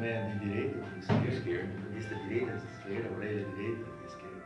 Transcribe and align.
não 0.00 0.06
é 0.06 0.30
de 0.30 0.38
direita, 0.38 0.80
de 0.80 0.98
esquerda. 0.98 1.28
esquerda. 1.28 1.88
Vista 1.90 2.14
direita, 2.14 2.54
esquerda, 2.54 3.14
orelha 3.14 3.44
direita, 3.44 3.86
esquerda. 4.06 4.40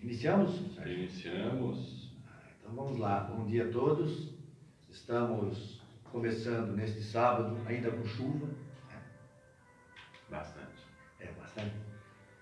Iniciamos? 0.00 0.76
Iniciamos. 0.84 2.01
Vamos 2.82 2.98
lá. 2.98 3.20
Bom 3.20 3.46
dia 3.46 3.68
a 3.68 3.70
todos. 3.70 4.34
Estamos 4.90 5.80
começando 6.10 6.74
neste 6.74 7.00
sábado, 7.00 7.56
ainda 7.64 7.92
com 7.92 8.04
chuva. 8.04 8.48
Bastante. 10.28 10.82
É, 11.20 11.28
bastante. 11.40 11.76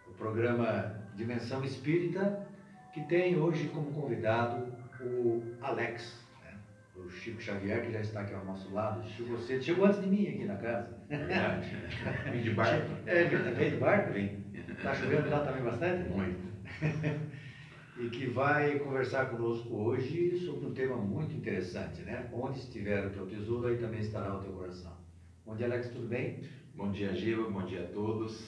O 0.09 0.13
programa 0.13 0.99
Dimensão 1.15 1.63
Espírita, 1.63 2.49
que 2.95 3.03
tem 3.03 3.39
hoje 3.39 3.69
como 3.69 3.93
convidado 3.93 4.73
o 5.03 5.43
Alex, 5.61 6.25
né? 6.43 6.55
o 6.97 7.11
Chico 7.11 7.39
Xavier, 7.43 7.85
que 7.85 7.93
já 7.93 8.01
está 8.01 8.21
aqui 8.23 8.33
ao 8.33 8.45
nosso 8.47 8.73
lado. 8.73 9.07
Chegou 9.11 9.39
cedo, 9.39 9.63
chegou 9.63 9.85
antes 9.85 10.01
de 10.01 10.09
mim 10.09 10.27
aqui 10.27 10.45
na 10.47 10.57
casa. 10.57 10.89
Verdade. 11.07 11.69
Vim 12.33 12.41
de 12.41 12.55
barco. 12.55 12.91
É, 13.05 13.25
veio 13.25 13.71
de 13.73 13.77
barco? 13.77 14.13
Vem. 14.15 14.43
Está 14.55 14.95
chovendo 14.95 15.29
lá 15.29 15.45
também 15.45 15.63
bastante? 15.63 16.09
Muito. 16.09 16.41
e 18.01 18.09
que 18.09 18.27
vai 18.27 18.79
conversar 18.79 19.27
conosco 19.27 19.77
hoje 19.77 20.39
sobre 20.47 20.67
um 20.67 20.73
tema 20.73 20.97
muito 20.97 21.35
interessante, 21.35 22.01
né? 22.01 22.31
Onde 22.33 22.59
estiver 22.59 23.07
o 23.07 23.11
teu 23.11 23.27
tesouro, 23.27 23.69
aí 23.69 23.77
também 23.77 24.01
estará 24.01 24.35
o 24.35 24.43
teu 24.43 24.53
coração. 24.53 24.97
Bom 25.45 25.55
dia, 25.55 25.67
Alex, 25.67 25.91
tudo 25.91 26.09
bem? 26.09 26.43
Bom 26.75 26.91
dia, 26.91 27.15
Giva, 27.15 27.51
bom 27.51 27.63
dia 27.67 27.85
a 27.85 27.89
todos. 27.89 28.43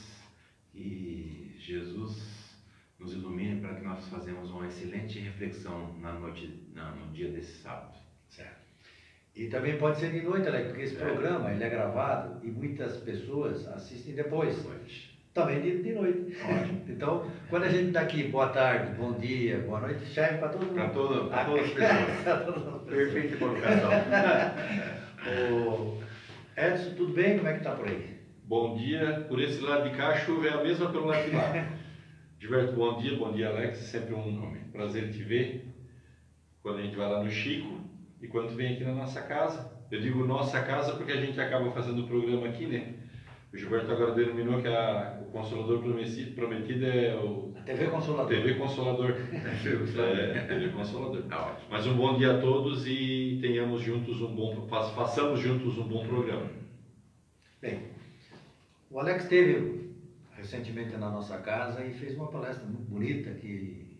E 0.75 1.55
Jesus 1.59 2.57
nos 2.99 3.13
ilumine 3.13 3.61
para 3.61 3.75
que 3.75 3.85
nós 3.85 4.09
façamos 4.09 4.51
uma 4.51 4.67
excelente 4.67 5.19
reflexão 5.19 5.99
na 5.99 6.15
noite, 6.15 6.47
no 6.75 7.13
dia 7.13 7.31
desse 7.31 7.61
sábado. 7.61 7.99
Certo. 8.31 8.63
E 9.37 9.49
também 9.49 9.77
pode 9.77 9.99
ser 9.99 10.13
de 10.13 10.23
noite, 10.23 10.49
Alex, 10.49 10.69
porque 10.69 10.83
esse 10.83 10.97
é. 10.97 10.99
programa 10.99 11.53
ele 11.53 11.63
é 11.63 11.69
gravado 11.69 12.47
e 12.47 12.51
muitas 12.51 12.97
pessoas 12.99 13.67
assistem 13.69 14.15
depois. 14.15 14.65
Noite 14.65 15.12
também 15.35 15.61
de, 15.61 15.83
de 15.83 15.93
noite. 15.93 16.37
Ótimo. 16.43 16.85
Então, 16.89 17.31
quando 17.49 17.65
a 17.65 17.69
gente 17.69 17.89
está 17.89 18.01
aqui, 18.01 18.25
boa 18.25 18.49
tarde, 18.49 18.95
bom 18.95 19.13
dia, 19.15 19.59
boa 19.61 19.81
noite, 19.81 20.05
serve 20.07 20.39
para 20.39 20.49
todo 20.49 20.67
mundo. 20.67 20.75
Para 20.75 20.89
todo, 20.91 21.31
todas 21.31 21.65
as 21.65 21.71
pessoas. 22.55 22.83
Perfeita 22.83 23.37
colocação. 23.37 23.91
o 25.53 26.03
Edson, 26.57 26.95
tudo 26.97 27.15
bem? 27.15 27.39
Como 27.39 27.49
é 27.49 27.53
que 27.53 27.59
está 27.59 27.73
por 27.73 27.89
aí? 27.89 28.19
Bom 28.45 28.77
dia. 28.77 29.25
Por 29.29 29.41
esse 29.41 29.61
lado 29.61 29.89
de 29.89 29.97
cá, 29.97 30.09
a 30.09 30.17
chuva 30.17 30.49
é 30.49 30.53
a 30.53 30.63
mesma 30.63 30.91
pelo 30.91 31.07
lado 31.07 31.25
de 31.25 31.35
lá. 31.35 31.69
Gilberto, 32.39 32.73
bom 32.75 32.99
dia. 32.99 33.17
Bom 33.17 33.33
dia, 33.33 33.49
Alex. 33.49 33.79
Sempre 33.79 34.15
um 34.15 34.55
prazer 34.71 35.11
te 35.13 35.23
ver. 35.23 35.67
Quando 36.63 36.79
a 36.79 36.83
gente 36.83 36.95
vai 36.95 37.09
lá 37.09 37.23
no 37.23 37.31
Chico 37.31 37.81
e 38.21 38.29
quando 38.29 38.55
vem 38.55 38.75
aqui 38.75 38.85
na 38.85 38.95
nossa 38.95 39.23
casa. 39.23 39.73
Eu 39.91 40.01
digo 40.01 40.25
nossa 40.25 40.61
casa 40.63 40.95
porque 40.95 41.13
a 41.13 41.21
gente 41.21 41.41
acaba 41.41 41.71
fazendo 41.71 42.03
o 42.03 42.07
programa 42.07 42.49
aqui, 42.49 42.67
né? 42.67 42.95
O 43.53 43.57
Gilberto 43.57 43.93
agora 43.93 44.15
denominou 44.15 44.63
que 44.63 44.69
a, 44.69 45.21
o 45.21 45.31
Consolador 45.31 45.81
prometido, 45.81 46.35
prometido 46.35 46.87
é 46.87 47.15
o. 47.15 47.53
A 47.55 47.61
TV 47.61 47.87
Consolador. 47.89 48.29
TV 48.29 48.55
Consolador. 48.55 49.11
é, 50.01 50.41
TV 50.47 50.71
Consolador. 50.71 51.23
Tá 51.25 51.61
Mas 51.71 51.87
um 51.87 51.95
bom 51.95 52.17
dia 52.17 52.39
a 52.39 52.41
todos 52.41 52.87
e 52.87 53.39
tenhamos 53.43 53.83
juntos 53.83 54.23
um 54.23 54.35
bom. 54.35 54.67
façamos 54.69 55.39
juntos 55.39 55.77
um 55.77 55.87
bom 55.87 56.07
programa. 56.07 56.49
Bem, 57.61 57.91
o 58.91 58.99
Alex 58.99 59.25
esteve 59.25 59.93
recentemente 60.35 60.97
na 60.97 61.11
nossa 61.11 61.37
casa 61.39 61.85
e 61.85 61.93
fez 61.93 62.17
uma 62.17 62.29
palestra 62.29 62.65
muito 62.65 62.91
bonita 62.91 63.31
aqui 63.31 63.99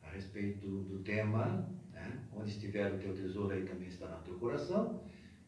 a 0.00 0.10
respeito 0.10 0.60
do, 0.60 0.82
do 0.84 0.98
tema, 1.00 1.68
né? 1.92 2.20
onde 2.32 2.50
estiver 2.50 2.94
o 2.94 2.98
teu 2.98 3.14
tesouro 3.14 3.52
aí 3.52 3.64
também 3.64 3.88
estará 3.88 4.16
o 4.16 4.22
teu 4.22 4.34
coração. 4.34 5.02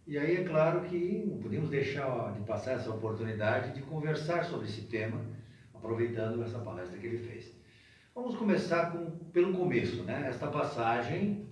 E 0.07 0.19
aí 0.19 0.37
é 0.37 0.45
claro 0.45 0.81
que 0.83 1.25
não 1.27 1.39
podemos 1.39 1.71
deixar 1.71 2.33
de 2.33 2.41
passar 2.45 2.73
essa 2.73 2.91
oportunidade 2.91 3.73
de 3.73 3.83
conversar 3.83 4.45
sobre 4.45 4.67
esse 4.67 4.83
tema, 4.83 5.21
aproveitando 5.73 6.43
essa 6.43 6.59
palestra 6.59 6.99
que 6.99 7.07
ele 7.07 7.19
fez. 7.19 7.57
Vamos 8.15 8.37
começar 8.37 8.91
com, 8.91 9.11
pelo 9.29 9.57
começo, 9.57 10.03
né? 10.03 10.27
Esta 10.29 10.49
passagem 10.49 11.49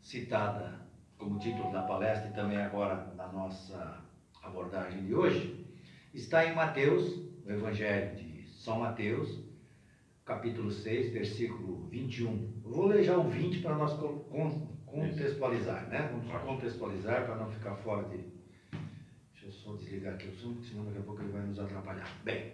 citada 0.00 0.82
como 1.16 1.38
título 1.38 1.72
da 1.72 1.82
palestra 1.82 2.28
e 2.28 2.32
também 2.32 2.58
agora 2.58 3.14
na 3.16 3.28
nossa 3.28 4.02
abordagem 4.42 5.06
de 5.06 5.14
hoje, 5.14 5.64
está 6.12 6.44
em 6.44 6.54
Mateus, 6.54 7.22
o 7.46 7.50
Evangelho 7.50 8.16
de 8.16 8.48
São 8.48 8.80
Mateus, 8.80 9.44
capítulo 10.24 10.72
6, 10.72 11.12
versículo 11.12 11.86
21. 11.88 12.62
Eu 12.64 12.70
vou 12.72 12.86
ler 12.86 13.04
já 13.04 13.16
o 13.16 13.28
20 13.28 13.60
para 13.60 13.76
nós 13.76 13.92
contextualizar, 14.92 15.88
né? 15.88 16.10
Vamos 16.12 16.42
contextualizar 16.42 17.24
para 17.24 17.36
não 17.36 17.50
ficar 17.50 17.74
fora 17.76 18.06
de. 18.08 18.18
Deixa 19.32 19.46
eu 19.46 19.50
só 19.50 19.74
desligar 19.74 20.14
aqui 20.14 20.28
o 20.28 20.34
som, 20.36 20.54
senão 20.62 20.84
daqui 20.84 20.98
a 20.98 21.02
pouco 21.02 21.22
ele 21.22 21.32
vai 21.32 21.42
nos 21.42 21.58
atrapalhar. 21.58 22.08
Bem, 22.22 22.52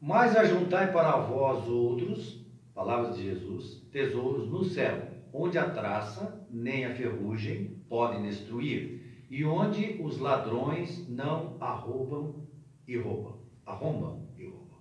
mas 0.00 0.36
ajuntai 0.36 0.92
para 0.92 1.16
vós 1.16 1.66
outros, 1.66 2.44
palavras 2.74 3.16
de 3.16 3.24
Jesus, 3.24 3.82
tesouros 3.90 4.48
no 4.48 4.62
céu, 4.64 5.08
onde 5.32 5.58
a 5.58 5.70
traça 5.70 6.46
nem 6.50 6.84
a 6.84 6.94
ferrugem 6.94 7.82
podem 7.88 8.22
destruir, 8.22 9.26
e 9.30 9.44
onde 9.44 9.98
os 10.02 10.18
ladrões 10.18 11.08
não 11.08 11.56
arrombam 11.58 12.46
e 12.86 12.96
roubam. 12.98 13.40
Arrombam 13.64 14.28
e 14.36 14.44
roubam. 14.44 14.78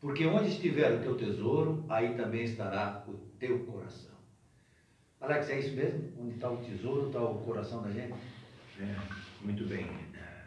Porque 0.00 0.24
onde 0.26 0.50
estiver 0.50 0.92
o 0.94 1.02
teu 1.02 1.16
tesouro, 1.16 1.84
aí 1.88 2.14
também 2.14 2.44
estará 2.44 3.04
o 3.08 3.14
teu 3.38 3.64
coração. 3.66 4.15
Alex, 5.20 5.48
é 5.48 5.58
isso 5.58 5.74
mesmo? 5.74 6.12
Onde 6.20 6.34
está 6.34 6.50
o 6.50 6.58
tesouro, 6.58 7.06
está 7.06 7.20
o 7.20 7.38
coração 7.42 7.82
da 7.82 7.90
gente? 7.90 8.14
É, 8.78 8.96
muito 9.40 9.64
bem. 9.64 9.86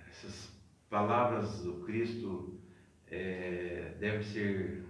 Essas 0.10 0.52
palavras 0.90 1.64
do 1.64 1.84
Cristo 1.86 2.60
é, 3.08 3.96
devem 4.00 4.22
ser 4.22 4.86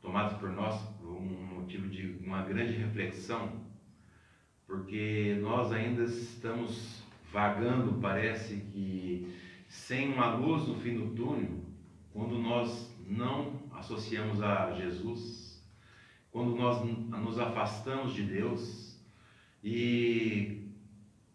tomadas 0.00 0.38
por 0.38 0.50
nós 0.50 0.80
por 0.98 1.10
um 1.10 1.60
motivo 1.60 1.88
de 1.88 2.18
uma 2.24 2.42
grande 2.42 2.72
reflexão, 2.72 3.66
porque 4.66 5.38
nós 5.42 5.70
ainda 5.70 6.04
estamos 6.04 7.02
vagando, 7.30 8.00
parece 8.00 8.56
que 8.56 9.36
sem 9.68 10.10
uma 10.12 10.34
luz 10.34 10.66
no 10.66 10.80
fim 10.80 10.94
do 10.94 11.14
túnel, 11.14 11.60
quando 12.14 12.38
nós 12.38 12.90
não 13.06 13.60
associamos 13.72 14.42
a 14.42 14.72
Jesus 14.72 15.47
quando 16.30 16.54
nós 16.54 16.84
nos 16.84 17.38
afastamos 17.38 18.12
de 18.12 18.22
Deus 18.22 18.98
e 19.62 20.68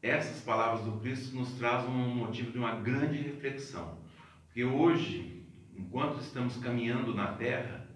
essas 0.02 0.42
palavras 0.42 0.86
do 0.86 1.00
Cristo 1.00 1.36
nos 1.36 1.54
trazem 1.54 1.90
um 1.90 2.16
motivo 2.16 2.52
de 2.52 2.58
uma 2.58 2.76
grande 2.76 3.18
reflexão. 3.18 3.98
Porque 4.46 4.64
hoje, 4.64 5.46
enquanto 5.76 6.20
estamos 6.20 6.58
caminhando 6.58 7.14
na 7.14 7.34
terra, 7.34 7.88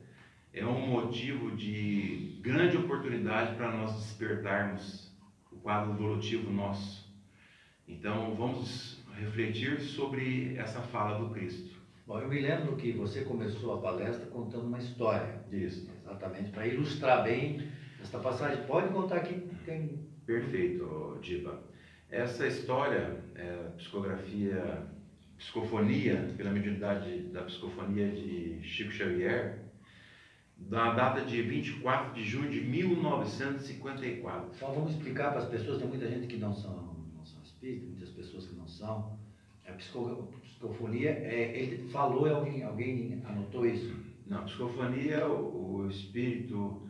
é 0.54 0.66
um 0.66 0.88
motivo 0.88 1.52
de 1.56 2.40
grande 2.42 2.78
oportunidade 2.78 3.56
para 3.56 3.72
nós 3.72 3.94
despertarmos 3.94 5.12
o 5.52 5.58
quadro 5.58 5.94
evolutivo 5.94 6.52
nosso. 6.52 7.08
Então, 7.88 8.34
vamos 8.36 9.04
refletir 9.16 9.80
sobre 9.80 10.56
essa 10.58 10.82
fala 10.82 11.20
do 11.20 11.34
Cristo. 11.34 11.78
Bom, 12.06 12.20
eu 12.20 12.28
me 12.28 12.40
lembro 12.40 12.76
que 12.76 12.92
você 12.94 13.24
começou 13.26 13.76
a 13.76 13.82
palestra 13.82 14.26
contando 14.28 14.66
uma 14.66 14.78
história. 14.78 15.42
Isso. 15.52 15.90
Exatamente, 16.08 16.52
para 16.52 16.66
ilustrar 16.66 17.24
bem 17.24 17.68
esta 18.02 18.18
passagem. 18.20 18.64
Pode 18.66 18.94
contar 18.94 19.18
aqui, 19.18 19.50
tem. 19.66 20.08
Perfeito, 20.26 21.20
Diva. 21.22 21.62
Essa 22.10 22.48
história, 22.48 23.18
é, 23.36 23.72
psicografia, 23.76 24.88
psicofonia, 25.38 26.34
pela 26.38 26.52
mediunidade 26.52 27.24
da 27.34 27.44
psicofonia 27.44 28.10
de 28.10 28.62
Chico 28.64 28.92
Xavier, 28.92 29.60
da 30.58 30.94
data 30.94 31.22
de 31.22 31.42
24 31.42 32.14
de 32.14 32.24
junho 32.24 32.50
de 32.50 32.62
1954. 32.62 34.52
Então 34.56 34.74
vamos 34.74 34.92
explicar 34.92 35.32
para 35.32 35.40
as 35.40 35.50
pessoas, 35.50 35.80
tem 35.80 35.88
muita 35.88 36.08
gente 36.08 36.28
que 36.28 36.38
não 36.38 36.54
são, 36.54 36.96
não 37.14 37.26
são 37.26 37.42
espíritas, 37.44 37.90
muitas 37.90 38.10
pessoas 38.12 38.48
que 38.48 38.56
não 38.56 38.68
são. 38.68 39.20
A 39.68 39.74
psicofonia, 39.74 41.10
é, 41.10 41.52
ele 41.60 41.90
falou, 41.90 42.34
alguém, 42.34 42.64
alguém 42.64 43.22
anotou 43.26 43.66
isso? 43.66 44.07
Não, 44.30 44.44
psicofonia, 44.44 45.26
o, 45.26 45.84
o 45.84 45.90
espírito 45.90 46.88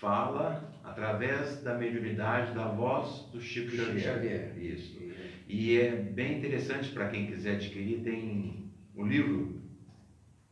fala 0.00 0.72
através 0.82 1.62
da 1.62 1.74
mediunidade 1.74 2.54
da 2.54 2.66
voz 2.66 3.28
do 3.32 3.40
Chico, 3.40 3.70
Chico 3.70 3.84
Xavier. 3.84 4.02
Xavier. 4.02 4.58
Isso. 4.58 4.98
E 5.46 5.78
é 5.78 5.90
bem 5.96 6.38
interessante 6.38 6.90
para 6.90 7.08
quem 7.08 7.26
quiser 7.26 7.56
adquirir, 7.56 8.00
tem 8.02 8.70
o 8.94 9.02
um 9.02 9.06
livro, 9.06 9.60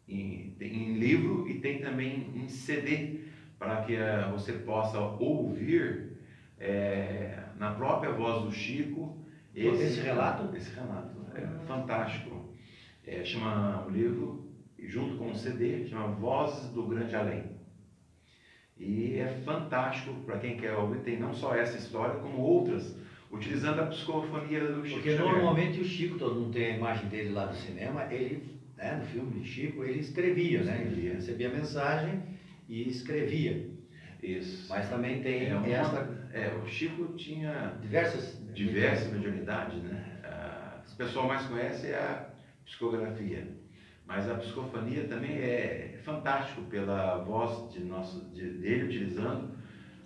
em, 0.08 0.54
tem 0.58 0.90
em 0.90 0.98
livro 0.98 1.48
e 1.48 1.60
tem 1.60 1.80
também 1.80 2.30
em 2.34 2.48
CD, 2.48 3.20
para 3.58 3.82
que 3.82 3.94
uh, 3.94 4.30
você 4.32 4.52
possa 4.52 4.98
ouvir 4.98 6.18
é, 6.58 7.42
na 7.56 7.72
própria 7.72 8.12
voz 8.12 8.44
do 8.44 8.52
Chico. 8.52 9.16
Esse, 9.54 9.82
esse 9.82 10.00
relato? 10.00 10.54
Esse 10.56 10.74
relato. 10.74 11.16
É 11.34 11.66
fantástico. 11.66 12.54
É, 13.04 13.24
chama 13.24 13.84
o 13.86 13.90
livro, 13.90 14.47
junto 14.88 15.16
com 15.16 15.30
o 15.30 15.34
CD, 15.34 15.86
chama 15.86 16.06
Vozes 16.06 16.72
do 16.72 16.86
Grande 16.86 17.14
Além. 17.14 17.58
E 18.76 19.18
é 19.18 19.26
fantástico 19.26 20.14
para 20.24 20.38
quem 20.38 20.56
quer 20.56 20.72
ouvir, 20.72 21.02
tem 21.02 21.18
não 21.18 21.32
só 21.32 21.54
essa 21.54 21.76
história, 21.76 22.20
como 22.20 22.40
outras, 22.40 22.96
utilizando 23.30 23.80
a 23.80 23.84
psicofonia 23.84 24.60
do 24.60 24.84
Chico 24.84 25.00
Porque 25.00 25.10
Xavier. 25.10 25.34
normalmente 25.34 25.80
o 25.80 25.84
Chico, 25.84 26.16
todo 26.16 26.36
mundo 26.36 26.52
tem 26.52 26.66
a 26.72 26.76
imagem 26.76 27.08
dele 27.08 27.30
lá 27.30 27.46
no 27.46 27.54
cinema, 27.54 28.06
ele, 28.08 28.56
né, 28.76 28.94
no 28.94 29.04
filme 29.04 29.40
de 29.40 29.46
Chico, 29.46 29.82
ele 29.82 29.98
escrevia, 29.98 30.62
né? 30.62 30.80
Ele 30.80 31.10
recebia 31.10 31.48
mensagem 31.48 32.18
e 32.68 32.86
escrevia. 32.86 33.68
Isso. 34.22 34.68
Mas 34.68 34.88
também 34.88 35.20
tem 35.20 35.48
é 35.48 35.56
uma, 35.56 35.66
essa. 35.66 36.28
É, 36.32 36.48
o 36.48 36.66
Chico 36.66 37.14
tinha 37.16 37.72
diversas, 37.80 38.36
diversas 38.54 39.06
mediunidades, 39.10 39.80
né? 39.80 40.20
Ah, 40.22 40.76
o 40.92 40.96
pessoal 40.96 41.26
mais 41.26 41.44
conhece 41.44 41.88
é 41.88 41.96
a 41.96 42.16
psicografia. 42.64 43.57
Mas 44.08 44.28
a 44.28 44.36
psicofonia 44.36 45.06
também 45.06 45.32
é 45.32 46.00
fantástico 46.02 46.62
pela 46.62 47.18
voz 47.18 47.70
de 47.74 47.80
nosso, 47.80 48.24
de, 48.30 48.52
dele 48.52 48.84
utilizando 48.84 49.50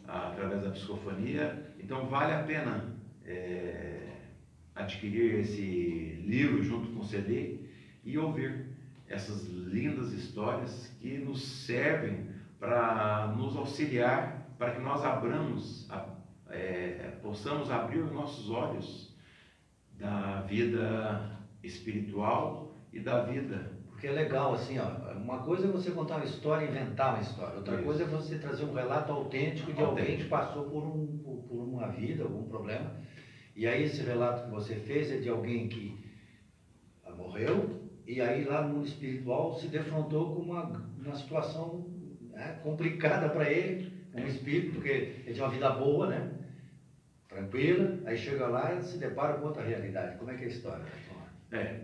ah, 0.08 0.30
através 0.32 0.64
da 0.64 0.70
psicofonia. 0.70 1.72
Então 1.78 2.06
vale 2.06 2.32
a 2.32 2.42
pena 2.42 2.96
é, 3.24 4.08
adquirir 4.74 5.36
esse 5.36 6.20
livro 6.26 6.64
junto 6.64 6.90
com 6.90 6.98
o 6.98 7.04
CD 7.04 7.60
e 8.04 8.18
ouvir 8.18 8.66
essas 9.08 9.46
lindas 9.46 10.12
histórias 10.12 10.92
que 11.00 11.18
nos 11.18 11.40
servem 11.64 12.26
para 12.58 13.32
nos 13.36 13.56
auxiliar, 13.56 14.48
para 14.58 14.72
que 14.72 14.80
nós 14.80 15.04
abramos, 15.04 15.88
é, 16.50 17.18
possamos 17.22 17.70
abrir 17.70 18.00
os 18.00 18.10
nossos 18.10 18.50
olhos 18.50 19.16
da 19.96 20.40
vida 20.40 21.38
espiritual 21.62 22.76
e 22.92 22.98
da 22.98 23.22
vida. 23.22 23.71
Porque 24.02 24.18
é 24.18 24.20
legal, 24.20 24.54
assim, 24.54 24.80
ó, 24.80 25.12
uma 25.12 25.44
coisa 25.44 25.68
é 25.68 25.70
você 25.70 25.92
contar 25.92 26.16
uma 26.16 26.24
história, 26.24 26.66
inventar 26.66 27.14
uma 27.14 27.22
história, 27.22 27.54
outra 27.54 27.76
Isso. 27.76 27.84
coisa 27.84 28.02
é 28.02 28.06
você 28.06 28.36
trazer 28.36 28.64
um 28.64 28.72
relato 28.72 29.12
autêntico 29.12 29.72
de 29.72 29.80
autêntico. 29.80 30.00
alguém 30.00 30.16
que 30.16 30.24
passou 30.24 30.64
por, 30.64 30.82
um, 30.82 31.18
por, 31.18 31.36
por 31.44 31.62
uma 31.62 31.86
vida, 31.86 32.24
algum 32.24 32.42
problema, 32.48 32.96
e 33.54 33.64
aí 33.64 33.84
esse 33.84 34.02
relato 34.02 34.46
que 34.46 34.50
você 34.50 34.74
fez 34.74 35.08
é 35.12 35.18
de 35.18 35.28
alguém 35.28 35.68
que 35.68 36.04
morreu, 37.16 37.80
e 38.04 38.20
aí 38.20 38.42
lá 38.42 38.66
no 38.66 38.84
espiritual 38.84 39.54
se 39.54 39.68
defrontou 39.68 40.34
com 40.34 40.42
uma, 40.42 40.64
uma 40.98 41.14
situação 41.14 41.86
né, 42.22 42.58
complicada 42.60 43.28
para 43.28 43.48
ele, 43.48 43.92
um 44.16 44.26
espírito, 44.26 44.72
porque 44.72 44.88
ele 45.24 45.32
tinha 45.32 45.46
uma 45.46 45.52
vida 45.52 45.70
boa, 45.70 46.08
né? 46.08 46.28
Tranquila, 47.28 48.00
aí 48.04 48.18
chega 48.18 48.48
lá 48.48 48.74
e 48.74 48.82
se 48.82 48.98
depara 48.98 49.34
com 49.34 49.46
outra 49.46 49.62
realidade. 49.62 50.18
Como 50.18 50.32
é 50.32 50.34
que 50.34 50.42
é 50.42 50.46
a 50.46 50.50
história? 50.50 50.84
É, 51.52 51.80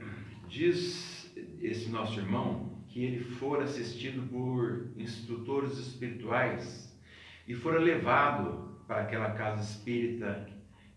diz 0.49 1.18
esse 1.63 1.89
nosso 1.89 2.19
irmão 2.19 2.83
que 2.89 3.05
ele 3.05 3.21
fora 3.21 3.65
assistido 3.65 4.29
por 4.29 4.89
instrutores 4.97 5.79
espirituais 5.79 6.97
e 7.47 7.55
fora 7.55 7.79
levado 7.79 8.81
para 8.87 9.03
aquela 9.03 9.33
casa 9.33 9.63
espírita 9.63 10.49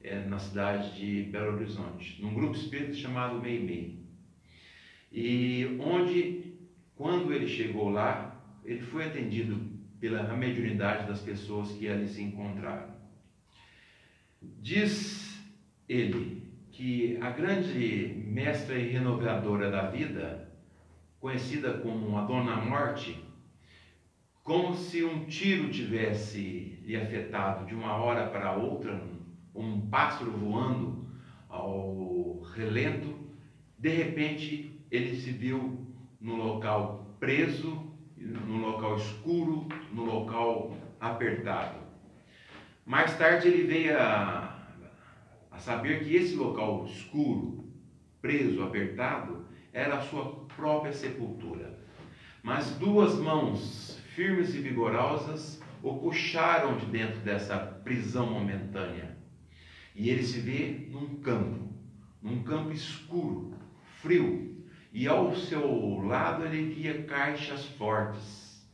é, 0.01 0.25
na 0.25 0.39
cidade 0.39 0.95
de 0.95 1.29
Belo 1.29 1.55
Horizonte, 1.55 2.21
num 2.21 2.33
grupo 2.33 2.55
espírita 2.55 2.93
chamado 2.93 3.41
Meimei. 3.41 3.99
E 5.11 5.77
onde, 5.79 6.55
quando 6.95 7.33
ele 7.33 7.47
chegou 7.47 7.89
lá, 7.89 8.41
ele 8.63 8.81
foi 8.81 9.05
atendido 9.05 9.59
pela 9.99 10.23
mediunidade 10.35 11.07
das 11.07 11.21
pessoas 11.21 11.71
que 11.73 11.87
ali 11.87 12.07
se 12.07 12.21
encontraram. 12.21 12.89
Diz 14.41 15.39
ele 15.87 16.41
que 16.71 17.17
a 17.21 17.29
grande 17.29 18.23
mestra 18.25 18.77
e 18.77 18.89
renovadora 18.89 19.69
da 19.69 19.87
vida, 19.89 20.50
conhecida 21.21 21.73
como 21.75 22.17
a 22.17 22.23
Dona 22.23 22.55
Morte, 22.55 23.23
como 24.43 24.73
se 24.73 25.03
um 25.03 25.25
tiro 25.25 25.69
tivesse 25.69 26.81
lhe 26.83 26.97
afetado 26.97 27.67
de 27.67 27.75
uma 27.75 27.95
hora 27.95 28.27
para 28.27 28.55
outra, 28.55 28.99
um 29.53 29.87
pássaro 29.87 30.31
voando 30.31 31.05
ao 31.47 32.41
relento, 32.55 33.15
de 33.77 33.89
repente 33.89 34.83
ele 34.89 35.15
se 35.15 35.31
viu 35.31 35.85
no 36.19 36.35
local 36.35 37.15
preso, 37.19 37.85
no 38.17 38.57
local 38.57 38.97
escuro, 38.97 39.67
no 39.93 40.03
local 40.03 40.75
apertado. 40.99 41.79
Mais 42.83 43.15
tarde 43.15 43.47
ele 43.47 43.63
veio 43.63 43.95
a, 43.95 44.59
a 45.51 45.59
saber 45.59 46.03
que 46.03 46.15
esse 46.15 46.35
local 46.35 46.83
escuro, 46.87 47.63
preso, 48.19 48.63
apertado, 48.63 49.45
era 49.71 49.97
a 49.97 50.01
sua 50.01 50.40
própria 50.55 50.93
sepultura. 50.93 51.79
Mas 52.43 52.71
duas 52.71 53.15
mãos 53.15 53.99
firmes 54.15 54.53
e 54.55 54.59
vigorosas 54.59 55.61
o 55.83 55.97
puxaram 55.97 56.77
de 56.77 56.85
dentro 56.85 57.19
dessa 57.21 57.57
prisão 57.57 58.27
momentânea. 58.27 59.17
E 59.95 60.09
ele 60.09 60.23
se 60.23 60.39
vê 60.39 60.87
num 60.89 61.15
campo, 61.21 61.73
num 62.21 62.43
campo 62.43 62.71
escuro, 62.71 63.53
frio, 64.01 64.65
e 64.93 65.07
ao 65.07 65.35
seu 65.35 65.99
lado 66.05 66.45
ele 66.45 66.73
via 66.73 67.03
caixas 67.03 67.65
fortes, 67.65 68.67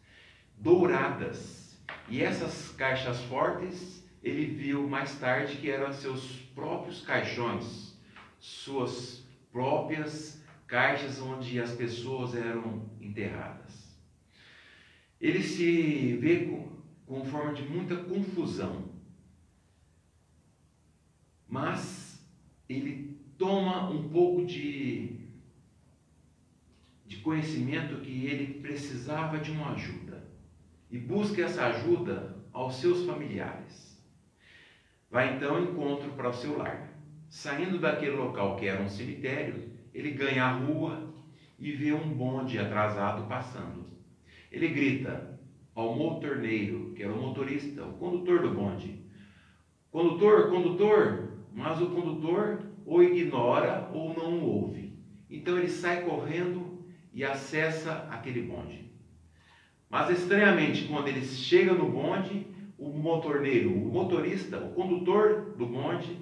douradas. 0.57 1.77
E 2.09 2.21
essas 2.21 2.71
caixas 2.71 3.21
fortes 3.23 4.03
ele 4.23 4.45
viu 4.45 4.87
mais 4.87 5.17
tarde 5.19 5.57
que 5.57 5.69
eram 5.69 5.93
seus 5.93 6.41
próprios 6.55 7.01
caixões, 7.01 7.97
suas 8.39 9.25
próprias 9.51 10.43
caixas 10.67 11.21
onde 11.21 11.59
as 11.59 11.71
pessoas 11.71 12.35
eram 12.35 12.89
enterradas. 12.99 13.97
Ele 15.19 15.41
se 15.41 16.17
vê 16.17 16.45
com, 16.45 16.69
com 17.05 17.25
forma 17.25 17.53
de 17.53 17.63
muita 17.63 17.95
confusão, 17.95 18.91
mas 21.47 22.21
ele 22.67 23.17
toma 23.37 23.89
um 23.89 24.09
pouco 24.09 24.45
de 24.45 25.27
de 27.07 27.17
conhecimento 27.17 28.01
que 28.01 28.25
ele 28.25 28.59
precisava 28.59 29.39
de 29.39 29.49
uma 29.49 29.71
ajuda 29.71 30.27
e 30.91 30.97
busca 30.97 31.41
essa 31.41 31.65
ajuda 31.67 32.35
aos 32.51 32.75
seus 32.75 33.05
familiares. 33.05 33.97
Vai 35.09 35.35
então 35.35 35.63
encontro 35.63 36.11
para 36.11 36.29
o 36.29 36.33
seu 36.33 36.57
lar. 36.57 36.93
Saindo 37.29 37.79
daquele 37.79 38.11
local 38.11 38.57
que 38.57 38.67
era 38.67 38.81
um 38.81 38.89
cemitério, 38.89 39.66
ele 39.97 40.11
ganha 40.11 40.45
a 40.45 40.51
rua 40.51 41.11
e 41.57 41.71
vê 41.71 41.91
um 41.91 42.07
bonde 42.13 42.59
atrasado 42.59 43.27
passando. 43.27 43.87
Ele 44.51 44.67
grita 44.67 45.39
ao 45.73 45.95
motorneiro, 45.95 46.93
que 46.95 47.01
era 47.01 47.11
o 47.11 47.19
motorista, 47.19 47.83
o 47.83 47.93
condutor 47.93 48.41
do 48.41 48.51
bonde: 48.51 49.03
Condutor, 49.89 50.49
condutor! 50.49 51.29
Mas 51.51 51.81
o 51.81 51.89
condutor 51.89 52.59
ou 52.85 53.01
ignora 53.01 53.89
ou 53.91 54.13
não 54.13 54.43
ouve. 54.43 54.93
Então 55.27 55.57
ele 55.57 55.67
sai 55.67 56.03
correndo 56.03 56.85
e 57.11 57.23
acessa 57.23 58.07
aquele 58.11 58.43
bonde. 58.43 58.91
Mas 59.89 60.11
estranhamente, 60.11 60.83
quando 60.83 61.07
ele 61.07 61.25
chega 61.25 61.73
no 61.73 61.89
bonde, 61.89 62.45
o 62.77 62.89
motorneiro, 62.89 63.71
o 63.71 63.91
motorista, 63.91 64.59
o 64.59 64.73
condutor 64.73 65.55
do 65.57 65.65
bonde, 65.65 66.15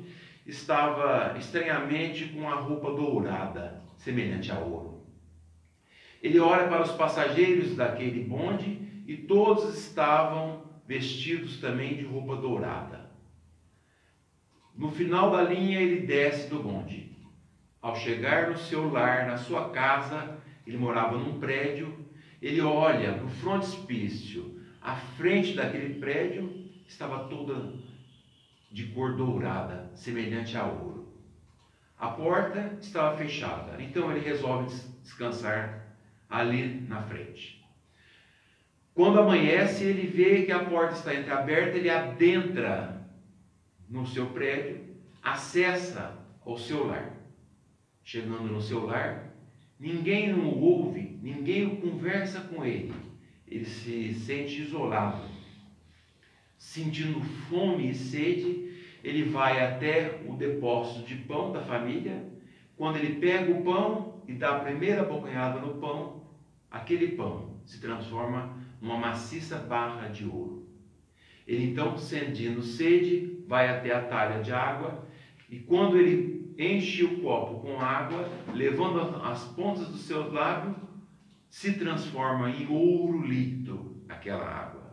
estava 0.46 1.38
estranhamente 1.38 2.26
com 2.30 2.48
a 2.48 2.56
roupa 2.56 2.92
dourada, 2.92 3.82
semelhante 3.98 4.52
a 4.52 4.60
ouro. 4.60 5.02
Ele 6.22 6.40
olha 6.40 6.68
para 6.68 6.84
os 6.84 6.92
passageiros 6.92 7.76
daquele 7.76 8.24
bonde 8.24 9.04
e 9.08 9.18
todos 9.18 9.78
estavam 9.78 10.64
vestidos 10.88 11.58
também 11.60 11.96
de 11.96 12.04
roupa 12.04 12.36
dourada. 12.36 13.10
No 14.76 14.92
final 14.92 15.32
da 15.32 15.42
linha, 15.42 15.80
ele 15.80 16.06
desce 16.06 16.50
do 16.50 16.62
bonde. 16.62 17.16
Ao 17.82 17.96
chegar 17.96 18.50
no 18.50 18.58
seu 18.58 18.92
lar, 18.92 19.28
na 19.28 19.38
sua 19.38 19.70
casa, 19.70 20.38
ele 20.66 20.78
morava 20.78 21.18
num 21.18 21.40
prédio, 21.40 22.06
ele 22.42 22.62
olha 22.62 23.14
para 23.14 23.26
o 23.26 23.30
frontispício, 23.30 24.60
a 24.82 24.96
frente 24.96 25.54
daquele 25.54 26.00
prédio 26.00 26.70
estava 26.88 27.28
toda 27.28 27.74
de 28.76 28.88
cor 28.88 29.16
dourada, 29.16 29.90
semelhante 29.96 30.58
a 30.58 30.66
ouro. 30.66 31.08
A 31.98 32.10
porta 32.10 32.78
estava 32.82 33.16
fechada, 33.16 33.82
então 33.82 34.12
ele 34.12 34.20
resolve 34.20 34.76
descansar 35.02 35.96
ali 36.30 36.82
na 36.82 37.02
frente. 37.04 37.64
Quando 38.94 39.22
amanhece, 39.22 39.86
ele 39.86 40.08
vê 40.08 40.44
que 40.44 40.52
a 40.52 40.66
porta 40.66 40.96
está 40.96 41.16
entreaberta, 41.16 41.78
ele 41.78 41.90
adentra 41.90 43.02
no 43.90 44.06
seu 44.06 44.26
prédio, 44.32 44.82
acessa 45.24 46.14
ao 46.46 46.58
seu 46.58 46.86
lar. 46.86 47.14
Chegando 48.04 48.52
no 48.52 48.62
seu 48.62 48.86
lar, 48.86 49.26
Ninguém 49.80 50.34
o 50.34 50.58
ouve, 50.60 51.18
ninguém 51.22 51.66
o 51.66 51.78
conversa 51.78 52.42
com 52.42 52.66
ele. 52.66 52.94
Ele 53.48 53.66
se 53.66 54.14
sente 54.14 54.62
isolado. 54.62 55.35
Sentindo 56.66 57.22
fome 57.48 57.92
e 57.92 57.94
sede, 57.94 58.74
ele 59.04 59.24
vai 59.30 59.64
até 59.64 60.22
o 60.28 60.34
depósito 60.34 61.06
de 61.06 61.16
pão 61.16 61.52
da 61.52 61.62
família. 61.62 62.28
Quando 62.76 62.98
ele 62.98 63.20
pega 63.20 63.52
o 63.52 63.64
pão 63.64 64.24
e 64.28 64.34
dá 64.34 64.56
a 64.56 64.60
primeira 64.60 65.04
bocanhada 65.04 65.60
no 65.60 65.76
pão, 65.76 66.24
aquele 66.70 67.10
pão 67.10 67.60
se 67.66 67.80
transforma 67.80 68.58
numa 68.82 68.98
maciça 68.98 69.60
barra 69.60 70.08
de 70.08 70.26
ouro. 70.26 70.68
Ele 71.48 71.70
então, 71.70 71.96
sentindo 71.96 72.64
sede, 72.64 73.44
vai 73.48 73.70
até 73.70 73.94
a 73.94 74.02
talha 74.02 74.42
de 74.42 74.52
água 74.52 75.08
e 75.48 75.60
quando 75.60 75.98
ele 75.98 76.56
enche 76.58 77.04
o 77.04 77.22
copo 77.22 77.60
com 77.62 77.80
água, 77.80 78.28
levando 78.54 79.22
as 79.24 79.44
pontas 79.50 79.88
dos 79.88 80.02
seus 80.02 80.34
lábios, 80.34 80.76
se 81.48 81.74
transforma 81.74 82.50
em 82.50 82.68
ouro 82.68 83.22
líquido 83.22 84.04
aquela 84.10 84.46
água. 84.46 84.85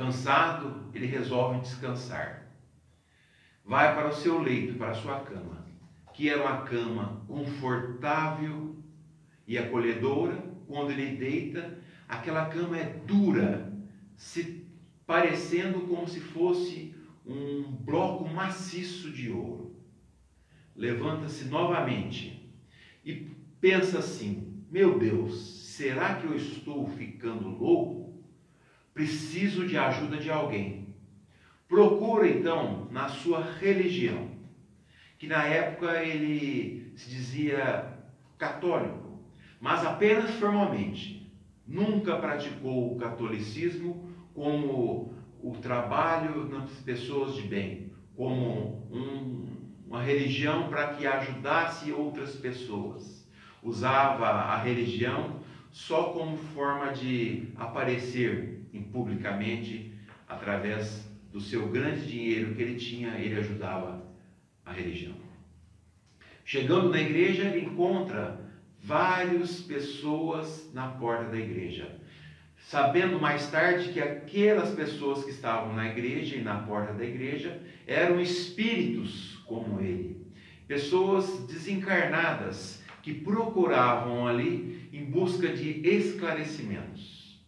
Cansado, 0.00 0.86
ele 0.94 1.04
resolve 1.04 1.60
descansar. 1.60 2.50
Vai 3.62 3.94
para 3.94 4.08
o 4.08 4.14
seu 4.14 4.40
leito, 4.40 4.78
para 4.78 4.92
a 4.92 4.94
sua 4.94 5.20
cama, 5.20 5.62
que 6.14 6.30
era 6.30 6.40
uma 6.40 6.62
cama 6.62 7.22
confortável 7.28 8.76
e 9.46 9.58
acolhedora. 9.58 10.42
Quando 10.66 10.90
ele 10.90 11.16
deita, 11.16 11.78
aquela 12.08 12.46
cama 12.46 12.78
é 12.78 12.98
dura, 13.06 13.70
se 14.16 14.66
parecendo 15.06 15.82
como 15.82 16.08
se 16.08 16.20
fosse 16.20 16.94
um 17.26 17.70
bloco 17.70 18.26
maciço 18.26 19.10
de 19.10 19.30
ouro. 19.30 19.76
Levanta-se 20.74 21.44
novamente 21.44 22.50
e 23.04 23.36
pensa 23.60 23.98
assim: 23.98 24.64
meu 24.70 24.98
Deus, 24.98 25.66
será 25.76 26.14
que 26.14 26.26
eu 26.26 26.34
estou 26.34 26.88
ficando 26.88 27.48
louco? 27.48 27.99
Preciso 28.92 29.66
de 29.66 29.78
ajuda 29.78 30.16
de 30.16 30.30
alguém. 30.30 30.94
Procura 31.68 32.28
então 32.28 32.88
na 32.90 33.08
sua 33.08 33.42
religião, 33.42 34.30
que 35.18 35.26
na 35.26 35.44
época 35.44 36.02
ele 36.02 36.92
se 36.96 37.08
dizia 37.08 37.96
católico, 38.36 39.20
mas 39.60 39.84
apenas 39.86 40.30
formalmente. 40.32 41.30
Nunca 41.66 42.16
praticou 42.16 42.92
o 42.92 42.98
catolicismo 42.98 44.10
como 44.34 45.14
o 45.42 45.56
trabalho 45.62 46.48
nas 46.48 46.70
pessoas 46.80 47.34
de 47.36 47.42
bem, 47.42 47.92
como 48.16 48.86
um, 48.90 49.46
uma 49.86 50.02
religião 50.02 50.68
para 50.68 50.94
que 50.94 51.06
ajudasse 51.06 51.92
outras 51.92 52.34
pessoas. 52.34 53.28
Usava 53.62 54.26
a 54.26 54.56
religião 54.56 55.39
só 55.70 56.12
como 56.12 56.36
forma 56.36 56.92
de 56.92 57.48
aparecer 57.56 58.66
publicamente 58.92 59.94
através 60.28 61.08
do 61.32 61.40
seu 61.40 61.68
grande 61.68 62.06
dinheiro 62.06 62.54
que 62.54 62.62
ele 62.62 62.74
tinha, 62.74 63.18
ele 63.18 63.38
ajudava 63.38 64.04
a 64.64 64.72
religião. 64.72 65.14
Chegando 66.44 66.90
na 66.90 67.00
igreja, 67.00 67.44
ele 67.44 67.66
encontra 67.66 68.50
várias 68.82 69.60
pessoas 69.60 70.70
na 70.72 70.88
porta 70.88 71.24
da 71.30 71.38
igreja 71.38 72.00
sabendo 72.70 73.20
mais 73.20 73.50
tarde 73.50 73.92
que 73.92 74.00
aquelas 74.00 74.70
pessoas 74.70 75.24
que 75.24 75.30
estavam 75.30 75.74
na 75.74 75.88
igreja 75.88 76.36
e 76.36 76.42
na 76.42 76.58
porta 76.58 76.92
da 76.92 77.04
igreja 77.04 77.60
eram 77.86 78.20
espíritos 78.20 79.42
como 79.46 79.80
ele, 79.80 80.24
pessoas 80.68 81.46
desencarnadas 81.46 82.79
que 83.02 83.14
procuravam 83.14 84.26
ali 84.26 84.88
em 84.92 85.04
busca 85.04 85.48
de 85.48 85.86
esclarecimentos. 85.86 87.40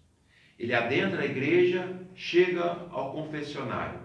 Ele 0.59 0.75
adentra 0.75 1.23
a 1.23 1.27
igreja, 1.27 2.01
chega 2.15 2.87
ao 2.91 3.13
confessionário. 3.13 4.01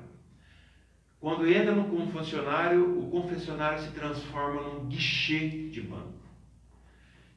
Quando 1.20 1.48
entra 1.48 1.74
no 1.74 1.86
confessionário, 1.86 3.00
o 3.00 3.10
confessionário 3.10 3.80
se 3.80 3.92
transforma 3.92 4.62
num 4.62 4.86
guichê 4.86 5.70
de 5.70 5.82
banco. 5.82 6.14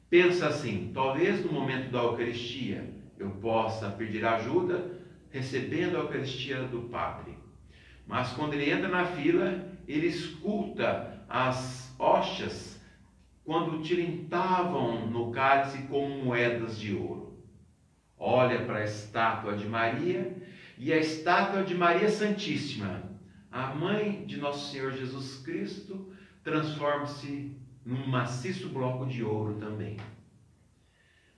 Pensa 0.09 0.47
assim: 0.47 0.91
talvez 0.93 1.43
no 1.43 1.51
momento 1.51 1.91
da 1.91 1.99
Eucaristia, 1.99 2.93
eu 3.17 3.29
possa 3.31 3.89
pedir 3.89 4.25
ajuda 4.25 4.99
recebendo 5.29 5.95
a 5.95 6.01
Eucaristia 6.01 6.63
do 6.63 6.81
Padre. 6.89 7.37
Mas 8.05 8.31
quando 8.33 8.53
ele 8.53 8.69
entra 8.69 8.89
na 8.89 9.05
fila, 9.05 9.67
ele 9.87 10.07
escuta 10.07 11.23
as 11.29 11.95
hóstias 11.97 12.70
quando 13.43 13.81
tilintavam 13.81 15.07
no 15.07 15.31
cálice 15.31 15.83
como 15.83 16.23
moedas 16.23 16.79
de 16.79 16.95
ouro. 16.95 17.43
Olha 18.17 18.65
para 18.65 18.79
a 18.79 18.83
estátua 18.83 19.55
de 19.55 19.67
Maria 19.67 20.35
e 20.77 20.93
a 20.93 20.97
estátua 20.97 21.63
de 21.63 21.75
Maria 21.75 22.09
Santíssima, 22.09 23.03
a 23.51 23.73
mãe 23.73 24.25
de 24.25 24.37
nosso 24.37 24.71
Senhor 24.71 24.91
Jesus 24.91 25.41
Cristo, 25.43 26.13
transforma-se 26.43 27.57
num 27.85 28.07
maciço 28.07 28.69
bloco 28.69 29.05
de 29.05 29.23
ouro 29.23 29.55
também. 29.55 29.97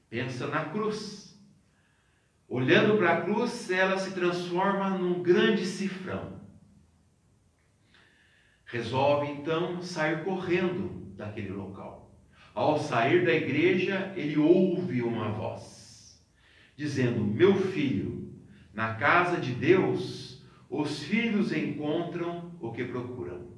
Pensa 0.10 0.48
na 0.48 0.66
cruz 0.66 1.34
Olhando 2.54 2.98
para 2.98 3.14
a 3.14 3.22
cruz, 3.22 3.72
ela 3.72 3.98
se 3.98 4.12
transforma 4.14 4.92
num 4.92 5.24
grande 5.24 5.66
cifrão. 5.66 6.40
Resolve 8.66 9.32
então 9.32 9.82
sair 9.82 10.24
correndo 10.24 11.03
daquele 11.16 11.52
local. 11.52 12.12
Ao 12.54 12.78
sair 12.78 13.26
da 13.26 13.34
igreja, 13.34 14.14
ele 14.16 14.38
ouve 14.38 15.02
uma 15.02 15.30
voz, 15.30 16.22
dizendo: 16.76 17.24
Meu 17.24 17.56
filho, 17.56 18.34
na 18.74 18.96
casa 18.96 19.40
de 19.40 19.54
Deus, 19.54 20.44
os 20.70 21.04
filhos 21.04 21.52
encontram 21.52 22.52
o 22.60 22.72
que 22.72 22.84
procuram. 22.84 23.54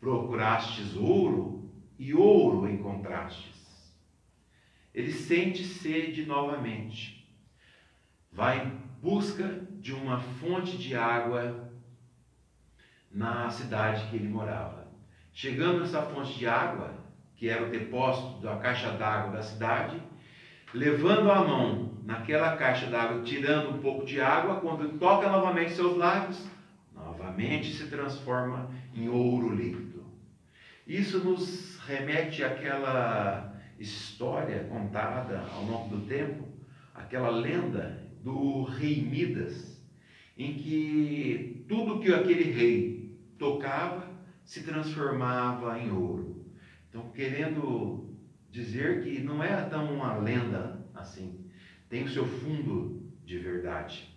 Procurastes 0.00 0.96
ouro 0.96 1.70
e 1.98 2.14
ouro 2.14 2.70
encontrastes. 2.70 3.56
Ele 4.94 5.12
sente 5.12 5.64
sede 5.64 6.24
novamente 6.24 7.18
vai 8.38 8.66
em 8.66 8.70
busca 9.02 9.66
de 9.80 9.92
uma 9.92 10.20
fonte 10.20 10.76
de 10.76 10.94
água 10.94 11.72
na 13.10 13.50
cidade 13.50 14.08
que 14.08 14.16
ele 14.16 14.28
morava. 14.28 14.87
Chegando 15.40 15.78
nessa 15.78 16.02
fonte 16.02 16.36
de 16.36 16.48
água, 16.48 16.94
que 17.36 17.48
era 17.48 17.64
o 17.64 17.70
depósito 17.70 18.40
da 18.40 18.56
caixa 18.56 18.90
d'água 18.90 19.30
da 19.30 19.40
cidade, 19.40 20.02
levando 20.74 21.30
a 21.30 21.44
mão 21.44 21.92
naquela 22.02 22.56
caixa 22.56 22.86
d'água, 22.86 23.22
tirando 23.22 23.70
um 23.70 23.78
pouco 23.78 24.04
de 24.04 24.20
água, 24.20 24.56
quando 24.56 24.98
toca 24.98 25.30
novamente 25.30 25.74
seus 25.74 25.96
lábios, 25.96 26.44
novamente 26.92 27.72
se 27.72 27.86
transforma 27.86 28.68
em 28.92 29.08
ouro 29.08 29.54
líquido. 29.54 30.04
Isso 30.84 31.20
nos 31.20 31.78
remete 31.86 32.42
àquela 32.42 33.54
história 33.78 34.64
contada 34.64 35.44
ao 35.54 35.62
longo 35.62 35.94
do 35.94 36.04
tempo, 36.08 36.48
aquela 36.92 37.30
lenda 37.30 38.02
do 38.24 38.64
rei 38.64 39.02
Midas, 39.02 39.80
em 40.36 40.54
que 40.54 41.64
tudo 41.68 42.00
que 42.00 42.12
aquele 42.12 42.50
rei 42.50 43.16
tocava 43.38 44.07
se 44.48 44.62
transformava 44.62 45.78
em 45.78 45.90
ouro. 45.90 46.42
Então, 46.88 47.10
querendo 47.10 48.16
dizer 48.50 49.02
que 49.02 49.20
não 49.20 49.42
era 49.42 49.68
tão 49.68 49.92
uma 49.92 50.16
lenda 50.16 50.88
assim, 50.94 51.50
tem 51.86 52.04
o 52.04 52.08
seu 52.08 52.24
fundo 52.24 53.12
de 53.26 53.38
verdade. 53.38 54.08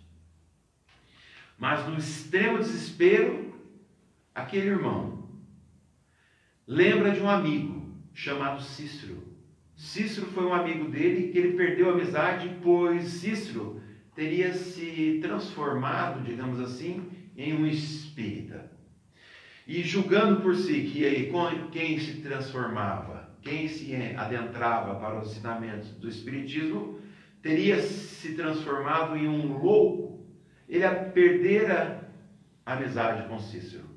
Mas 1.58 1.86
no 1.86 1.98
extremo 1.98 2.56
desespero, 2.56 3.54
aquele 4.34 4.68
irmão 4.68 5.28
lembra 6.66 7.10
de 7.10 7.20
um 7.20 7.28
amigo 7.28 7.94
chamado 8.14 8.62
Cícero. 8.62 9.22
Cícero 9.76 10.28
foi 10.28 10.46
um 10.46 10.54
amigo 10.54 10.90
dele 10.90 11.30
que 11.30 11.36
ele 11.36 11.58
perdeu 11.58 11.90
a 11.90 11.92
amizade, 11.92 12.56
pois 12.62 13.04
Cícero 13.04 13.82
teria 14.14 14.54
se 14.54 15.18
transformado, 15.20 16.24
digamos 16.24 16.58
assim, 16.58 17.06
em 17.36 17.52
um 17.52 17.66
espírita. 17.66 18.71
E 19.66 19.82
julgando 19.82 20.40
por 20.40 20.56
si 20.56 20.90
que 20.92 21.04
quem 21.70 21.98
se 21.98 22.20
transformava, 22.20 23.30
quem 23.40 23.68
se 23.68 23.94
adentrava 24.16 24.96
para 24.96 25.20
os 25.20 25.30
ensinamentos 25.30 25.90
do 25.90 26.08
espiritismo, 26.08 27.00
teria 27.40 27.80
se 27.80 28.34
transformado 28.34 29.16
em 29.16 29.28
um 29.28 29.58
louco, 29.58 30.26
ele 30.68 30.88
perdera 31.12 32.12
a 32.64 32.74
amizade 32.74 33.28
com 33.28 33.38
Cícero. 33.38 33.90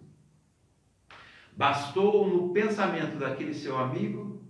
Bastou 1.55 2.27
no 2.27 2.51
pensamento 2.53 3.17
daquele 3.17 3.53
seu 3.53 3.77
amigo, 3.77 4.43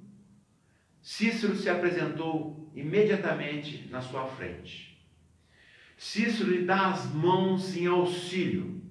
Cícero 1.02 1.56
se 1.56 1.70
apresentou 1.70 2.72
imediatamente 2.74 3.88
na 3.90 4.02
sua 4.02 4.26
frente. 4.26 4.98
Cícero 5.98 6.50
lhe 6.50 6.66
dá 6.66 6.88
as 6.88 7.14
mãos 7.14 7.78
em 7.78 7.86
auxílio 7.86 8.82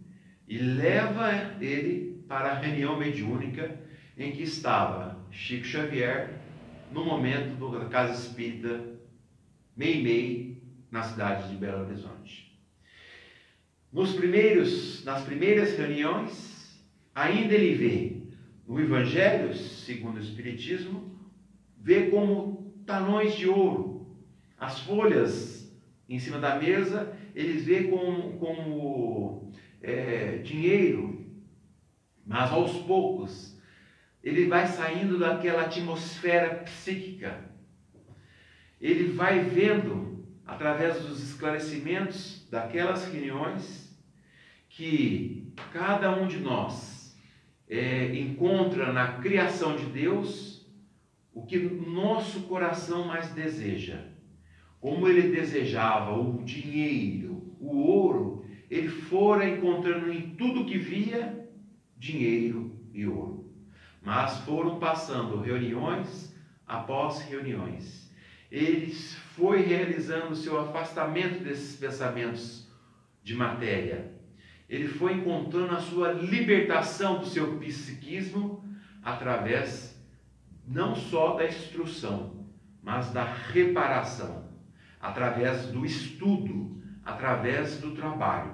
e 0.46 0.58
leva 0.58 1.30
ele 1.60 2.13
para 2.34 2.50
a 2.50 2.54
reunião 2.54 2.98
mediúnica 2.98 3.78
em 4.18 4.32
que 4.32 4.42
estava 4.42 5.16
Chico 5.30 5.64
Xavier 5.64 6.40
no 6.90 7.04
momento 7.04 7.70
da 7.70 7.84
casa 7.84 8.26
espírita 8.26 8.84
Meimei, 9.76 10.60
na 10.90 11.04
cidade 11.04 11.48
de 11.48 11.54
Belo 11.54 11.84
Horizonte. 11.84 12.52
nos 13.92 14.14
primeiros, 14.14 15.04
nas 15.04 15.22
primeiras 15.22 15.78
reuniões, 15.78 16.84
ainda 17.14 17.54
ele 17.54 17.76
vê 17.76 18.16
no 18.66 18.80
Evangelho, 18.80 19.54
segundo 19.54 20.16
o 20.16 20.20
Espiritismo, 20.20 21.16
vê 21.80 22.08
como 22.10 22.74
talões 22.84 23.36
de 23.36 23.48
ouro. 23.48 24.08
As 24.58 24.80
folhas 24.80 25.72
em 26.08 26.18
cima 26.18 26.40
da 26.40 26.56
mesa, 26.56 27.16
eles 27.32 27.64
vê 27.64 27.84
como, 27.84 28.32
como 28.38 29.52
é, 29.80 30.38
dinheiro, 30.38 31.13
mas 32.26 32.50
aos 32.50 32.72
poucos 32.82 33.54
ele 34.24 34.46
vai 34.46 34.66
saindo 34.66 35.18
daquela 35.18 35.64
atmosfera 35.64 36.54
psíquica. 36.64 37.44
Ele 38.80 39.12
vai 39.12 39.40
vendo, 39.40 40.24
através 40.46 41.02
dos 41.02 41.22
esclarecimentos 41.22 42.48
daquelas 42.50 43.06
reuniões, 43.12 43.94
que 44.70 45.52
cada 45.70 46.10
um 46.10 46.26
de 46.26 46.38
nós 46.38 47.14
é, 47.68 48.16
encontra 48.18 48.92
na 48.94 49.18
criação 49.18 49.76
de 49.76 49.84
Deus 49.86 50.66
o 51.34 51.44
que 51.44 51.58
nosso 51.58 52.44
coração 52.44 53.06
mais 53.06 53.28
deseja. 53.30 53.98
Como 54.80 55.06
ele 55.06 55.34
desejava 55.34 56.18
o 56.18 56.42
dinheiro, 56.42 57.54
o 57.60 57.76
ouro, 57.76 58.44
ele 58.70 58.88
fora 58.88 59.46
encontrando 59.46 60.10
em 60.10 60.30
tudo 60.34 60.64
que 60.64 60.78
via 60.78 61.43
dinheiro 62.04 62.78
e 62.92 63.06
ouro. 63.06 63.52
Mas 64.02 64.38
foram 64.38 64.78
passando 64.78 65.40
reuniões 65.40 66.34
após 66.66 67.20
reuniões. 67.22 68.12
Ele 68.50 68.92
foi 68.92 69.62
realizando 69.62 70.36
seu 70.36 70.60
afastamento 70.60 71.42
desses 71.42 71.76
pensamentos 71.76 72.68
de 73.22 73.34
matéria 73.34 74.14
ele 74.68 74.88
foi 74.88 75.14
encontrando 75.14 75.74
a 75.74 75.80
sua 75.80 76.12
libertação 76.12 77.18
do 77.18 77.26
seu 77.26 77.58
psiquismo 77.58 78.64
através 79.02 79.94
não 80.66 80.94
só 80.96 81.36
da 81.36 81.46
instrução, 81.46 82.46
mas 82.82 83.12
da 83.12 83.24
reparação, 83.24 84.48
através 85.00 85.66
do 85.66 85.84
estudo, 85.84 86.82
através 87.04 87.78
do 87.78 87.92
trabalho. 87.92 88.52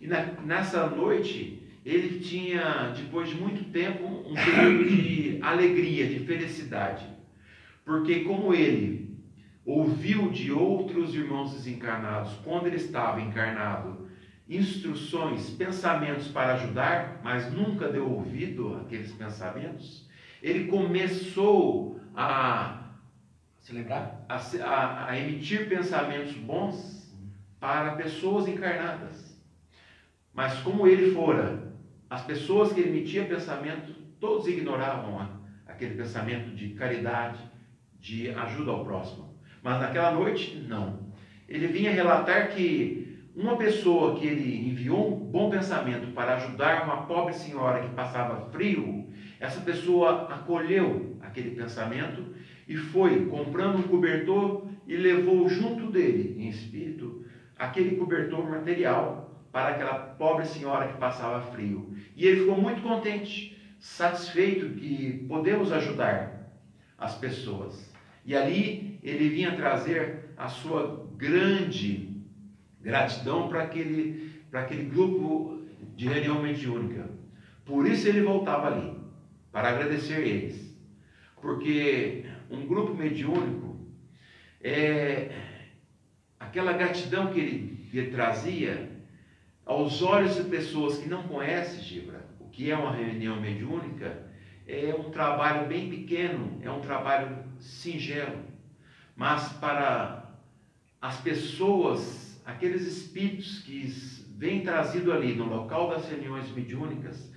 E 0.00 0.06
na, 0.06 0.22
nessa 0.42 0.86
noite, 0.86 1.57
ele 1.84 2.20
tinha, 2.20 2.92
depois 2.96 3.28
de 3.28 3.36
muito 3.36 3.70
tempo, 3.70 4.04
um 4.04 4.34
período 4.34 4.84
de 4.88 5.38
alegria, 5.42 6.06
de 6.06 6.20
felicidade, 6.20 7.06
porque 7.84 8.20
como 8.20 8.52
ele 8.52 9.16
ouviu 9.64 10.30
de 10.30 10.50
outros 10.50 11.14
irmãos 11.14 11.52
desencarnados, 11.52 12.34
quando 12.44 12.66
ele 12.66 12.76
estava 12.76 13.20
encarnado, 13.20 14.08
instruções, 14.48 15.50
pensamentos 15.50 16.28
para 16.28 16.54
ajudar, 16.54 17.20
mas 17.22 17.52
nunca 17.52 17.88
deu 17.88 18.10
ouvido 18.10 18.76
àqueles 18.76 19.12
pensamentos, 19.12 20.08
ele 20.42 20.68
começou 20.68 22.00
a 22.14 22.92
se 23.60 23.74
lembrar, 23.74 24.24
a, 24.28 24.36
a, 24.36 25.10
a 25.10 25.18
emitir 25.18 25.68
pensamentos 25.68 26.32
bons 26.32 27.14
para 27.60 27.92
pessoas 27.92 28.48
encarnadas. 28.48 29.38
Mas 30.32 30.58
como 30.60 30.86
ele 30.86 31.12
fora, 31.12 31.67
as 32.08 32.22
pessoas 32.22 32.72
que 32.72 32.80
ele 32.80 32.90
emitia 32.90 33.24
pensamento, 33.24 33.92
todos 34.18 34.46
ignoravam 34.46 35.28
aquele 35.66 35.94
pensamento 35.94 36.54
de 36.54 36.70
caridade, 36.70 37.38
de 38.00 38.30
ajuda 38.30 38.70
ao 38.70 38.84
próximo. 38.84 39.38
Mas 39.62 39.80
naquela 39.80 40.12
noite, 40.12 40.56
não. 40.68 41.08
Ele 41.48 41.66
vinha 41.66 41.90
relatar 41.90 42.50
que 42.50 43.28
uma 43.34 43.56
pessoa 43.56 44.18
que 44.18 44.26
ele 44.26 44.68
enviou 44.68 45.14
um 45.14 45.30
bom 45.30 45.48
pensamento 45.48 46.12
para 46.12 46.34
ajudar 46.34 46.84
uma 46.84 47.06
pobre 47.06 47.34
senhora 47.34 47.80
que 47.80 47.94
passava 47.94 48.50
frio, 48.50 49.08
essa 49.38 49.60
pessoa 49.60 50.26
acolheu 50.32 51.16
aquele 51.20 51.52
pensamento 51.52 52.34
e 52.66 52.76
foi 52.76 53.26
comprando 53.26 53.78
um 53.78 53.82
cobertor 53.82 54.66
e 54.86 54.96
levou 54.96 55.48
junto 55.48 55.90
dele, 55.90 56.34
em 56.38 56.48
espírito, 56.48 57.24
aquele 57.56 57.96
cobertor 57.96 58.48
material 58.50 59.46
para 59.52 59.68
aquela 59.68 59.94
pobre 59.94 60.44
senhora 60.44 60.88
que 60.88 60.98
passava 60.98 61.40
frio. 61.52 61.94
E 62.18 62.26
ele 62.26 62.40
ficou 62.40 62.60
muito 62.60 62.82
contente, 62.82 63.56
satisfeito 63.78 64.74
que 64.74 65.24
podemos 65.28 65.72
ajudar 65.72 66.52
as 66.98 67.14
pessoas. 67.14 67.90
E 68.26 68.34
ali 68.36 68.98
ele 69.02 69.30
vinha 69.30 69.56
trazer 69.56 70.34
a 70.36 70.48
sua 70.48 71.08
grande 71.16 72.08
Gratidão 72.80 73.48
para 73.48 73.64
aquele, 73.64 74.42
para 74.50 74.60
aquele 74.60 74.84
grupo 74.84 75.62
de 75.96 76.08
reunião 76.08 76.40
mediúnica. 76.42 77.10
Por 77.64 77.86
isso 77.86 78.08
ele 78.08 78.22
voltava 78.22 78.68
ali, 78.68 78.96
para 79.50 79.68
agradecer 79.68 80.20
eles. 80.26 80.74
Porque 81.40 82.24
um 82.50 82.66
grupo 82.66 82.94
mediúnico 82.94 83.76
é 84.60 85.32
aquela 86.38 86.72
gratidão 86.72 87.32
que 87.32 87.40
ele, 87.40 87.88
ele 87.92 88.10
trazia 88.10 88.87
aos 89.68 90.02
olhos 90.02 90.34
de 90.34 90.44
pessoas 90.44 90.98
que 90.98 91.08
não 91.08 91.22
conhecem, 91.24 91.84
Gibra, 91.84 92.26
o 92.40 92.48
que 92.48 92.70
é 92.70 92.76
uma 92.76 92.90
reunião 92.90 93.40
mediúnica, 93.40 94.26
é 94.66 94.94
um 94.98 95.10
trabalho 95.10 95.68
bem 95.68 95.88
pequeno, 95.88 96.58
é 96.62 96.70
um 96.70 96.80
trabalho 96.80 97.44
singelo. 97.60 98.38
Mas 99.14 99.52
para 99.52 100.32
as 101.00 101.20
pessoas 101.20 102.28
aqueles 102.48 102.86
espíritos 102.86 103.58
que 103.58 103.84
vêm 104.38 104.62
trazido 104.62 105.12
ali 105.12 105.34
no 105.34 105.44
local 105.44 105.90
das 105.90 106.08
reuniões 106.08 106.50
mediúnicas, 106.50 107.30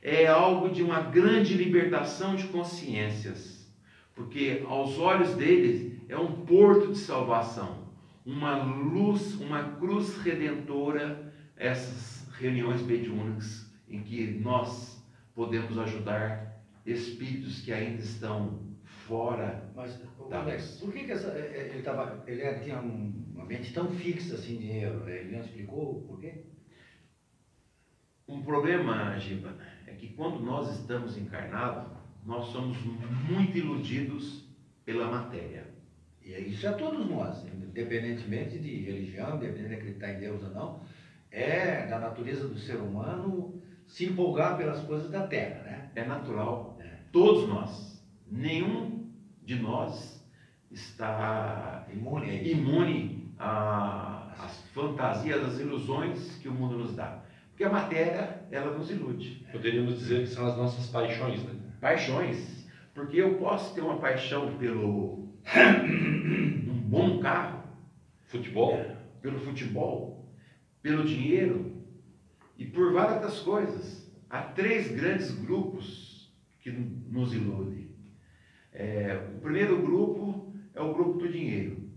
é 0.00 0.26
algo 0.26 0.70
de 0.70 0.82
uma 0.82 1.02
grande 1.02 1.52
libertação 1.52 2.34
de 2.34 2.46
consciências, 2.48 3.70
porque 4.14 4.64
aos 4.66 4.98
olhos 4.98 5.34
deles 5.34 6.00
é 6.08 6.16
um 6.16 6.32
porto 6.46 6.92
de 6.92 6.98
salvação, 6.98 7.84
uma 8.24 8.54
luz, 8.62 9.34
uma 9.34 9.62
cruz 9.76 10.16
redentora, 10.16 11.33
essas 11.56 12.28
reuniões 12.38 12.82
mediúnicas 12.82 13.70
em 13.88 14.02
que 14.02 14.26
nós 14.40 15.02
podemos 15.34 15.78
ajudar 15.78 16.62
espíritos 16.84 17.60
que 17.60 17.72
ainda 17.72 18.02
estão 18.02 18.60
fora. 18.84 19.70
Mas, 19.74 20.00
Alex, 20.30 20.78
por 20.80 20.92
que, 20.92 21.04
que 21.04 21.12
essa, 21.12 21.28
é, 21.28 21.40
é, 21.40 21.70
ele, 21.74 21.82
tava, 21.82 22.22
ele 22.26 22.58
tinha 22.60 22.80
uma 22.80 23.44
mente 23.44 23.72
tão 23.72 23.90
fixa 23.90 24.34
assim, 24.34 24.58
dinheiro? 24.58 25.08
Ele 25.08 25.36
não 25.36 25.44
explicou 25.44 26.02
por 26.02 26.20
quê? 26.20 26.44
Um 28.26 28.42
problema, 28.42 29.18
Giba, 29.18 29.54
é 29.86 29.92
que 29.92 30.08
quando 30.08 30.40
nós 30.40 30.80
estamos 30.80 31.16
encarnados, 31.16 31.92
nós 32.24 32.46
somos 32.46 32.78
muito 33.28 33.58
iludidos 33.58 34.48
pela 34.84 35.10
matéria. 35.10 35.66
E 36.22 36.32
isso 36.32 36.66
é 36.66 36.72
todos 36.72 37.06
nós, 37.08 37.44
independentemente 37.44 38.58
de 38.58 38.76
religião, 38.76 39.36
independente 39.36 39.68
de 39.68 39.74
acreditar 39.74 40.14
em 40.14 40.20
Deus 40.20 40.42
ou 40.42 40.50
não, 40.50 40.80
é 41.34 41.86
da 41.86 41.98
natureza 41.98 42.46
do 42.46 42.58
ser 42.58 42.76
humano 42.76 43.60
se 43.86 44.06
empolgar 44.06 44.56
pelas 44.56 44.80
coisas 44.84 45.10
da 45.10 45.26
terra, 45.26 45.62
né? 45.64 45.90
É 45.94 46.04
natural. 46.04 46.78
É. 46.80 46.88
Todos 47.12 47.48
nós 47.48 48.02
nenhum 48.30 49.10
de 49.42 49.56
nós 49.56 50.24
está 50.70 51.86
imune, 51.92 52.50
imune 52.50 53.32
às 53.38 54.62
fantasias, 54.72 55.44
às 55.44 55.58
ilusões 55.58 56.36
que 56.36 56.48
o 56.48 56.52
mundo 56.52 56.78
nos 56.78 56.94
dá. 56.94 57.22
Porque 57.50 57.64
a 57.64 57.70
matéria, 57.70 58.42
ela 58.50 58.76
nos 58.76 58.90
ilude. 58.90 59.46
Poderíamos 59.52 59.98
dizer 59.98 60.22
que 60.22 60.26
são 60.26 60.46
as 60.46 60.56
nossas 60.56 60.88
paixões, 60.88 61.42
né? 61.44 61.54
Paixões. 61.80 62.68
Porque 62.92 63.16
eu 63.16 63.34
posso 63.36 63.74
ter 63.74 63.80
uma 63.80 63.98
paixão 63.98 64.56
pelo 64.56 65.28
um 66.66 66.80
bom 66.88 67.20
carro, 67.20 67.62
futebol, 68.26 68.74
é, 68.74 68.96
pelo 69.20 69.38
futebol, 69.38 70.13
pelo 70.84 71.02
dinheiro 71.02 71.82
e 72.58 72.66
por 72.66 72.92
várias 72.92 73.14
outras 73.14 73.40
coisas. 73.40 74.12
Há 74.28 74.42
três 74.42 74.92
grandes 74.92 75.30
grupos 75.30 76.30
que 76.60 76.70
nos 76.70 77.32
iludem. 77.32 77.88
É, 78.70 79.30
o 79.34 79.40
primeiro 79.40 79.80
grupo 79.80 80.52
é 80.74 80.82
o 80.82 80.92
grupo 80.92 81.20
do 81.20 81.32
dinheiro. 81.32 81.88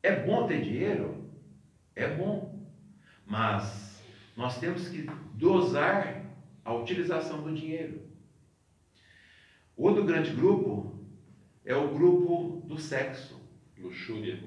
É 0.00 0.24
bom 0.24 0.46
ter 0.46 0.62
dinheiro? 0.62 1.28
É 1.96 2.14
bom. 2.14 2.64
Mas 3.26 4.00
nós 4.36 4.60
temos 4.60 4.88
que 4.88 5.10
dosar 5.34 6.24
a 6.64 6.72
utilização 6.72 7.42
do 7.42 7.52
dinheiro. 7.52 8.00
Outro 9.76 10.04
grande 10.04 10.32
grupo 10.32 11.04
é 11.64 11.74
o 11.74 11.92
grupo 11.92 12.64
do 12.64 12.78
sexo. 12.78 13.42
Luxúria. 13.76 14.40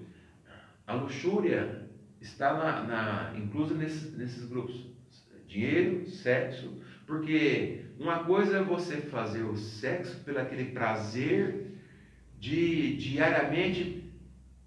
A 0.85 0.93
luxúria 0.93 1.86
está 2.27 2.53
na, 2.53 2.83
na, 2.83 3.31
nesses, 3.75 4.15
nesses 4.17 4.45
grupos. 4.47 4.85
Dinheiro, 5.47 6.05
sexo, 6.07 6.73
porque 7.05 7.85
uma 7.97 8.25
coisa 8.25 8.57
é 8.57 8.63
você 8.63 8.97
fazer 8.97 9.43
o 9.43 9.57
sexo 9.57 10.19
pelo 10.23 10.39
aquele 10.39 10.71
prazer 10.71 11.73
de 12.37 12.97
diariamente, 12.97 14.11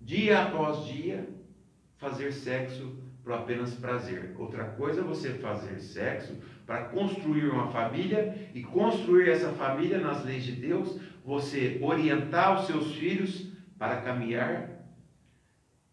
dia 0.01 0.43
após 0.43 0.87
dia, 0.87 1.29
fazer 1.99 2.33
sexo 2.33 2.97
por 3.23 3.33
apenas 3.35 3.75
prazer. 3.75 4.35
Outra 4.39 4.65
coisa 4.65 5.03
é 5.03 5.05
você 5.05 5.35
fazer 5.35 5.79
sexo 5.81 6.35
para 6.67 6.85
construir 6.85 7.49
uma 7.49 7.71
família 7.71 8.51
e 8.55 8.63
construir 8.63 9.29
essa 9.29 9.53
família 9.53 9.99
nas 9.99 10.25
leis 10.25 10.45
de 10.45 10.53
Deus, 10.53 10.99
você 11.23 11.79
orientar 11.83 12.59
os 12.59 12.67
seus 12.67 12.95
filhos 12.95 13.53
para 13.79 14.01
caminhar 14.01 14.71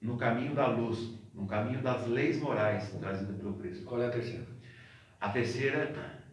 no 0.02 0.18
caminho 0.18 0.54
da 0.54 0.68
luz, 0.68 1.18
no 1.38 1.46
caminho 1.46 1.82
das 1.82 2.08
leis 2.08 2.42
morais 2.42 2.90
trazidas 3.00 3.38
pelo 3.38 3.54
Cristo. 3.54 3.86
Qual 3.86 4.02
é 4.02 4.08
a 4.08 4.12
terceira? 4.12 4.48
A 5.22 5.30
terceira, 5.30 6.24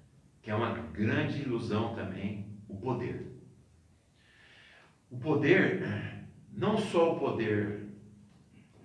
que 0.42 0.50
é 0.50 0.54
uma 0.54 0.72
grande 0.92 1.42
ilusão 1.42 1.94
também, 1.94 2.46
o 2.66 2.76
poder. 2.76 3.30
O 5.10 5.18
poder, 5.18 6.24
não 6.50 6.78
só 6.78 7.14
o 7.14 7.20
poder, 7.20 7.86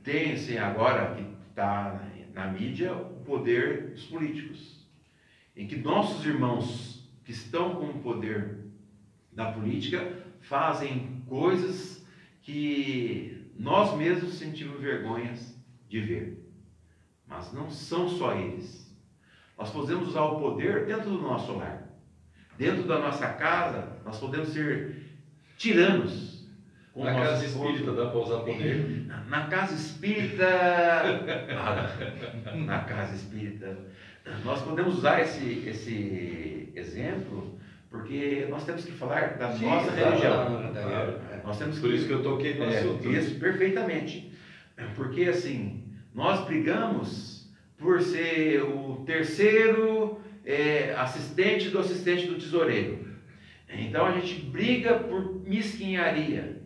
tem 0.03 0.33
assim, 0.33 0.57
agora 0.57 1.15
que 1.15 1.25
está 1.49 2.05
na 2.33 2.47
mídia, 2.47 2.93
o 2.93 3.23
poder 3.23 3.91
dos 3.91 4.05
políticos. 4.05 4.85
Em 5.55 5.67
que 5.67 5.77
nossos 5.77 6.25
irmãos 6.25 7.09
que 7.23 7.31
estão 7.31 7.75
com 7.75 7.85
o 7.85 7.99
poder 8.01 8.59
da 9.31 9.51
política 9.51 10.21
fazem 10.41 11.23
coisas 11.27 12.05
que 12.41 13.51
nós 13.57 13.97
mesmos 13.97 14.35
sentimos 14.35 14.79
vergonhas 14.79 15.58
de 15.89 15.99
ver. 15.99 16.45
Mas 17.27 17.51
não 17.51 17.69
são 17.69 18.07
só 18.07 18.33
eles. 18.33 18.89
Nós 19.57 19.71
podemos 19.71 20.09
usar 20.09 20.23
o 20.23 20.39
poder 20.39 20.85
dentro 20.85 21.09
do 21.09 21.21
nosso 21.21 21.57
lar. 21.57 21.83
Dentro 22.57 22.83
da 22.83 22.99
nossa 22.99 23.27
casa, 23.33 23.97
nós 24.05 24.17
podemos 24.19 24.49
ser 24.49 24.95
tiranos. 25.57 26.47
Na 26.95 27.13
casa 27.13 27.45
espírita 27.45 27.93
dá 27.93 28.07
para 28.07 28.19
usar 28.19 28.39
poder? 28.39 29.03
Na, 29.07 29.23
na 29.25 29.47
casa 29.47 29.75
espírita. 29.75 30.45
na 32.65 32.79
casa 32.79 33.15
espírita. 33.15 33.77
Nós 34.43 34.61
podemos 34.61 34.97
usar 34.97 35.21
esse, 35.21 35.63
esse 35.65 36.69
exemplo 36.75 37.59
porque 37.89 38.45
nós 38.49 38.63
temos 38.65 38.85
que 38.85 38.91
falar 38.91 39.37
da 39.37 39.51
Sim, 39.51 39.65
nossa 39.65 39.91
religião. 39.91 40.71
claro. 40.71 41.19
Nós 41.43 41.57
temos 41.57 41.79
Por 41.79 41.91
isso 41.91 42.05
que 42.05 42.13
eu 42.13 42.21
toquei 42.21 42.53
no 42.53 42.65
é, 42.65 42.77
assunto. 42.77 43.09
Isso, 43.09 43.39
perfeitamente. 43.39 44.28
Porque 44.95 45.23
assim, 45.23 45.83
nós 46.13 46.45
brigamos 46.45 47.49
por 47.77 48.01
ser 48.01 48.61
o 48.63 49.03
terceiro 49.05 50.19
é, 50.45 50.93
assistente 50.97 51.69
do 51.69 51.79
assistente 51.79 52.27
do 52.27 52.35
tesoureiro. 52.35 53.07
Então 53.69 54.05
a 54.05 54.11
gente 54.11 54.41
briga 54.41 54.95
por 54.95 55.47
mesquinharia. 55.47 56.59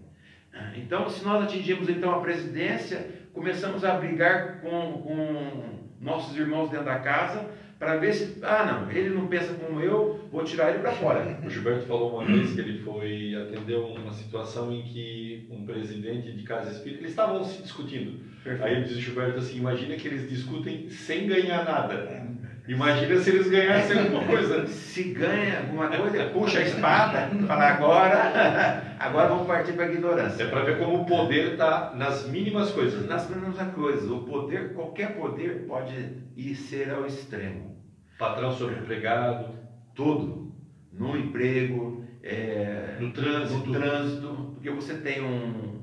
Então, 0.75 1.09
se 1.09 1.23
nós 1.23 1.43
atingimos 1.43 1.89
então 1.89 2.13
a 2.13 2.21
presidência, 2.21 3.09
começamos 3.33 3.83
a 3.83 3.95
brigar 3.95 4.61
com, 4.61 5.01
com 5.01 5.79
nossos 5.99 6.37
irmãos 6.37 6.69
dentro 6.69 6.85
da 6.85 6.99
casa 6.99 7.49
para 7.83 7.97
ver 7.97 8.13
se, 8.13 8.37
ah 8.41 8.65
não, 8.65 8.91
ele 8.91 9.09
não 9.09 9.27
pensa 9.27 9.53
como 9.55 9.81
eu, 9.81 10.27
vou 10.31 10.43
tirar 10.43 10.71
ele 10.71 10.79
para 10.79 10.93
fora. 10.93 11.37
O 11.45 11.49
Gilberto 11.49 11.85
falou 11.85 12.17
uma 12.17 12.25
vez 12.25 12.53
que 12.53 12.61
ele 12.61 12.79
foi 12.79 13.35
atender 13.35 13.75
uma 13.75 14.11
situação 14.13 14.71
em 14.71 14.83
que 14.83 15.47
um 15.51 15.65
presidente 15.65 16.31
de 16.31 16.43
casa 16.43 16.71
espírita, 16.71 17.01
eles 17.01 17.11
estavam 17.11 17.43
se 17.43 17.61
discutindo. 17.61 18.21
Aí 18.61 18.73
ele 18.73 18.85
diz 18.85 18.97
o 18.97 19.01
Gilberto 19.01 19.39
assim, 19.39 19.57
imagina 19.57 19.95
que 19.95 20.07
eles 20.07 20.29
discutem 20.29 20.89
sem 20.89 21.27
ganhar 21.27 21.65
nada. 21.65 22.25
Imagina 22.67 23.19
se 23.19 23.29
eles 23.29 23.49
ganhassem 23.49 23.99
alguma 23.99 24.23
coisa. 24.23 24.65
Se 24.67 25.03
ganha 25.11 25.59
alguma 25.59 25.89
coisa, 25.89 26.25
puxa 26.29 26.59
a 26.59 26.61
espada, 26.61 27.29
fala 27.45 27.67
agora, 27.67 28.95
agora 28.99 29.27
vamos 29.27 29.47
partir 29.47 29.73
para 29.73 29.85
a 29.85 29.91
ignorância. 29.91 30.43
É 30.43 30.47
para 30.47 30.63
ver 30.63 30.77
como 30.77 31.01
o 31.01 31.05
poder 31.05 31.53
está 31.53 31.93
nas 31.93 32.27
mínimas 32.29 32.71
coisas. 32.71 33.05
Nas 33.05 33.29
mesmas 33.29 33.73
coisas, 33.73 34.09
o 34.09 34.19
poder, 34.19 34.73
qualquer 34.73 35.15
poder 35.15 35.65
pode 35.67 35.93
ir 36.37 36.55
ser 36.55 36.91
ao 36.91 37.05
extremo. 37.05 37.77
Patrão 38.17 38.51
sobre 38.51 38.75
empregado, 38.75 39.53
Tudo. 39.93 40.53
No 40.91 41.17
emprego, 41.17 42.05
é, 42.21 42.97
no 42.99 43.11
trânsito. 43.11 43.65
no 43.65 43.73
trânsito, 43.73 44.51
porque 44.53 44.69
você 44.69 44.93
tem 44.93 45.23
um. 45.23 45.81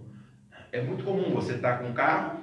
É 0.73 0.81
muito 0.81 1.05
comum 1.05 1.35
você 1.35 1.55
estar 1.55 1.79
com 1.79 1.89
um 1.89 1.93
carro, 1.93 2.39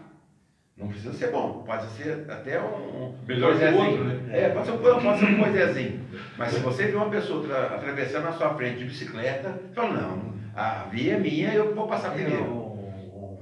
não 0.77 0.87
precisa 0.87 1.13
ser 1.13 1.31
bom, 1.31 1.63
pode 1.65 1.87
ser 1.91 2.29
até 2.29 2.61
um. 2.61 3.15
Melhor 3.27 3.57
que 3.57 3.63
o 3.65 3.77
outro, 3.77 4.03
né? 4.05 4.19
É, 4.31 4.49
pode 4.49 4.65
ser, 4.67 4.71
um- 4.73 4.77
pode 4.77 5.19
ser 5.19 5.25
um 5.25 5.37
Moisésinho. 5.37 6.01
Mas 6.37 6.51
se 6.51 6.59
você 6.59 6.85
vê 6.87 6.95
uma 6.95 7.09
pessoa 7.09 7.45
tra- 7.47 7.75
atravessando 7.75 8.27
a 8.27 8.31
sua 8.31 8.53
frente 8.55 8.77
de 8.79 8.85
bicicleta, 8.85 9.49
você 9.53 9.73
fala, 9.73 10.01
não, 10.01 10.33
a 10.53 10.83
via 10.85 11.15
é 11.15 11.19
minha 11.19 11.53
eu 11.53 11.73
vou 11.73 11.87
passar 11.87 12.11
primeiro. 12.13 12.43
o, 12.43 12.47
o, 12.47 13.39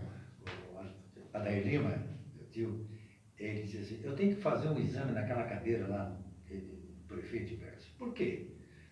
o 1.17 1.30
Adair 1.34 1.65
Lima, 1.65 1.89
meu 2.36 2.48
tio, 2.50 2.86
ele 3.38 3.63
disse 3.63 3.78
assim, 3.80 4.00
eu 4.04 4.13
tenho 4.15 4.36
que 4.36 4.41
fazer 4.41 4.69
um 4.69 4.80
exame 4.80 5.12
naquela 5.12 5.43
cadeira 5.43 5.88
lá, 5.88 6.12
do 6.50 7.08
prefeito 7.15 7.50
de 7.50 7.56
Berço. 7.58 7.93
Por 8.00 8.13
quê? 8.13 8.48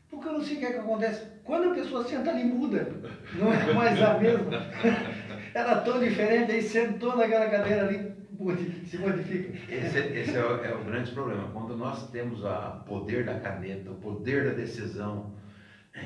Porque 0.09 0.27
eu 0.27 0.33
não 0.33 0.43
sei 0.43 0.57
o 0.57 0.59
que, 0.59 0.65
é 0.65 0.71
que 0.73 0.77
acontece. 0.79 1.25
Quando 1.43 1.71
a 1.71 1.75
pessoa 1.75 2.03
senta 2.03 2.29
ali, 2.29 2.43
muda. 2.43 2.87
Não 3.35 3.51
é 3.51 3.73
mais 3.73 4.01
a 4.01 4.17
mesma. 4.19 4.51
Ela 5.55 5.81
tão 5.81 5.99
diferente, 5.99 6.51
aí 6.51 6.61
sentou 6.61 7.15
naquela 7.17 7.47
cadeira 7.49 7.87
ali, 7.87 8.11
se 8.85 8.97
modifica. 8.97 9.53
Esse, 9.71 9.97
esse 9.97 10.35
é, 10.35 10.43
o, 10.43 10.63
é 10.63 10.83
grande 10.83 11.11
problema. 11.11 11.49
Quando 11.51 11.75
nós 11.75 12.09
temos 12.11 12.43
o 12.43 12.83
poder 12.85 13.25
da 13.25 13.39
caneta, 13.39 13.91
o 13.91 13.95
poder 13.95 14.45
da 14.45 14.53
decisão, 14.53 15.33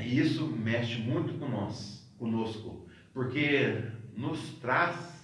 isso 0.05 0.47
mexe 0.47 0.99
muito 0.99 1.37
com 1.39 1.47
nós, 1.47 2.11
conosco, 2.17 2.87
porque 3.13 3.83
nos 4.15 4.53
traz 4.59 5.17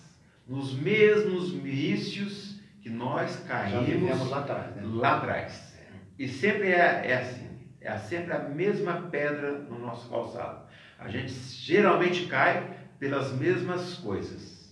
nos 0.48 0.74
mesmos 0.74 1.52
vícios 1.52 2.60
que 2.82 2.90
nós 2.90 3.44
caímos 3.48 4.30
lá 4.30 4.40
atrás, 4.40 4.76
né? 4.76 4.82
lá 4.86 5.18
atrás. 5.18 5.74
E 6.20 6.28
sempre 6.28 6.68
é, 6.68 7.02
é 7.06 7.18
assim, 7.18 7.50
é 7.82 7.98
sempre 7.98 8.34
a 8.34 8.40
mesma 8.40 9.08
pedra 9.10 9.60
no 9.60 9.80
nosso 9.80 10.10
calçado. 10.10 10.68
A 11.00 11.08
gente 11.10 11.32
geralmente 11.32 12.28
cai 12.28 12.78
pelas 13.00 13.34
mesmas 13.34 13.96
coisas. 13.96 14.63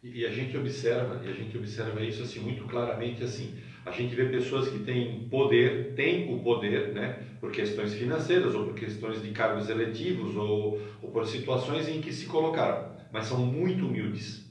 E 0.00 0.24
a 0.24 0.30
gente 0.30 0.56
observa, 0.56 1.20
e 1.24 1.28
a 1.28 1.32
gente 1.32 1.56
observa 1.56 2.00
isso 2.00 2.22
assim 2.22 2.38
muito 2.38 2.62
claramente 2.64 3.24
assim. 3.24 3.54
A 3.84 3.90
gente 3.90 4.14
vê 4.14 4.26
pessoas 4.26 4.68
que 4.68 4.78
têm 4.78 5.26
poder, 5.28 5.94
têm 5.94 6.32
o 6.32 6.38
poder, 6.38 6.92
né, 6.92 7.18
por 7.40 7.50
questões 7.50 7.94
financeiras 7.94 8.54
ou 8.54 8.66
por 8.66 8.74
questões 8.74 9.20
de 9.20 9.30
cargos 9.32 9.68
eletivos 9.68 10.36
ou, 10.36 10.80
ou 11.02 11.10
por 11.10 11.26
situações 11.26 11.88
em 11.88 12.00
que 12.00 12.12
se 12.12 12.26
colocaram, 12.26 12.92
mas 13.10 13.26
são 13.26 13.44
muito 13.44 13.86
humildes. 13.86 14.48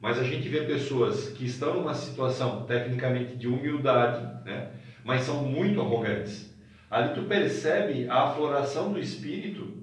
Mas 0.00 0.18
a 0.18 0.24
gente 0.24 0.48
vê 0.48 0.62
pessoas 0.62 1.28
que 1.28 1.44
estão 1.44 1.74
numa 1.74 1.94
situação 1.94 2.64
tecnicamente 2.66 3.36
de 3.36 3.46
humildade, 3.46 4.20
né, 4.44 4.72
mas 5.04 5.22
são 5.22 5.44
muito 5.44 5.80
arrogantes. 5.80 6.52
Ali 6.90 7.14
tu 7.14 7.22
percebe 7.22 8.08
a 8.08 8.24
afloração 8.24 8.90
do 8.90 8.98
espírito, 8.98 9.76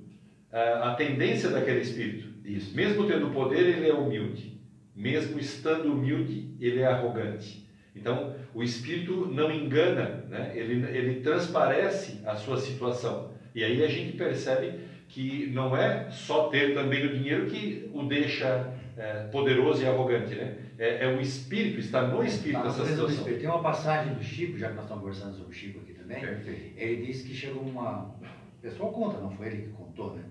eh, 0.51 0.79
a 0.81 0.93
tendência 0.93 1.49
daquele 1.49 1.79
espírito. 1.79 2.27
Isso. 2.43 2.75
Mesmo 2.75 3.07
tendo 3.07 3.29
poder, 3.29 3.65
ele 3.65 3.87
é 3.87 3.93
humilde. 3.93 4.54
Mesmo 4.95 5.39
estando 5.39 5.91
humilde, 5.91 6.55
ele 6.59 6.79
é 6.79 6.85
arrogante. 6.85 7.67
Então, 7.95 8.35
o 8.53 8.63
espírito 8.63 9.27
não 9.27 9.51
engana, 9.51 10.25
né? 10.29 10.51
ele, 10.55 10.85
ele 10.95 11.21
transparece 11.21 12.21
a 12.25 12.35
sua 12.35 12.57
situação. 12.57 13.33
E 13.53 13.63
aí 13.63 13.83
a 13.83 13.87
gente 13.87 14.17
percebe 14.17 14.79
que 15.07 15.47
não 15.47 15.75
é 15.75 16.09
só 16.09 16.49
ter 16.49 16.73
também 16.73 17.05
o 17.05 17.13
dinheiro 17.13 17.45
que 17.45 17.89
o 17.93 18.03
deixa 18.03 18.73
é, 18.97 19.23
poderoso 19.27 19.81
e 19.81 19.85
arrogante, 19.85 20.35
né? 20.35 20.57
É, 20.77 21.05
é 21.05 21.07
o 21.07 21.21
espírito, 21.21 21.79
está 21.79 22.07
no 22.07 22.23
espírito 22.23 22.59
Na 22.59 22.67
essa 22.67 22.85
situação. 22.85 23.09
espírito. 23.09 23.39
Tem 23.39 23.49
uma 23.49 23.61
passagem 23.61 24.13
do 24.13 24.23
Chico, 24.23 24.57
já 24.57 24.69
que 24.69 24.75
nós 24.75 24.83
estamos 24.83 25.03
conversando 25.03 25.35
sobre 25.35 25.51
o 25.51 25.53
Chico 25.53 25.79
aqui 25.79 25.93
também. 25.93 26.19
Perfeito. 26.19 26.73
Ele 26.77 27.05
disse 27.05 27.27
que 27.27 27.33
chegou 27.33 27.61
uma. 27.61 28.15
O 28.57 28.61
pessoal 28.61 28.91
conta, 28.91 29.19
não 29.19 29.31
foi 29.31 29.47
ele 29.47 29.61
que 29.63 29.69
contou, 29.69 30.15
né? 30.15 30.23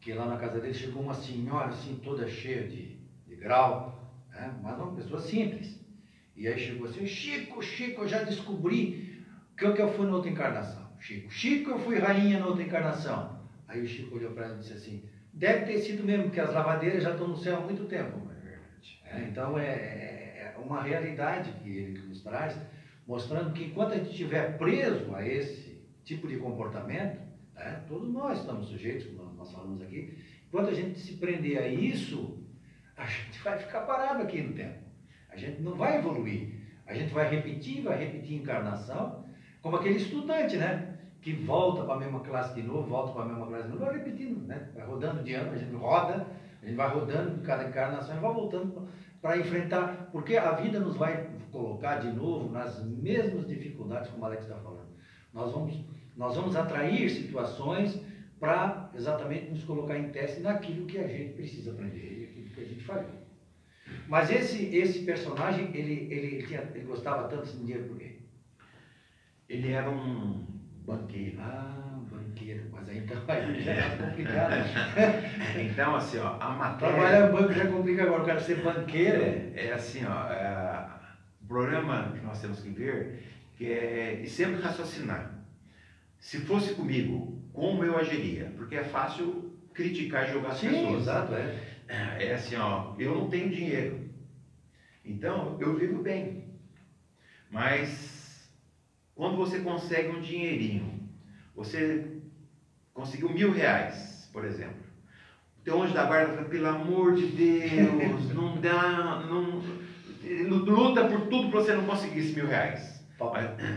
Que 0.00 0.12
lá 0.12 0.26
na 0.26 0.36
casa 0.36 0.60
dele 0.60 0.74
chegou 0.74 1.02
uma 1.02 1.14
senhora 1.14 1.68
assim, 1.68 1.98
toda 2.02 2.26
cheia 2.26 2.66
de, 2.66 2.98
de 3.40 3.44
grau, 3.44 3.98
né? 4.30 4.54
mas 4.62 4.78
uma 4.78 4.94
pessoa 4.94 5.20
simples. 5.20 5.80
E 6.36 6.46
aí 6.46 6.58
chegou 6.58 6.86
assim: 6.86 7.06
Chico, 7.06 7.62
Chico, 7.62 8.02
eu 8.02 8.08
já 8.08 8.22
descobri 8.22 9.24
que 9.56 9.64
eu, 9.64 9.74
que 9.74 9.82
eu 9.82 9.92
fui 9.92 10.06
na 10.06 10.14
outra 10.14 10.30
encarnação. 10.30 10.88
Chico, 11.00 11.30
Chico, 11.30 11.70
eu 11.70 11.78
fui 11.78 11.98
rainha 11.98 12.38
na 12.38 12.46
outra 12.46 12.62
encarnação. 12.62 13.40
Aí 13.66 13.80
o 13.80 13.86
Chico 13.86 14.16
olhou 14.16 14.32
para 14.32 14.44
ela 14.46 14.56
e 14.56 14.58
disse 14.58 14.74
assim: 14.74 15.04
Deve 15.32 15.64
ter 15.64 15.78
sido 15.78 16.04
mesmo, 16.04 16.24
porque 16.24 16.40
as 16.40 16.52
lavadeiras 16.52 17.02
já 17.02 17.12
estão 17.12 17.28
no 17.28 17.36
céu 17.36 17.56
há 17.56 17.60
muito 17.60 17.84
tempo. 17.86 18.28
É, 19.04 19.22
então 19.22 19.58
é, 19.58 19.64
é 19.64 20.54
uma 20.58 20.82
realidade 20.82 21.50
que 21.62 21.68
ele 21.68 21.98
nos 22.02 22.22
traz, 22.22 22.56
mostrando 23.06 23.52
que 23.52 23.64
enquanto 23.64 23.92
a 23.92 23.96
gente 23.96 24.10
estiver 24.10 24.56
preso 24.56 25.14
a 25.14 25.26
esse 25.26 25.82
tipo 26.04 26.28
de 26.28 26.36
comportamento, 26.36 27.20
né, 27.54 27.82
todos 27.88 28.08
nós 28.12 28.38
estamos 28.38 28.68
sujeitos, 28.68 29.06
como 29.16 29.34
nós 29.34 29.50
falamos 29.50 29.82
aqui, 29.82 30.16
enquanto 30.46 30.68
a 30.68 30.74
gente 30.74 30.98
se 30.98 31.14
prender 31.14 31.58
a 31.58 31.66
isso, 31.66 32.39
a 33.00 33.06
gente 33.06 33.42
vai 33.42 33.58
ficar 33.58 33.80
parado 33.80 34.22
aqui 34.22 34.42
no 34.42 34.52
tempo. 34.52 34.78
A 35.30 35.36
gente 35.36 35.62
não 35.62 35.74
vai 35.74 35.98
evoluir. 35.98 36.60
A 36.86 36.94
gente 36.94 37.14
vai 37.14 37.28
repetir, 37.28 37.82
vai 37.82 37.98
repetir 37.98 38.36
encarnação, 38.36 39.24
como 39.62 39.76
aquele 39.76 39.96
estudante, 39.96 40.56
né? 40.56 40.98
Que 41.22 41.32
volta 41.32 41.84
para 41.84 41.94
a 41.94 41.98
mesma 41.98 42.20
classe 42.20 42.54
de 42.54 42.62
novo, 42.62 42.88
volta 42.88 43.12
para 43.12 43.22
a 43.22 43.26
mesma 43.26 43.46
classe 43.46 43.64
de 43.64 43.70
novo, 43.70 43.84
vai 43.84 43.98
repetindo, 43.98 44.46
né? 44.46 44.68
Vai 44.74 44.86
rodando 44.86 45.22
de 45.22 45.34
ano, 45.34 45.52
a 45.52 45.56
gente 45.56 45.74
roda, 45.74 46.26
a 46.62 46.66
gente 46.66 46.76
vai 46.76 46.88
rodando 46.90 47.42
cada 47.42 47.68
encarnação 47.68 48.16
e 48.16 48.20
vai 48.20 48.34
voltando 48.34 48.88
para 49.22 49.38
enfrentar, 49.38 50.08
porque 50.12 50.36
a 50.36 50.52
vida 50.52 50.80
nos 50.80 50.96
vai 50.96 51.28
colocar 51.52 51.96
de 51.96 52.10
novo 52.12 52.50
nas 52.50 52.84
mesmas 52.84 53.46
dificuldades 53.46 54.10
como 54.10 54.22
o 54.22 54.26
Alex 54.26 54.42
está 54.42 54.56
falando. 54.56 54.88
Nós 55.32 55.52
vamos, 55.52 55.84
nós 56.16 56.36
vamos 56.36 56.56
atrair 56.56 57.08
situações 57.08 58.00
para 58.38 58.90
exatamente 58.94 59.50
nos 59.50 59.64
colocar 59.64 59.96
em 59.98 60.08
teste 60.10 60.40
naquilo 60.40 60.86
que 60.86 60.98
a 60.98 61.06
gente 61.06 61.34
precisa 61.34 61.70
aprender 61.70 62.19
que 62.80 62.86
falhou. 62.86 63.20
Mas 64.06 64.30
esse, 64.30 64.74
esse 64.74 65.00
personagem, 65.00 65.70
ele, 65.74 66.12
ele, 66.12 66.42
tinha, 66.46 66.68
ele 66.74 66.84
gostava 66.84 67.28
tanto 67.28 67.46
de 67.46 67.58
dinheiro 67.58 67.84
por 67.84 67.98
quê? 67.98 68.16
Ele 69.48 69.72
era 69.72 69.88
um 69.88 70.46
banqueiro. 70.84 71.36
Ah, 71.40 71.98
banqueiro. 72.10 72.64
Mas 72.72 72.88
aí 72.88 72.98
então 72.98 73.22
aí 73.28 73.60
já 73.62 73.72
é 73.72 73.96
complicado. 73.96 74.52
então, 75.58 75.94
assim, 75.94 76.18
ó, 76.18 76.36
a 76.40 76.50
matéria. 76.50 76.94
Trabalhar 76.94 77.28
em 77.28 77.32
banco 77.32 77.52
já 77.52 77.66
complica 77.66 78.02
agora, 78.04 78.22
o 78.22 78.26
cara 78.26 78.40
ser 78.40 78.62
banqueiro. 78.62 79.22
É, 79.22 79.66
é 79.66 79.72
assim, 79.72 80.04
ó, 80.04 80.30
é, 80.30 80.88
o 81.42 81.46
problema 81.46 82.12
que 82.12 82.24
nós 82.24 82.40
temos 82.40 82.60
que 82.60 82.70
ver 82.70 83.22
que 83.56 83.70
é 83.70 84.20
e 84.22 84.26
sempre 84.26 84.62
raciocinar. 84.62 85.34
Se 86.18 86.38
fosse 86.38 86.74
comigo, 86.74 87.42
como 87.52 87.84
eu 87.84 87.98
agiria? 87.98 88.52
Porque 88.56 88.74
é 88.74 88.84
fácil 88.84 89.54
criticar 89.74 90.28
e 90.28 90.32
jogar 90.32 90.50
as 90.50 90.58
Sim, 90.58 90.70
pessoas. 90.70 91.02
exato, 91.02 91.34
é. 91.34 91.54
É 92.18 92.34
assim, 92.34 92.56
ó, 92.56 92.94
eu 92.98 93.14
não 93.14 93.28
tenho 93.28 93.50
dinheiro. 93.50 93.98
Então, 95.04 95.56
eu 95.60 95.74
vivo 95.74 96.02
bem. 96.02 96.44
Mas 97.50 98.50
quando 99.14 99.36
você 99.36 99.58
consegue 99.58 100.08
um 100.08 100.20
dinheirinho, 100.20 101.08
você 101.54 102.06
conseguiu 102.94 103.28
mil 103.30 103.52
reais, 103.52 104.30
por 104.32 104.44
exemplo. 104.44 104.80
Então 105.60 105.82
anjo 105.82 105.92
da 105.92 106.04
guarda 106.04 106.32
fala, 106.32 106.48
pelo 106.48 106.66
amor 106.68 107.12
de 107.12 107.26
Deus, 107.26 108.30
não 108.32 108.58
dá, 108.60 109.26
não, 109.28 109.60
luta 110.48 111.06
por 111.06 111.28
tudo 111.28 111.50
para 111.50 111.60
você 111.60 111.74
não 111.74 111.84
conseguir 111.84 112.20
esses 112.20 112.34
mil 112.34 112.46
reais. 112.46 113.04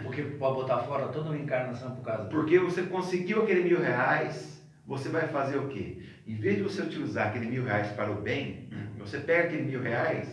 Porque 0.04 0.21
pode 0.21 0.56
botar 0.56 0.80
fora 0.80 1.08
toda 1.08 1.30
uma 1.30 1.38
encarnação 1.38 1.93
por 1.93 2.02
causa 2.02 2.30
Porque 2.30 2.58
você 2.60 2.84
conseguiu 2.84 3.43
aquele 3.43 3.63
mil 3.63 3.82
reais, 3.82 4.65
você 4.86 5.10
vai 5.10 5.28
fazer 5.28 5.58
o 5.58 5.67
quê? 5.67 5.97
Em 6.25 6.36
vez 6.36 6.57
de 6.57 6.63
você 6.63 6.81
utilizar 6.81 7.27
aquele 7.27 7.47
mil 7.47 7.65
reais 7.65 7.88
para 7.91 8.12
o 8.12 8.21
bem, 8.21 8.69
você 8.97 9.17
pega 9.17 9.47
aquele 9.47 9.63
mil 9.63 9.81
reais, 9.81 10.27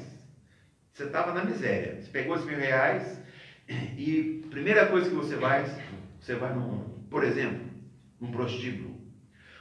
você 0.92 1.04
estava 1.04 1.32
na 1.32 1.44
miséria. 1.44 2.00
Você 2.00 2.10
pegou 2.10 2.34
esses 2.34 2.46
mil 2.46 2.58
reais 2.58 3.20
e 3.68 4.44
primeira 4.50 4.86
coisa 4.86 5.08
que 5.08 5.16
você 5.16 5.36
vai, 5.36 5.64
você 6.18 6.34
vai 6.34 6.54
num, 6.54 6.80
por 7.10 7.24
exemplo, 7.24 7.60
num 8.20 8.30
prostíbulo. 8.30 9.00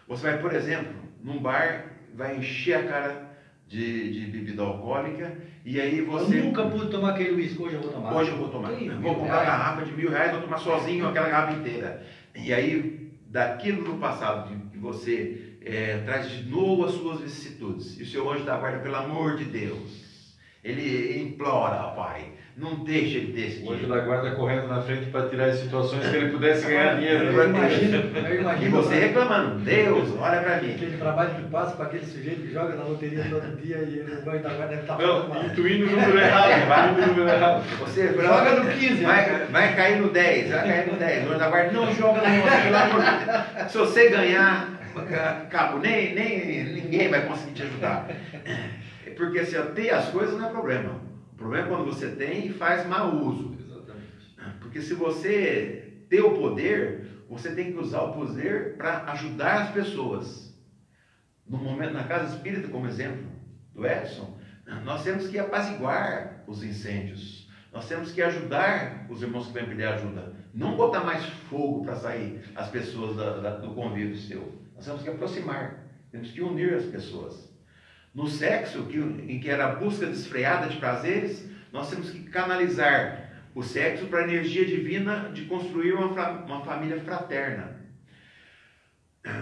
Você 0.07 0.23
vai, 0.23 0.39
por 0.39 0.53
exemplo, 0.53 0.93
num 1.21 1.39
bar, 1.39 1.85
vai 2.13 2.37
encher 2.37 2.75
a 2.75 2.83
cara 2.83 3.29
de, 3.67 4.11
de 4.11 4.31
bebida 4.31 4.63
alcoólica 4.63 5.37
e 5.63 5.79
aí 5.79 6.01
você. 6.01 6.39
Eu 6.39 6.45
nunca 6.45 6.65
pude 6.65 6.89
tomar 6.89 7.11
aquele 7.11 7.35
uísque, 7.35 7.61
hoje 7.61 7.75
eu 7.75 7.81
vou 7.81 7.91
tomar. 7.91 8.13
Hoje 8.13 8.31
eu 8.31 8.37
vou 8.37 8.49
tomar. 8.49 8.71
Sim, 8.71 8.89
vou 9.01 9.15
comprar 9.15 9.37
uma 9.37 9.43
garrafa 9.43 9.85
de 9.85 9.91
mil 9.93 10.09
reais, 10.09 10.31
vou 10.31 10.41
tomar 10.41 10.57
sozinho 10.57 11.07
aquela 11.07 11.29
garrafa 11.29 11.59
inteira. 11.59 12.05
E 12.35 12.53
aí, 12.53 13.11
daquilo 13.27 13.87
no 13.87 13.99
passado 13.99 14.69
que 14.71 14.77
você 14.77 15.48
é, 15.65 16.01
traz 16.05 16.29
de 16.29 16.49
novo 16.49 16.85
as 16.85 16.91
suas 16.91 17.21
vicissitudes. 17.21 17.99
E 17.99 18.03
o 18.03 18.05
seu 18.05 18.29
anjo 18.29 18.43
da 18.43 18.57
guarda, 18.57 18.79
pelo 18.79 18.95
amor 18.95 19.37
de 19.37 19.45
Deus, 19.45 20.35
ele 20.63 21.21
implora, 21.21 21.93
Pai, 21.95 22.33
não 22.59 22.83
deixe 22.83 23.17
ele 23.19 23.41
esse 23.41 23.63
O 23.63 23.71
anjo 23.71 23.87
da 23.87 23.99
guarda 23.99 24.31
correndo 24.31 24.67
na 24.67 24.81
frente 24.81 25.05
para 25.05 25.29
tirar 25.29 25.45
as 25.45 25.59
situações 25.59 26.05
que 26.09 26.15
ele 26.17 26.31
pudesse 26.31 26.67
ganhar 26.67 26.95
dinheiro. 26.95 27.25
Eu 27.27 27.49
imagino, 27.49 27.95
eu 27.95 28.41
imagino 28.41 28.67
E 28.67 28.69
você 28.69 28.95
reclamando, 28.95 29.59
Deus, 29.59 30.09
olha 30.19 30.41
para 30.41 30.61
mim. 30.61 30.73
Aquele 30.73 30.97
trabalho 30.97 31.35
que 31.35 31.43
passa 31.43 31.75
para 31.77 31.85
aquele 31.85 32.05
sujeito 32.05 32.41
que 32.41 32.51
joga 32.51 32.75
na 32.75 32.83
loteria 32.83 33.25
todo 33.29 33.61
dia 33.61 33.77
e 33.77 33.99
ele 33.99 34.21
vai 34.25 34.39
da 34.39 34.49
guarda 34.49 34.67
deve 34.67 34.81
estar 34.81 34.97
Não, 34.97 35.45
intuindo 35.45 35.85
o 35.85 35.89
número 35.89 36.19
errado, 36.19 36.51
intuindo 36.91 37.11
o 37.11 37.15
número 37.15 37.29
errado. 37.29 37.63
Você 37.79 38.07
Joga 38.07 38.63
no 38.63 38.71
15, 38.71 39.03
vai, 39.03 39.45
vai 39.45 39.75
cair 39.75 40.01
no 40.01 40.09
10, 40.09 40.49
vai 40.51 40.67
cair 40.67 40.91
no 40.91 40.97
10. 40.97 41.23
O 41.23 41.29
anjo 41.29 41.39
da 41.39 41.49
guarda 41.49 41.71
não 41.71 41.93
joga 41.93 42.27
no 42.27 42.43
11, 42.43 42.61
pelo 42.63 42.77
amor 42.77 43.01
de 43.01 43.25
Deus. 43.25 43.71
Se 43.71 43.77
você 43.77 44.09
ganhar, 44.09 44.78
cabo, 45.49 45.80
nem, 45.80 46.13
nem 46.13 46.63
ninguém 46.73 47.10
vai 47.10 47.25
conseguir 47.28 47.54
te 47.54 47.63
ajudar. 47.63 48.08
Porque 49.17 49.39
assim, 49.39 49.58
ter 49.73 49.91
as 49.91 50.10
coisas 50.10 50.38
não 50.38 50.47
é 50.47 50.52
problema. 50.52 51.02
O 51.34 51.36
problema 51.36 51.67
é 51.67 51.69
quando 51.69 51.86
você 51.86 52.10
tem 52.10 52.47
e 52.47 52.54
faz 52.54 52.86
mau 52.88 53.15
uso. 53.15 53.56
Exatamente. 53.60 54.60
Porque 54.60 54.82
se 54.82 54.93
você 54.93 56.04
ter 56.10 56.21
o 56.21 56.38
poder, 56.38 57.25
você 57.30 57.54
tem 57.54 57.71
que 57.71 57.80
usar 57.80 58.02
o 58.02 58.13
poder 58.13 58.75
para 58.78 59.04
ajudar 59.12 59.63
as 59.63 59.71
pessoas. 59.71 60.49
No 61.47 61.58
momento, 61.58 61.93
na 61.93 62.04
casa 62.04 62.36
espírita, 62.36 62.67
como 62.67 62.88
exemplo 62.88 63.30
do 63.73 63.86
Edson, 63.86 64.38
nós 64.84 65.04
temos 65.04 65.28
que 65.28 65.39
apaziguar 65.39 66.43
os 66.47 66.63
incêndios. 66.63 67.49
Nós 67.71 67.88
temos 67.88 68.12
que 68.12 68.21
ajudar 68.21 69.06
os 69.10 69.21
irmãos 69.21 69.47
que 69.47 69.54
vêm 69.54 69.65
pedir 69.65 69.86
ajuda. 69.86 70.34
Não 70.54 70.75
botar 70.75 71.04
mais 71.04 71.23
fogo 71.49 71.84
para 71.84 71.95
sair 71.95 72.41
as 72.56 72.69
pessoas 72.69 73.15
da, 73.15 73.38
da, 73.38 73.58
do 73.58 73.73
convívio 73.73 74.15
seu. 74.15 74.52
Nós 74.79 74.85
temos 74.85 75.03
que 75.03 75.09
aproximar. 75.09 75.83
Temos 76.09 76.31
que 76.31 76.41
unir 76.41 76.73
as 76.73 76.85
pessoas. 76.85 77.53
No 78.15 78.27
sexo, 78.27 78.85
que, 78.85 78.97
em 78.97 79.37
que 79.41 79.49
era 79.49 79.65
a 79.65 79.75
busca 79.75 80.05
desfreada 80.05 80.69
de 80.69 80.77
prazeres, 80.77 81.45
nós 81.71 81.89
temos 81.89 82.09
que 82.09 82.23
canalizar 82.23 83.29
o 83.53 83.61
sexo 83.61 84.05
para 84.05 84.19
a 84.19 84.23
energia 84.23 84.65
divina 84.65 85.31
de 85.33 85.45
construir 85.45 85.91
uma, 85.91 86.05
uma 86.45 86.63
família 86.63 86.97
fraterna. 87.01 87.77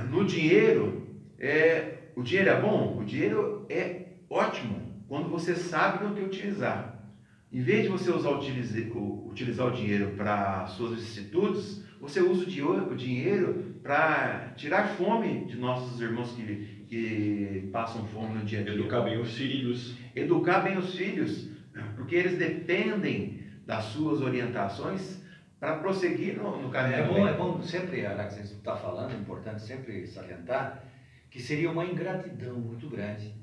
No 0.09 0.25
dinheiro, 0.25 1.07
é, 1.37 1.99
o 2.15 2.23
dinheiro 2.23 2.49
é 2.49 2.59
bom? 2.59 2.97
O 2.97 3.05
dinheiro 3.05 3.67
é 3.69 4.07
ótimo 4.27 5.03
quando 5.07 5.29
você 5.29 5.53
sabe 5.53 6.03
não 6.03 6.15
que 6.15 6.21
utilizar. 6.21 6.99
Em 7.53 7.61
vez 7.61 7.83
de 7.83 7.89
você 7.89 8.09
usar, 8.09 8.31
utilizar 8.31 9.67
o 9.67 9.71
dinheiro 9.71 10.15
para 10.17 10.65
suas 10.65 10.95
vicissitudes, 10.95 11.85
você 12.01 12.21
usa 12.21 12.43
o 12.43 12.95
dinheiro 12.95 13.66
para 13.83 14.53
tirar 14.55 14.87
fome 14.89 15.45
de 15.45 15.57
nossos 15.57 15.99
irmãos 16.01 16.31
que, 16.31 16.85
que 16.87 17.69
passam 17.71 18.05
fome 18.07 18.39
no 18.39 18.45
dia 18.45 18.61
a 18.61 18.63
dia. 18.63 18.73
Educar 18.73 19.01
bem 19.01 19.19
os 19.19 19.35
filhos. 19.35 19.97
Educar 20.15 20.61
bem 20.61 20.77
os 20.77 20.95
filhos, 20.95 21.49
porque 21.95 22.15
eles 22.15 22.37
dependem 22.37 23.43
das 23.65 23.85
suas 23.85 24.21
orientações 24.21 25.21
para 25.59 25.77
prosseguir 25.77 26.37
no, 26.37 26.61
no 26.61 26.69
caminho. 26.69 26.95
É 26.95 27.07
bom, 27.07 27.27
é 27.27 27.33
bom 27.33 27.61
sempre, 27.61 28.05
Alex, 28.05 28.35
você 28.35 28.41
está 28.41 28.75
falando, 28.75 29.13
é 29.13 29.17
importante 29.17 29.61
sempre 29.61 30.05
salientar 30.07 30.83
que 31.29 31.41
seria 31.41 31.69
uma 31.69 31.85
ingratidão 31.85 32.55
muito 32.55 32.89
grande 32.89 33.33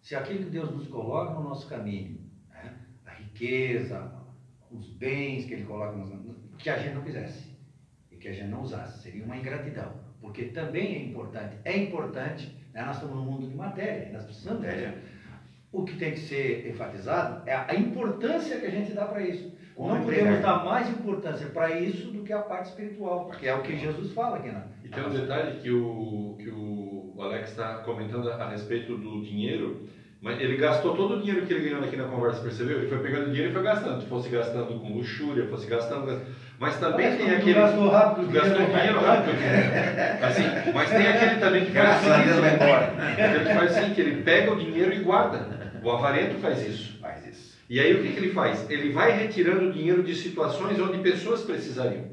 se 0.00 0.14
aquilo 0.14 0.44
que 0.44 0.50
Deus 0.50 0.70
nos 0.70 0.86
coloca 0.86 1.34
no 1.34 1.42
nosso 1.42 1.68
caminho, 1.68 2.20
né, 2.48 2.76
a 3.04 3.10
riqueza, 3.10 4.12
os 4.70 4.88
bens 4.90 5.46
que 5.46 5.54
Ele 5.54 5.64
coloca, 5.64 5.96
nos, 5.96 6.12
que 6.58 6.70
a 6.70 6.78
gente 6.78 6.94
não 6.94 7.02
quisesse 7.02 7.55
que 8.26 8.32
a 8.32 8.34
gente 8.34 8.48
não 8.48 8.62
usasse, 8.62 9.02
seria 9.02 9.24
uma 9.24 9.36
ingratidão, 9.36 9.92
porque 10.20 10.46
também 10.46 10.96
é 10.96 11.02
importante, 11.04 11.56
é 11.64 11.76
importante, 11.76 12.56
né, 12.74 12.84
nós 12.84 12.96
estamos 12.96 13.14
num 13.14 13.24
mundo 13.24 13.46
de 13.46 13.54
matéria, 13.54 14.10
nós 14.12 14.24
precisamos 14.24 14.62
Matéria. 14.62 14.94
O 15.72 15.84
que 15.84 15.96
tem 15.96 16.12
que 16.12 16.20
ser 16.20 16.68
enfatizado 16.68 17.48
é 17.48 17.54
a 17.54 17.74
importância 17.74 18.58
que 18.58 18.66
a 18.66 18.70
gente 18.70 18.92
dá 18.92 19.04
para 19.04 19.20
isso. 19.20 19.54
Como 19.74 19.94
não 19.94 20.04
podemos 20.04 20.40
dar 20.40 20.64
mais 20.64 20.88
importância 20.88 21.46
para 21.48 21.78
isso 21.78 22.10
do 22.10 22.22
que 22.22 22.32
a 22.32 22.40
parte 22.40 22.70
espiritual, 22.70 23.26
porque 23.26 23.46
é 23.46 23.54
o 23.54 23.62
que 23.62 23.76
Jesus 23.76 24.12
fala 24.12 24.38
aqui 24.38 24.50
na. 24.50 24.64
E 24.82 24.88
tem 24.88 25.04
um 25.04 25.10
detalhe 25.10 25.60
que 25.60 25.70
o, 25.70 26.34
que 26.38 26.48
o 26.48 27.14
Alex 27.20 27.50
está 27.50 27.78
comentando 27.78 28.30
a 28.30 28.48
respeito 28.48 28.96
do 28.96 29.22
dinheiro, 29.22 29.86
mas 30.20 30.40
ele 30.40 30.56
gastou 30.56 30.96
todo 30.96 31.16
o 31.16 31.22
dinheiro 31.22 31.46
que 31.46 31.52
ele 31.52 31.68
ganhou 31.68 31.84
aqui 31.84 31.96
na 31.96 32.08
conversa, 32.08 32.42
percebeu? 32.42 32.78
Ele 32.78 32.88
foi 32.88 33.00
pegando 33.00 33.26
dinheiro 33.26 33.50
e 33.50 33.52
foi 33.52 33.62
gastando. 33.62 34.06
Fosse 34.06 34.30
gastando 34.30 34.80
com 34.80 34.94
luxúria, 34.94 35.46
fosse 35.46 35.66
gastando. 35.66 36.22
Mas 36.58 36.76
também 36.78 37.06
Mas 37.10 37.18
tem 37.18 37.30
aquele. 37.34 37.54
gastou 37.54 37.88
rápido, 37.90 38.32
gastou 38.32 38.52
dinheiro 38.52 38.72
vai 38.72 38.80
dinheiro 38.80 39.06
rápido. 39.06 39.36
Assim, 40.26 40.72
mas 40.72 40.90
tem 40.90 41.06
aquele 41.06 41.40
também 41.40 41.64
que 41.66 41.70
faz 41.72 41.84
Graças 41.86 42.10
a 42.10 42.16
Deus 42.18 42.36
vai 42.40 42.48
assim. 42.48 42.64
embora. 42.64 42.94
Aquele 43.12 43.44
que 43.44 43.54
faz 43.54 43.76
assim, 43.76 43.94
que 43.94 44.00
ele 44.00 44.22
pega 44.22 44.52
o 44.52 44.56
dinheiro 44.58 44.92
e 44.94 44.98
guarda. 45.00 45.46
O 45.82 45.90
avarento 45.90 46.34
faz 46.40 46.66
isso. 46.66 46.98
Faz 47.00 47.26
isso. 47.26 47.56
E 47.68 47.78
aí 47.78 47.94
o 47.94 48.02
que, 48.02 48.12
que 48.12 48.18
ele 48.18 48.32
faz? 48.32 48.70
Ele 48.70 48.92
vai 48.92 49.12
retirando 49.12 49.72
dinheiro 49.72 50.02
de 50.02 50.14
situações 50.14 50.80
onde 50.80 50.98
pessoas 50.98 51.42
precisariam. 51.42 52.04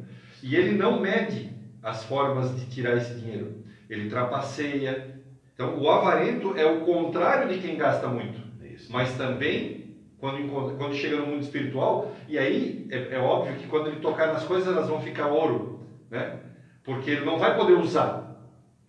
E 0.41 0.55
ele 0.55 0.77
não 0.77 0.99
mede 0.99 1.51
as 1.81 2.03
formas 2.03 2.53
de 2.59 2.65
tirar 2.65 2.97
esse 2.97 3.13
dinheiro. 3.13 3.63
Ele 3.89 4.09
trapaceia. 4.09 5.15
Então 5.53 5.79
o 5.79 5.89
avarento 5.89 6.53
é 6.57 6.65
o 6.65 6.81
contrário 6.81 7.47
de 7.47 7.59
quem 7.59 7.77
gasta 7.77 8.07
muito. 8.07 8.41
Isso. 8.61 8.91
Mas 8.91 9.13
também, 9.15 9.82
quando, 10.23 10.77
quando 10.77 10.95
chega 10.95 11.17
no 11.17 11.25
mundo 11.25 11.41
espiritual, 11.41 12.13
e 12.29 12.39
aí 12.39 12.87
é, 12.89 13.15
é 13.15 13.19
óbvio 13.19 13.57
que 13.57 13.67
quando 13.67 13.87
ele 13.87 13.99
tocar 13.99 14.27
nas 14.27 14.45
coisas 14.45 14.73
elas 14.73 14.87
vão 14.87 15.01
ficar 15.01 15.27
ouro, 15.27 15.81
né? 16.09 16.39
Porque 16.81 17.11
ele 17.11 17.25
não 17.25 17.37
vai 17.37 17.57
poder 17.57 17.73
usar. 17.73 18.23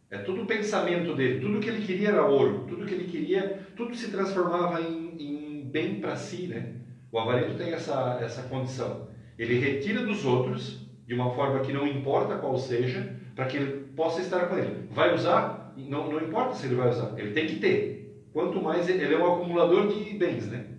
É 0.08 0.18
tudo 0.18 0.42
o 0.42 0.46
pensamento 0.46 1.12
dele, 1.12 1.40
tudo 1.40 1.58
que 1.58 1.68
ele 1.68 1.84
queria 1.84 2.10
era 2.10 2.24
ouro, 2.24 2.66
tudo 2.68 2.86
que 2.86 2.94
ele 2.94 3.10
queria, 3.10 3.66
tudo 3.74 3.96
se 3.96 4.12
transformava 4.12 4.80
em, 4.80 5.16
em 5.18 5.64
bem 5.64 5.96
para 5.96 6.14
si, 6.14 6.46
né? 6.46 6.74
O 7.10 7.18
avarento 7.18 7.56
tem 7.56 7.72
essa, 7.72 8.16
essa 8.22 8.42
condição. 8.42 9.08
Ele 9.36 9.58
retira 9.58 10.06
dos 10.06 10.24
outros, 10.24 10.86
de 11.04 11.14
uma 11.14 11.32
forma 11.32 11.58
que 11.60 11.72
não 11.72 11.84
importa 11.84 12.38
qual 12.38 12.56
seja, 12.56 13.12
para 13.34 13.46
que 13.46 13.56
ele 13.56 13.88
possa 13.96 14.20
estar 14.20 14.46
com 14.46 14.56
ele. 14.56 14.86
Vai 14.88 15.12
usar? 15.12 15.74
Não, 15.76 16.12
não 16.12 16.20
importa 16.20 16.54
se 16.54 16.66
ele 16.66 16.76
vai 16.76 16.90
usar, 16.90 17.12
ele 17.16 17.32
tem 17.32 17.48
que 17.48 17.56
ter. 17.56 18.24
Quanto 18.32 18.62
mais 18.62 18.88
ele 18.88 19.12
é 19.12 19.18
um 19.18 19.34
acumulador 19.34 19.88
de 19.88 20.14
bens, 20.14 20.46
né? 20.46 20.73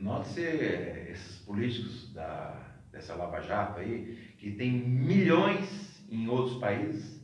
Note-se 0.00 0.42
eh, 0.42 1.08
esses 1.12 1.38
políticos 1.40 2.12
da, 2.12 2.56
dessa 2.90 3.14
Lava 3.14 3.40
Jato 3.40 3.80
aí, 3.80 4.34
que 4.38 4.52
tem 4.52 4.72
milhões 4.72 6.04
em 6.10 6.28
outros 6.28 6.58
países, 6.58 7.20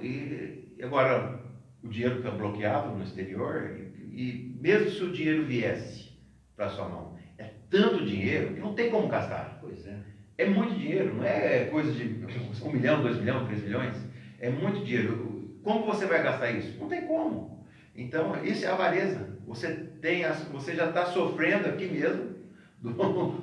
e 0.00 0.76
agora 0.82 1.40
o 1.82 1.88
dinheiro 1.88 2.18
está 2.18 2.30
bloqueado 2.30 2.96
no 2.96 3.02
exterior, 3.02 3.76
e, 3.76 4.22
e 4.22 4.56
mesmo 4.60 4.90
se 4.90 5.04
o 5.04 5.12
dinheiro 5.12 5.44
viesse 5.44 6.12
para 6.56 6.68
sua 6.70 6.88
mão, 6.88 7.16
é 7.36 7.50
tanto 7.70 8.04
dinheiro 8.04 8.54
que 8.54 8.60
não 8.60 8.74
tem 8.74 8.90
como 8.90 9.08
gastar. 9.08 9.58
Pois 9.60 9.86
é. 9.86 9.96
É 10.38 10.46
muito 10.46 10.74
dinheiro, 10.74 11.14
não 11.14 11.24
é 11.24 11.64
coisa 11.64 11.92
de 11.92 12.24
um 12.64 12.72
milhão, 12.72 13.02
dois 13.02 13.18
milhões, 13.18 13.46
três 13.46 13.62
milhões. 13.62 13.96
É 14.40 14.48
muito 14.50 14.84
dinheiro. 14.84 15.58
Como 15.62 15.84
você 15.84 16.06
vai 16.06 16.22
gastar 16.22 16.50
isso? 16.52 16.78
Não 16.78 16.88
tem 16.88 17.06
como. 17.06 17.66
Então, 17.94 18.44
isso 18.44 18.64
é 18.64 18.68
avareza. 18.68 19.37
Você, 19.48 19.74
tem, 20.00 20.22
você 20.52 20.74
já 20.74 20.88
está 20.88 21.06
sofrendo 21.06 21.68
aqui 21.68 21.86
mesmo 21.86 22.36
de 22.80 22.88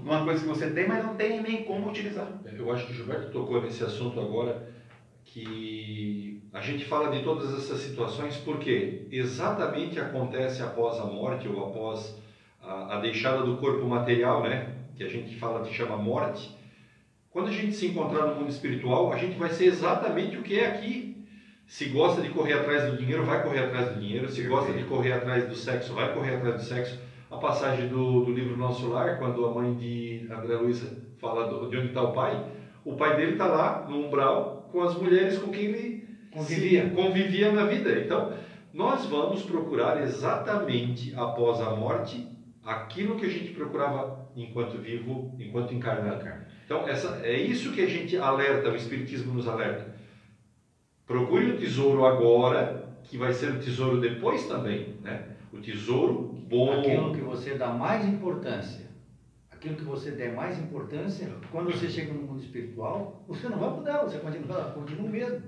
uma 0.03 0.23
coisa 0.23 0.41
que 0.41 0.47
você 0.47 0.69
tem, 0.69 0.87
mas 0.87 1.03
não 1.03 1.15
tem 1.15 1.41
nem 1.41 1.63
como 1.63 1.89
utilizar. 1.89 2.27
Eu 2.57 2.71
acho 2.71 2.85
que 2.85 2.91
o 2.93 2.95
Gilberto 2.95 3.31
tocou 3.31 3.61
nesse 3.61 3.83
assunto 3.83 4.19
agora, 4.19 4.69
que 5.25 6.41
a 6.53 6.61
gente 6.61 6.85
fala 6.85 7.11
de 7.11 7.23
todas 7.23 7.53
essas 7.53 7.79
situações 7.79 8.37
porque 8.37 9.07
exatamente 9.11 9.99
acontece 9.99 10.61
após 10.61 10.99
a 10.99 11.05
morte 11.05 11.47
ou 11.47 11.65
após 11.65 12.15
a, 12.61 12.95
a 12.95 12.99
deixada 13.01 13.43
do 13.43 13.57
corpo 13.57 13.85
material, 13.85 14.43
né? 14.43 14.75
Que 14.95 15.03
a 15.03 15.09
gente 15.09 15.35
fala 15.35 15.65
que 15.65 15.73
chama 15.73 15.97
morte. 15.97 16.55
Quando 17.29 17.49
a 17.49 17.51
gente 17.51 17.73
se 17.73 17.87
encontrar 17.87 18.27
no 18.27 18.35
mundo 18.35 18.49
espiritual, 18.49 19.11
a 19.11 19.17
gente 19.17 19.37
vai 19.37 19.49
ser 19.49 19.65
exatamente 19.65 20.37
o 20.37 20.41
que 20.41 20.57
é 20.57 20.67
aqui. 20.67 21.14
Se 21.67 21.85
gosta 21.85 22.21
de 22.21 22.29
correr 22.29 22.53
atrás 22.53 22.91
do 22.91 22.97
dinheiro, 22.97 23.25
vai 23.25 23.41
correr 23.41 23.59
atrás 23.59 23.89
do 23.89 23.99
dinheiro. 23.99 24.29
Se 24.29 24.43
gosta 24.43 24.71
de 24.71 24.83
correr 24.83 25.13
atrás 25.13 25.47
do 25.47 25.55
sexo, 25.55 25.93
vai 25.93 26.13
correr 26.13 26.35
atrás 26.35 26.55
do 26.55 26.61
sexo. 26.61 26.99
A 27.29 27.37
passagem 27.37 27.87
do, 27.87 28.23
do 28.23 28.31
livro 28.31 28.55
Nosso 28.55 28.87
Lar, 28.87 29.17
quando 29.17 29.45
a 29.45 29.53
mãe 29.53 29.73
de 29.75 30.27
André 30.31 30.55
Luiza 30.55 30.95
fala 31.17 31.47
do, 31.47 31.69
de 31.69 31.77
onde 31.77 31.87
está 31.87 32.03
o 32.03 32.13
pai, 32.13 32.45
o 32.83 32.93
pai 32.95 33.17
dele 33.17 33.33
está 33.33 33.47
lá 33.47 33.85
no 33.89 34.05
umbral 34.05 34.69
com 34.71 34.81
as 34.83 34.95
mulheres 34.95 35.39
com 35.39 35.51
quem 35.51 35.65
ele 35.65 36.07
convivia. 36.31 36.89
convivia 36.91 37.51
na 37.51 37.65
vida. 37.65 37.91
Então, 37.99 38.33
nós 38.71 39.05
vamos 39.05 39.41
procurar 39.43 40.01
exatamente 40.03 41.13
após 41.15 41.59
a 41.61 41.71
morte 41.71 42.27
aquilo 42.63 43.15
que 43.15 43.25
a 43.25 43.29
gente 43.29 43.53
procurava 43.53 44.29
enquanto 44.35 44.77
vivo, 44.77 45.35
enquanto 45.39 45.73
encarnado. 45.73 46.25
Então, 46.65 46.87
essa, 46.87 47.21
é 47.23 47.39
isso 47.39 47.71
que 47.71 47.81
a 47.81 47.87
gente 47.87 48.17
alerta, 48.17 48.69
o 48.69 48.75
Espiritismo 48.75 49.33
nos 49.33 49.47
alerta. 49.47 49.94
Procure 51.05 51.51
o 51.51 51.57
tesouro 51.57 52.05
agora, 52.05 52.97
que 53.03 53.17
vai 53.17 53.31
ser 53.31 53.51
o 53.51 53.59
tesouro 53.59 54.01
depois 54.01 54.47
também, 54.47 54.95
né? 55.03 55.35
O 55.53 55.59
tesouro 55.59 56.35
bom. 56.49 56.79
Aquilo 56.79 57.13
que 57.13 57.21
você 57.21 57.55
dá 57.55 57.69
mais 57.69 58.05
importância, 58.07 58.87
aquilo 59.51 59.75
que 59.75 59.83
você 59.83 60.11
der 60.11 60.33
mais 60.33 60.57
importância, 60.57 61.29
quando 61.51 61.71
você 61.71 61.89
chega 61.89 62.13
no 62.13 62.21
mundo 62.21 62.39
espiritual, 62.39 63.23
você 63.27 63.47
não 63.47 63.59
vai 63.59 63.69
mudar, 63.69 63.99
você 63.99 64.17
continua, 64.17 64.71
continua 64.71 65.07
o 65.07 65.11
mesmo. 65.11 65.41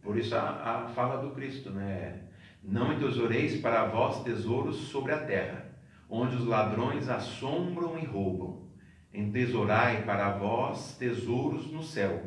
Por 0.00 0.16
isso 0.18 0.34
a, 0.34 0.84
a 0.84 0.88
fala 0.88 1.16
do 1.16 1.30
Cristo, 1.30 1.70
né? 1.70 2.20
Não 2.62 2.94
entesoureis 2.94 3.60
para 3.60 3.86
vós 3.86 4.22
tesouros 4.22 4.76
sobre 4.76 5.12
a 5.12 5.18
terra, 5.18 5.66
onde 6.08 6.34
os 6.34 6.46
ladrões 6.46 7.10
assombram 7.10 7.98
e 7.98 8.06
roubam. 8.06 8.64
Entesourai 9.12 10.02
para 10.02 10.30
vós 10.30 10.96
tesouros 10.96 11.70
no 11.70 11.82
céu, 11.82 12.22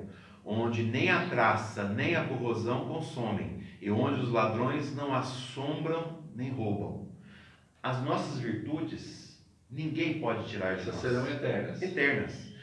onde 0.47 0.81
nem 0.81 1.09
a 1.09 1.27
traça 1.27 1.83
nem 1.89 2.15
a 2.15 2.23
corrosão 2.23 2.87
consomem, 2.87 3.61
e 3.81 3.91
onde 3.91 4.21
os 4.21 4.29
ladrões 4.29 4.95
não 4.95 5.13
assombram 5.13 6.23
nem 6.33 6.49
roubam. 6.49 7.09
As 7.83 8.01
nossas 8.03 8.39
virtudes, 8.39 9.45
ninguém 9.69 10.19
pode 10.19 10.47
tirar 10.47 10.73
Essas 10.73 10.95
serão 10.95 11.27
eternas. 11.27 11.81
Eternas. 11.81 12.53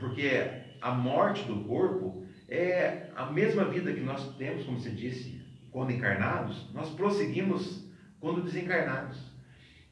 Porque 0.00 0.50
a 0.80 0.92
morte 0.92 1.44
do 1.44 1.64
corpo 1.64 2.26
é 2.48 3.08
a 3.14 3.26
mesma 3.26 3.64
vida 3.66 3.92
que 3.92 4.00
nós 4.00 4.34
temos, 4.36 4.64
como 4.64 4.78
você 4.78 4.90
disse, 4.90 5.40
quando 5.70 5.92
encarnados, 5.92 6.68
nós 6.74 6.90
prosseguimos 6.90 7.86
quando 8.18 8.42
desencarnados. 8.42 9.18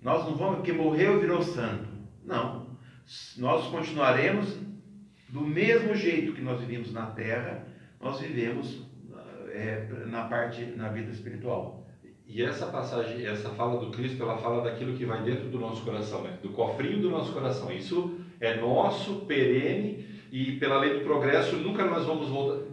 Nós 0.02 0.24
não 0.24 0.36
vamos, 0.36 0.56
porque 0.56 0.72
morreu 0.72 1.16
e 1.16 1.20
virou 1.20 1.42
santo. 1.42 1.88
Não. 2.24 2.66
Nós 3.36 3.66
continuaremos 3.68 4.65
do 5.28 5.40
mesmo 5.40 5.94
jeito 5.94 6.32
que 6.32 6.42
nós 6.42 6.60
vivemos 6.60 6.92
na 6.92 7.06
terra, 7.06 7.66
nós 8.00 8.20
vivemos 8.20 8.86
é, 9.52 9.86
na 10.06 10.24
parte, 10.24 10.64
na 10.64 10.88
vida 10.88 11.10
espiritual. 11.10 11.86
E 12.28 12.42
essa 12.42 12.66
passagem, 12.66 13.24
essa 13.24 13.50
fala 13.50 13.78
do 13.80 13.90
Cristo, 13.90 14.22
ela 14.22 14.36
fala 14.36 14.62
daquilo 14.62 14.96
que 14.96 15.04
vai 15.04 15.22
dentro 15.22 15.48
do 15.48 15.58
nosso 15.58 15.82
coração, 15.82 16.22
né? 16.22 16.38
do 16.42 16.50
cofrinho 16.50 17.00
do 17.00 17.10
nosso 17.10 17.32
coração. 17.32 17.72
Isso 17.72 18.18
é 18.40 18.56
nosso, 18.56 19.20
perene, 19.26 20.04
e 20.30 20.52
pela 20.52 20.78
lei 20.78 20.98
do 20.98 21.04
progresso 21.04 21.56
nunca 21.56 21.84
nós 21.84 22.04
vamos 22.04 22.28
voltar. 22.28 22.66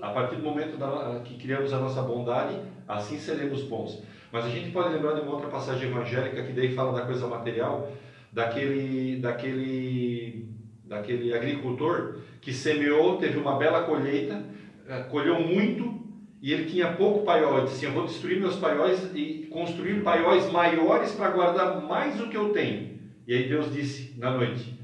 A 0.00 0.10
partir 0.10 0.36
do 0.36 0.42
momento 0.42 0.76
da, 0.76 1.20
que 1.24 1.36
criamos 1.36 1.72
a 1.72 1.78
nossa 1.78 2.02
bondade, 2.02 2.58
assim 2.86 3.18
seremos 3.18 3.62
bons. 3.62 4.02
Mas 4.30 4.44
a 4.44 4.48
gente 4.48 4.70
pode 4.70 4.94
lembrar 4.94 5.14
de 5.14 5.20
uma 5.20 5.32
outra 5.32 5.48
passagem 5.48 5.88
evangélica 5.88 6.42
que 6.42 6.52
daí 6.52 6.74
fala 6.74 6.92
da 6.92 7.06
coisa 7.06 7.26
material, 7.26 7.90
daquele, 8.32 9.20
daquele 9.20 10.48
daquele 10.92 11.34
agricultor 11.34 12.18
que 12.40 12.52
semeou, 12.52 13.16
teve 13.16 13.38
uma 13.38 13.56
bela 13.56 13.82
colheita, 13.84 14.44
eh, 14.86 15.00
colheu 15.10 15.40
muito 15.40 16.02
e 16.40 16.52
ele 16.52 16.66
tinha 16.66 16.92
pouco 16.92 17.24
paiol. 17.24 17.58
Ele 17.58 17.64
disse 17.64 17.76
assim: 17.76 17.86
Eu 17.86 17.92
vou 17.92 18.06
destruir 18.06 18.38
meus 18.38 18.56
paióis 18.56 19.10
e 19.14 19.48
construir 19.50 20.02
paióis 20.02 20.50
maiores 20.52 21.12
para 21.12 21.30
guardar 21.30 21.80
mais 21.82 22.20
o 22.20 22.28
que 22.28 22.36
eu 22.36 22.50
tenho. 22.50 22.98
E 23.26 23.34
aí 23.34 23.48
Deus 23.48 23.72
disse 23.72 24.14
na 24.18 24.32
noite: 24.32 24.78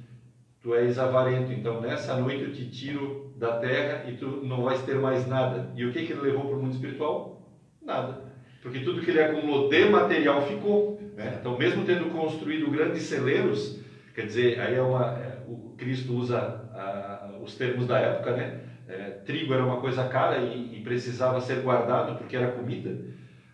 Tu 0.62 0.74
és 0.74 0.98
avarento, 0.98 1.52
então 1.52 1.80
nessa 1.80 2.16
noite 2.16 2.42
eu 2.42 2.52
te 2.52 2.70
tiro 2.70 3.32
da 3.36 3.58
terra 3.58 4.08
e 4.08 4.16
tu 4.16 4.26
não 4.44 4.62
vais 4.62 4.80
ter 4.82 4.94
mais 4.96 5.26
nada. 5.26 5.70
E 5.76 5.84
o 5.84 5.92
que, 5.92 6.06
que 6.06 6.12
ele 6.12 6.22
levou 6.22 6.46
para 6.46 6.56
o 6.56 6.62
mundo 6.62 6.72
espiritual? 6.74 7.42
Nada. 7.82 8.28
Porque 8.62 8.80
tudo 8.80 9.02
que 9.02 9.10
ele 9.10 9.22
acumulou 9.22 9.68
de 9.68 9.84
material 9.84 10.42
ficou. 10.46 11.00
Né? 11.14 11.38
Então, 11.40 11.56
mesmo 11.58 11.84
tendo 11.84 12.10
construído 12.10 12.70
grandes 12.70 13.02
celeiros, 13.02 13.80
quer 14.14 14.26
dizer, 14.26 14.60
aí 14.60 14.74
é 14.74 14.82
uma, 14.82 15.16
o 15.48 15.74
Cristo 15.78 16.12
usa 16.12 16.38
a, 16.74 17.30
os 17.42 17.56
termos 17.56 17.86
da 17.86 17.98
época, 17.98 18.36
né? 18.36 18.60
É, 18.86 19.10
trigo 19.24 19.52
era 19.52 19.64
uma 19.64 19.80
coisa 19.80 20.08
cara 20.08 20.38
e, 20.38 20.78
e, 20.78 20.82
precisava 20.82 21.40
ser 21.40 21.60
guardado 21.62 22.16
porque 22.16 22.36
era 22.36 22.52
comida. 22.52 22.96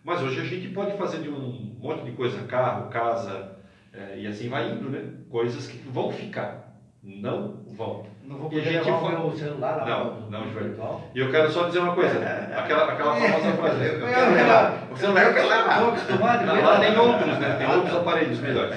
Mas 0.03 0.21
hoje 0.21 0.39
a 0.39 0.43
gente 0.43 0.69
pode 0.69 0.97
fazer 0.97 1.21
de 1.21 1.29
um 1.29 1.75
monte 1.79 2.05
de 2.05 2.11
coisa, 2.11 2.43
carro, 2.43 2.89
casa, 2.89 3.57
é, 3.93 4.19
e 4.19 4.27
assim 4.27 4.49
vai 4.49 4.71
indo, 4.71 4.89
né? 4.89 5.03
Coisas 5.29 5.67
que 5.67 5.77
vão 5.89 6.11
ficar, 6.11 6.79
não 7.03 7.63
vão. 7.67 8.05
Não 8.23 8.37
vou 8.37 8.49
poder 8.49 8.65
levar 8.65 8.99
foi... 8.99 9.15
o 9.15 9.31
celular 9.31 9.77
lá 9.77 9.85
Não, 9.85 10.29
não, 10.31 10.51
João. 10.51 11.03
E 11.13 11.19
eu 11.19 11.29
quero 11.29 11.51
só 11.51 11.67
dizer 11.67 11.79
uma 11.79 11.93
coisa, 11.93 12.17
aquela, 12.57 12.91
aquela 12.91 13.15
famosa 13.15 13.51
frase. 13.57 13.85
Eu 13.85 14.07
quero 14.07 14.33
levar. 14.33 14.87
O 14.91 14.97
celular 14.97 15.25
eu 15.27 15.33
quero 15.33 15.49
levar. 15.49 15.73
Estou 15.73 15.89
acostumado. 15.89 16.45
Lá 16.45 16.79
tem 16.79 16.97
outros, 16.97 17.39
né? 17.39 17.55
Tem 17.57 17.67
outros 17.67 17.95
aparelhos 17.95 18.39
melhores. 18.39 18.75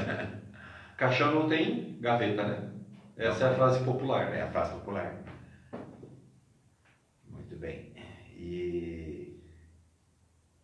Caixão 0.96 1.32
não 1.32 1.48
tem 1.48 1.96
gaveta, 2.00 2.42
né? 2.42 2.58
Essa 3.18 3.44
é 3.44 3.48
a 3.48 3.54
frase 3.54 3.84
popular, 3.84 4.30
né? 4.30 4.38
É 4.38 4.42
a 4.42 4.50
frase 4.50 4.72
popular. 4.72 5.22
Muito 7.28 7.56
bem. 7.56 7.92
E 8.36 9.42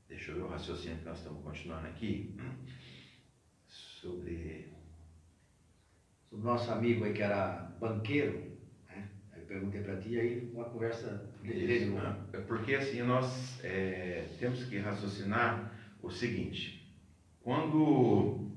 deixa 0.09 0.31
eu 0.31 0.37
ver 0.37 0.43
o 0.43 0.49
raciocínio 0.49 0.99
que 0.99 1.05
nós 1.05 1.19
estamos 1.19 1.43
continuando 1.43 1.89
aqui. 1.89 2.35
Sobre. 3.67 4.69
Sobre 4.69 4.75
o 6.35 6.39
nosso 6.39 6.71
amigo 6.71 7.05
aí 7.05 7.13
que 7.13 7.23
era 7.23 7.73
banqueiro. 7.81 8.59
Né? 8.89 9.09
Eu 9.37 9.43
perguntei 9.43 9.83
para 9.83 9.97
ti 9.97 10.19
aí 10.19 10.51
uma 10.53 10.65
conversa 10.65 11.31
dele. 11.43 11.87
Né? 11.87 12.17
É 12.33 12.39
porque 12.39 12.75
assim 12.75 13.03
nós 13.03 13.63
é, 13.65 14.27
temos 14.39 14.65
que 14.65 14.79
raciocinar 14.79 15.73
o 16.03 16.11
seguinte. 16.11 16.93
Quando 17.41 18.51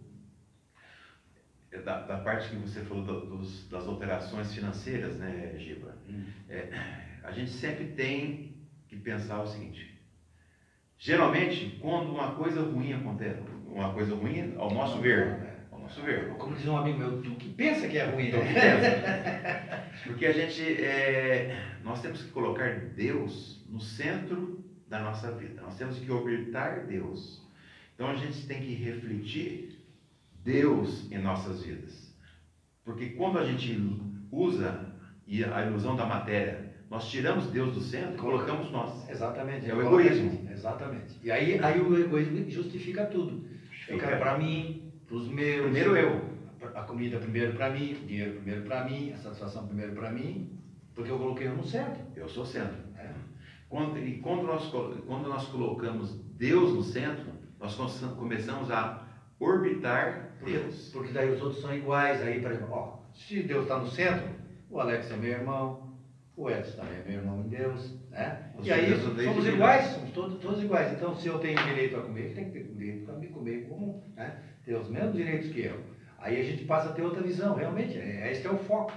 da, 1.71 2.01
da, 2.01 2.17
parte 2.19 2.49
que 2.49 2.55
você 2.55 2.81
falou 2.81 3.03
do, 3.03 3.25
dos, 3.25 3.67
das 3.69 3.87
operações 3.87 4.53
financeiras, 4.53 5.17
né, 5.17 5.55
Giba? 5.57 5.97
Hum. 6.09 6.23
É, 6.49 6.69
a 7.23 7.31
gente 7.31 7.51
sempre 7.51 7.87
tem 7.87 8.55
que 8.87 8.95
pensar 8.95 9.41
o 9.41 9.47
seguinte: 9.47 9.99
geralmente, 10.97 11.77
quando 11.81 12.11
uma 12.11 12.35
coisa 12.35 12.61
ruim 12.61 12.93
acontece, 12.93 13.41
uma 13.65 13.93
coisa 13.93 14.15
ruim, 14.15 14.55
ao 14.57 14.71
nosso 14.71 14.99
ver, 15.01 15.39
né? 15.39 15.55
ao 15.71 15.79
nosso 15.79 16.01
ver. 16.01 16.29
Como 16.29 16.55
diz 16.55 16.65
um 16.67 16.77
amigo 16.77 16.99
meu, 16.99 17.21
tu 17.21 17.31
que 17.31 17.49
pensa 17.49 17.87
que 17.87 17.97
é 17.97 18.05
ruim, 18.05 18.31
né? 18.31 19.89
Porque 20.05 20.25
a 20.25 20.31
gente, 20.31 20.63
é, 20.81 21.77
nós 21.83 22.01
temos 22.01 22.23
que 22.23 22.31
colocar 22.31 22.79
Deus 22.95 23.65
no 23.69 23.79
centro 23.79 24.63
da 24.87 24.99
nossa 24.99 25.31
vida. 25.33 25.61
Nós 25.61 25.77
temos 25.77 25.99
que 25.99 26.09
orbitar 26.09 26.85
Deus. 26.87 27.45
Então 27.93 28.09
a 28.09 28.15
gente 28.15 28.47
tem 28.47 28.61
que 28.61 28.73
refletir 28.73 29.76
Deus 30.47 31.11
em 31.11 31.17
nossas 31.17 31.61
vidas. 31.61 32.15
Porque 32.85 33.09
quando 33.09 33.37
a 33.37 33.43
gente 33.45 33.77
usa 34.31 34.93
a 35.53 35.65
ilusão 35.65 35.97
da 35.97 36.05
matéria, 36.05 36.73
nós 36.89 37.09
tiramos 37.09 37.47
Deus 37.47 37.73
do 37.73 37.81
centro 37.81 38.13
e 38.13 38.17
colocamos 38.17 38.71
nós. 38.71 39.09
Exatamente. 39.09 39.69
É 39.69 39.75
o 39.75 39.81
egoísmo. 39.81 40.49
Exatamente. 40.49 41.19
E 41.21 41.29
aí, 41.29 41.59
aí 41.61 41.81
o 41.81 41.99
egoísmo 41.99 42.49
justifica 42.49 43.05
tudo. 43.07 43.45
Fica 43.85 44.15
para 44.15 44.37
mim, 44.37 44.89
para 45.05 45.17
os 45.17 45.27
meus. 45.27 45.63
Primeiro 45.63 45.97
eu. 45.97 46.21
a 46.73 46.81
comida 46.83 47.17
primeiro 47.19 47.53
para 47.53 47.69
mim, 47.69 47.91
o 48.01 48.05
dinheiro 48.07 48.35
primeiro 48.37 48.61
para 48.63 48.85
mim, 48.85 49.11
a 49.11 49.17
satisfação 49.17 49.67
primeiro 49.67 49.91
para 49.93 50.11
mim, 50.11 50.57
porque 50.95 51.11
eu 51.11 51.17
coloquei 51.17 51.49
no 51.49 51.63
centro. 51.65 52.01
Eu 52.15 52.29
sou 52.29 52.45
centro. 52.45 52.77
né? 52.93 53.13
Quando, 53.67 53.97
e 53.99 54.19
quando 54.19 54.43
nós, 54.43 54.69
quando 54.69 55.27
nós 55.27 55.45
colocamos 55.49 56.17
Deus 56.37 56.73
no 56.73 56.81
centro, 56.83 57.25
nós 57.59 57.75
come- 57.75 58.15
começamos 58.15 58.71
a 58.71 59.06
orbitar 59.39 60.31
Deus. 60.43 60.89
Porque 60.91 61.11
daí 61.11 61.31
os 61.31 61.41
outros 61.41 61.61
são 61.61 61.75
iguais. 61.75 62.21
Aí, 62.21 62.41
por 62.41 62.51
exemplo, 62.51 62.73
ó, 62.73 62.99
se 63.13 63.43
Deus 63.43 63.63
está 63.63 63.79
no 63.79 63.87
centro, 63.87 64.29
o 64.69 64.79
Alex 64.79 65.11
é 65.11 65.17
meu 65.17 65.31
irmão, 65.31 65.87
o 66.37 66.51
Edson 66.51 66.77
também 66.77 66.99
é 66.99 67.03
meu 67.03 67.19
irmão 67.19 67.39
em 67.39 67.49
Deus, 67.49 67.99
né? 68.11 68.51
Os 68.55 68.67
e 68.67 68.71
aí 68.71 68.93
somos 69.23 69.47
iguais, 69.47 69.87
somos 69.87 70.11
todos, 70.11 70.39
todos 70.39 70.63
iguais. 70.63 70.93
Então, 70.93 71.15
se 71.15 71.27
eu 71.27 71.39
tenho 71.39 71.57
direito 71.63 71.97
a 71.97 72.01
comer, 72.01 72.25
ele 72.25 72.33
tem 72.35 72.45
que 72.45 72.51
ter 72.51 72.63
direito 72.63 73.11
a 73.11 73.15
me 73.15 73.27
comer 73.27 73.67
como, 73.67 74.03
né? 74.15 74.39
Ter 74.63 74.75
os 74.75 74.87
mesmos 74.87 75.15
direitos 75.15 75.49
que 75.51 75.61
eu. 75.61 75.81
Aí 76.19 76.39
a 76.39 76.43
gente 76.43 76.63
passa 76.65 76.89
a 76.89 76.93
ter 76.93 77.01
outra 77.01 77.23
visão, 77.23 77.55
realmente. 77.55 77.97
É, 77.97 78.31
esse 78.31 78.41
que 78.41 78.47
é 78.47 78.51
o 78.51 78.57
foco. 78.57 78.93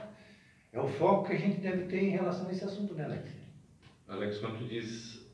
É 0.70 0.78
o 0.78 0.86
foco 0.86 1.28
que 1.28 1.32
a 1.32 1.38
gente 1.38 1.60
deve 1.60 1.84
ter 1.84 2.02
em 2.02 2.10
relação 2.10 2.46
a 2.46 2.52
esse 2.52 2.64
assunto, 2.64 2.94
né, 2.94 3.04
Alex? 3.04 3.30
Alex, 4.06 4.38
quando 4.38 4.58
tu 4.58 4.64
diz 4.68 5.26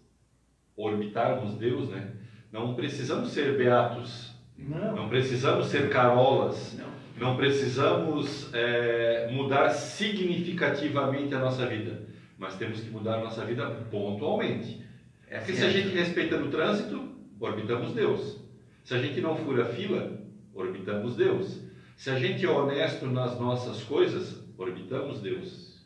orbitarmos 0.76 1.56
Deus, 1.56 1.88
né? 1.88 2.12
Não 2.52 2.76
precisamos 2.76 3.32
ser 3.32 3.58
beatos, 3.58 4.32
Não. 4.58 4.96
não 4.96 5.08
precisamos 5.08 5.66
ser 5.66 5.90
carolas, 5.90 6.78
Não. 6.78 7.28
não 7.28 7.36
precisamos 7.36 8.52
é, 8.54 9.30
mudar 9.32 9.70
significativamente 9.70 11.34
a 11.34 11.38
nossa 11.38 11.66
vida, 11.66 12.06
mas 12.38 12.56
temos 12.56 12.80
que 12.80 12.90
mudar 12.90 13.16
a 13.16 13.24
nossa 13.24 13.44
vida 13.44 13.68
pontualmente. 13.90 14.84
É 15.28 15.38
Porque 15.38 15.54
se 15.54 15.64
a 15.64 15.70
gente 15.70 15.88
respeita 15.88 16.38
no 16.38 16.50
trânsito, 16.50 17.16
orbitamos 17.38 17.92
Deus. 17.92 18.40
Se 18.84 18.94
a 18.94 18.98
gente 18.98 19.20
não 19.20 19.36
fura 19.36 19.64
fila, 19.64 20.20
orbitamos 20.54 21.16
Deus. 21.16 21.60
Se 21.96 22.10
a 22.10 22.18
gente 22.18 22.44
é 22.44 22.48
honesto 22.48 23.06
nas 23.06 23.38
nossas 23.40 23.82
coisas, 23.82 24.44
orbitamos 24.56 25.20
Deus. 25.20 25.76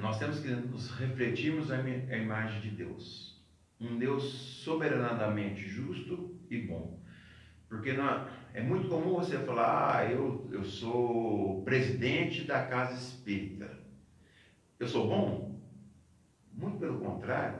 Nós 0.00 0.18
temos 0.18 0.40
que 0.40 0.48
nos 0.48 0.90
refletirmos 0.92 1.70
a 1.70 1.76
a 1.76 2.16
imagem 2.16 2.60
de 2.62 2.70
Deus. 2.70 3.42
Um 3.80 3.98
Deus 3.98 4.24
soberanamente 4.24 5.68
justo 5.68 6.34
e 6.50 6.58
bom. 6.58 7.03
Porque 7.68 7.92
não- 7.92 8.26
é 8.52 8.62
muito 8.62 8.88
comum 8.88 9.14
você 9.14 9.38
falar, 9.38 9.96
ah, 9.96 10.04
eu, 10.10 10.48
eu 10.52 10.64
sou 10.64 11.62
presidente 11.64 12.44
da 12.44 12.62
casa 12.62 12.94
espírita. 12.94 13.70
Eu 14.78 14.86
sou 14.86 15.08
bom? 15.08 15.60
Muito 16.52 16.78
pelo 16.78 16.98
contrário. 16.98 17.58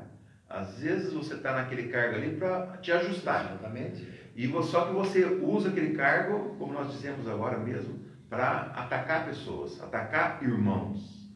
Às 0.49 0.79
vezes 0.79 1.13
você 1.13 1.35
está 1.35 1.55
naquele 1.55 1.89
cargo 1.89 2.17
ali 2.17 2.37
para 2.37 2.77
te 2.79 2.93
ajustar. 2.93 3.47
Exatamente. 3.47 4.07
E 4.37 4.49
só 4.63 4.87
que 4.87 4.93
você 4.93 5.25
usa 5.25 5.69
aquele 5.71 5.95
cargo, 5.95 6.55
como 6.57 6.73
nós 6.73 6.93
dizemos 6.93 7.27
agora 7.29 7.59
mesmo, 7.59 8.05
para 8.29 8.73
atacar 8.73 9.27
pessoas, 9.27 9.81
atacar 9.81 10.43
irmãos. 10.43 11.33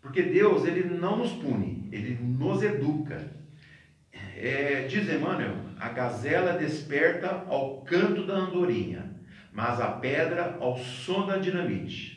Porque 0.00 0.22
Deus, 0.22 0.64
ele 0.64 0.84
não 0.84 1.16
nos 1.16 1.32
pune, 1.32 1.88
ele 1.92 2.14
nos 2.14 2.62
educa. 2.62 3.30
É, 4.12 4.86
diz 4.88 5.08
Emmanuel, 5.08 5.56
a 5.78 5.88
gazela 5.88 6.52
desperta 6.52 7.44
ao 7.48 7.82
canto 7.82 8.24
da 8.26 8.34
andorinha, 8.34 9.10
mas 9.52 9.80
a 9.80 9.88
pedra 9.88 10.56
ao 10.60 10.76
som 10.76 11.26
da 11.26 11.36
dinamite. 11.36 12.16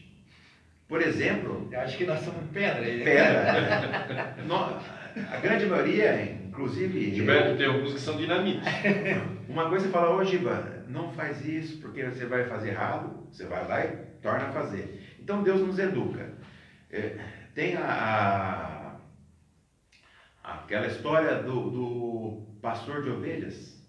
Por 0.88 1.02
exemplo, 1.02 1.68
Eu 1.72 1.80
acho 1.82 1.98
que 1.98 2.06
nós 2.06 2.20
somos 2.22 2.50
pedra 2.52 2.82
pedra. 2.82 4.42
a 5.32 5.38
grande 5.38 5.66
maioria, 5.68 6.22
inclusive. 6.48 7.14
Gilberto, 7.14 7.58
tem 7.58 7.68
alguns 7.68 7.94
que 7.94 8.00
são 8.00 8.18
dinamite. 8.18 8.62
Uma 9.48 9.70
coisa 9.70 9.86
você 9.86 9.92
fala, 9.92 10.16
ô 10.16 10.24
Giba, 10.24 10.84
não 10.88 11.12
faz 11.12 11.46
isso 11.46 11.80
porque 11.80 12.04
você 12.04 12.26
vai 12.26 12.46
fazer 12.46 12.70
errado, 12.70 13.28
você 13.32 13.46
vai 13.46 13.68
lá 13.68 13.86
e 13.86 13.90
torna 14.22 14.46
a 14.46 14.52
fazer. 14.52 15.16
Então 15.20 15.44
Deus 15.44 15.62
nos 15.62 15.78
educa. 15.78 16.34
É, 16.92 17.18
tem 17.54 17.76
a, 17.76 18.96
a- 20.44 20.54
aquela 20.64 20.88
história 20.88 21.36
do, 21.36 21.70
do 21.70 22.49
pastor 22.62 23.04
de 23.04 23.10
ovelhas. 23.10 23.80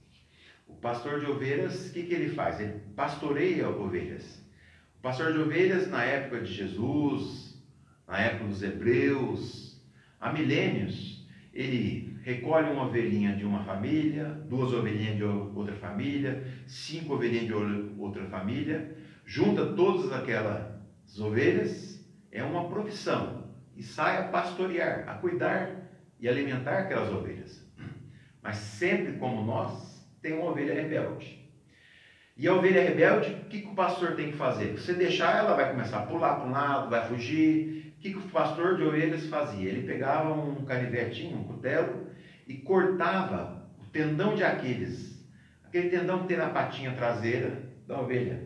O 0.66 0.75
pastor 0.75 1.21
de 1.21 1.27
ovelhas, 1.27 1.89
o 1.89 1.93
que, 1.93 2.05
que 2.05 2.14
ele 2.14 2.31
faz? 2.31 2.61
Ele 2.61 2.81
pastoreia 2.95 3.68
ovelhas. 3.68 4.41
O 4.99 5.03
pastor 5.03 5.33
de 5.33 5.39
ovelhas, 5.39 5.89
na 5.89 6.05
época 6.05 6.41
de 6.43 6.53
Jesus, 6.53 7.61
na 8.07 8.18
época 8.18 8.45
dos 8.45 8.62
hebreus, 8.62 9.83
há 10.21 10.33
milênios, 10.33 11.27
ele 11.53 12.18
recolhe 12.23 12.71
uma 12.71 12.87
ovelhinha 12.87 13.35
de 13.35 13.45
uma 13.45 13.64
família, 13.64 14.25
duas 14.49 14.73
ovelhinhas 14.73 15.16
de 15.16 15.25
outra 15.25 15.75
família, 15.75 16.45
cinco 16.66 17.14
ovelhinhas 17.14 17.47
de 17.47 17.55
outra 17.99 18.25
família, 18.27 18.97
junta 19.25 19.75
todas 19.75 20.12
aquelas 20.12 21.18
ovelhas, 21.18 22.05
é 22.31 22.43
uma 22.43 22.68
profissão, 22.68 23.49
e 23.75 23.83
sai 23.83 24.18
a 24.18 24.29
pastorear, 24.29 25.09
a 25.09 25.14
cuidar 25.14 25.89
e 26.21 26.29
alimentar 26.29 26.81
aquelas 26.81 27.12
ovelhas. 27.12 27.60
Mas 28.43 28.57
sempre 28.57 29.12
como 29.12 29.45
nós, 29.45 30.05
tem 30.22 30.32
uma 30.32 30.51
ovelha 30.51 30.74
rebelde. 30.74 31.41
E 32.36 32.49
a 32.49 32.55
ovelha 32.55 32.82
rebelde, 32.82 33.32
o 33.32 33.49
que, 33.51 33.61
que 33.61 33.68
o 33.68 33.74
pastor 33.74 34.12
tem 34.12 34.30
que 34.30 34.38
fazer? 34.38 34.78
Se 34.78 34.86
você 34.86 34.95
deixar, 34.95 35.36
ela 35.36 35.55
vai 35.55 35.70
começar 35.70 35.99
a 35.99 36.07
pular 36.07 36.36
para 36.36 36.49
um 36.49 36.53
lado, 36.53 36.88
vai 36.88 37.07
fugir. 37.07 37.95
O 37.99 38.01
que, 38.01 38.12
que 38.12 38.18
o 38.18 38.22
pastor 38.22 38.76
de 38.76 38.82
ovelhas 38.82 39.26
fazia? 39.26 39.68
Ele 39.68 39.86
pegava 39.86 40.32
um 40.32 40.64
canivetinho, 40.64 41.36
um 41.36 41.45
cutelo, 41.45 42.07
e 42.49 42.55
cortava 42.55 43.68
o 43.78 43.84
tendão 43.91 44.34
de 44.34 44.43
Aquiles. 44.43 45.22
Aquele 45.64 45.91
tendão 45.91 46.20
que 46.20 46.28
tem 46.28 46.38
na 46.38 46.49
patinha 46.49 46.93
traseira 46.93 47.62
da 47.86 48.01
ovelha. 48.01 48.43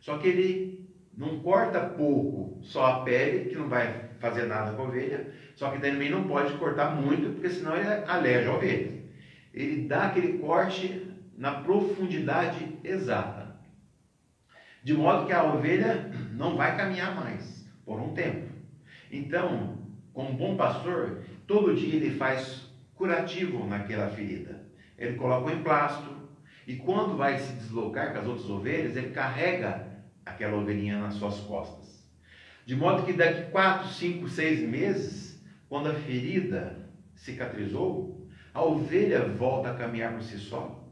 Só 0.00 0.18
que 0.18 0.28
ele 0.28 0.88
não 1.16 1.40
corta 1.40 1.80
pouco, 1.80 2.62
só 2.62 2.86
a 2.86 3.00
pele, 3.00 3.50
que 3.50 3.56
não 3.56 3.68
vai 3.68 4.10
fazer 4.20 4.46
nada 4.46 4.72
com 4.72 4.82
a 4.82 4.86
ovelha. 4.86 5.32
Só 5.56 5.70
que 5.70 5.80
também 5.80 6.10
não 6.10 6.28
pode 6.28 6.52
cortar 6.58 6.94
muito, 6.94 7.32
porque 7.32 7.50
senão 7.50 7.76
ele 7.76 7.88
aleja 8.06 8.50
a 8.50 8.54
ovelha. 8.54 8.95
Ele 9.56 9.88
dá 9.88 10.08
aquele 10.08 10.38
corte 10.38 11.10
na 11.36 11.62
profundidade 11.62 12.78
exata. 12.84 13.56
De 14.84 14.92
modo 14.92 15.26
que 15.26 15.32
a 15.32 15.42
ovelha 15.42 16.10
não 16.32 16.56
vai 16.56 16.76
caminhar 16.76 17.14
mais 17.16 17.66
por 17.84 17.98
um 17.98 18.12
tempo. 18.12 18.46
Então, 19.10 19.78
como 20.12 20.34
bom 20.34 20.56
pastor, 20.56 21.22
todo 21.46 21.74
dia 21.74 21.96
ele 21.96 22.16
faz 22.16 22.70
curativo 22.94 23.66
naquela 23.66 24.10
ferida. 24.10 24.60
Ele 24.98 25.16
coloca 25.16 25.50
um 25.50 25.58
emplasto 25.58 26.16
e 26.66 26.76
quando 26.76 27.16
vai 27.16 27.38
se 27.38 27.52
deslocar 27.54 28.12
com 28.12 28.18
as 28.18 28.26
outras 28.26 28.50
ovelhas, 28.50 28.96
ele 28.96 29.10
carrega 29.10 29.86
aquela 30.24 30.58
ovelhinha 30.58 30.98
nas 30.98 31.14
suas 31.14 31.40
costas. 31.40 32.06
De 32.66 32.74
modo 32.74 33.04
que 33.04 33.12
daqui 33.12 33.50
quatro, 33.50 33.88
cinco, 33.88 34.28
seis 34.28 34.60
meses, 34.60 35.42
quando 35.68 35.88
a 35.88 35.94
ferida 35.94 36.90
cicatrizou, 37.14 38.15
a 38.56 38.62
ovelha 38.62 39.28
volta 39.28 39.70
a 39.70 39.74
caminhar 39.74 40.14
por 40.14 40.22
si 40.22 40.38
só. 40.38 40.82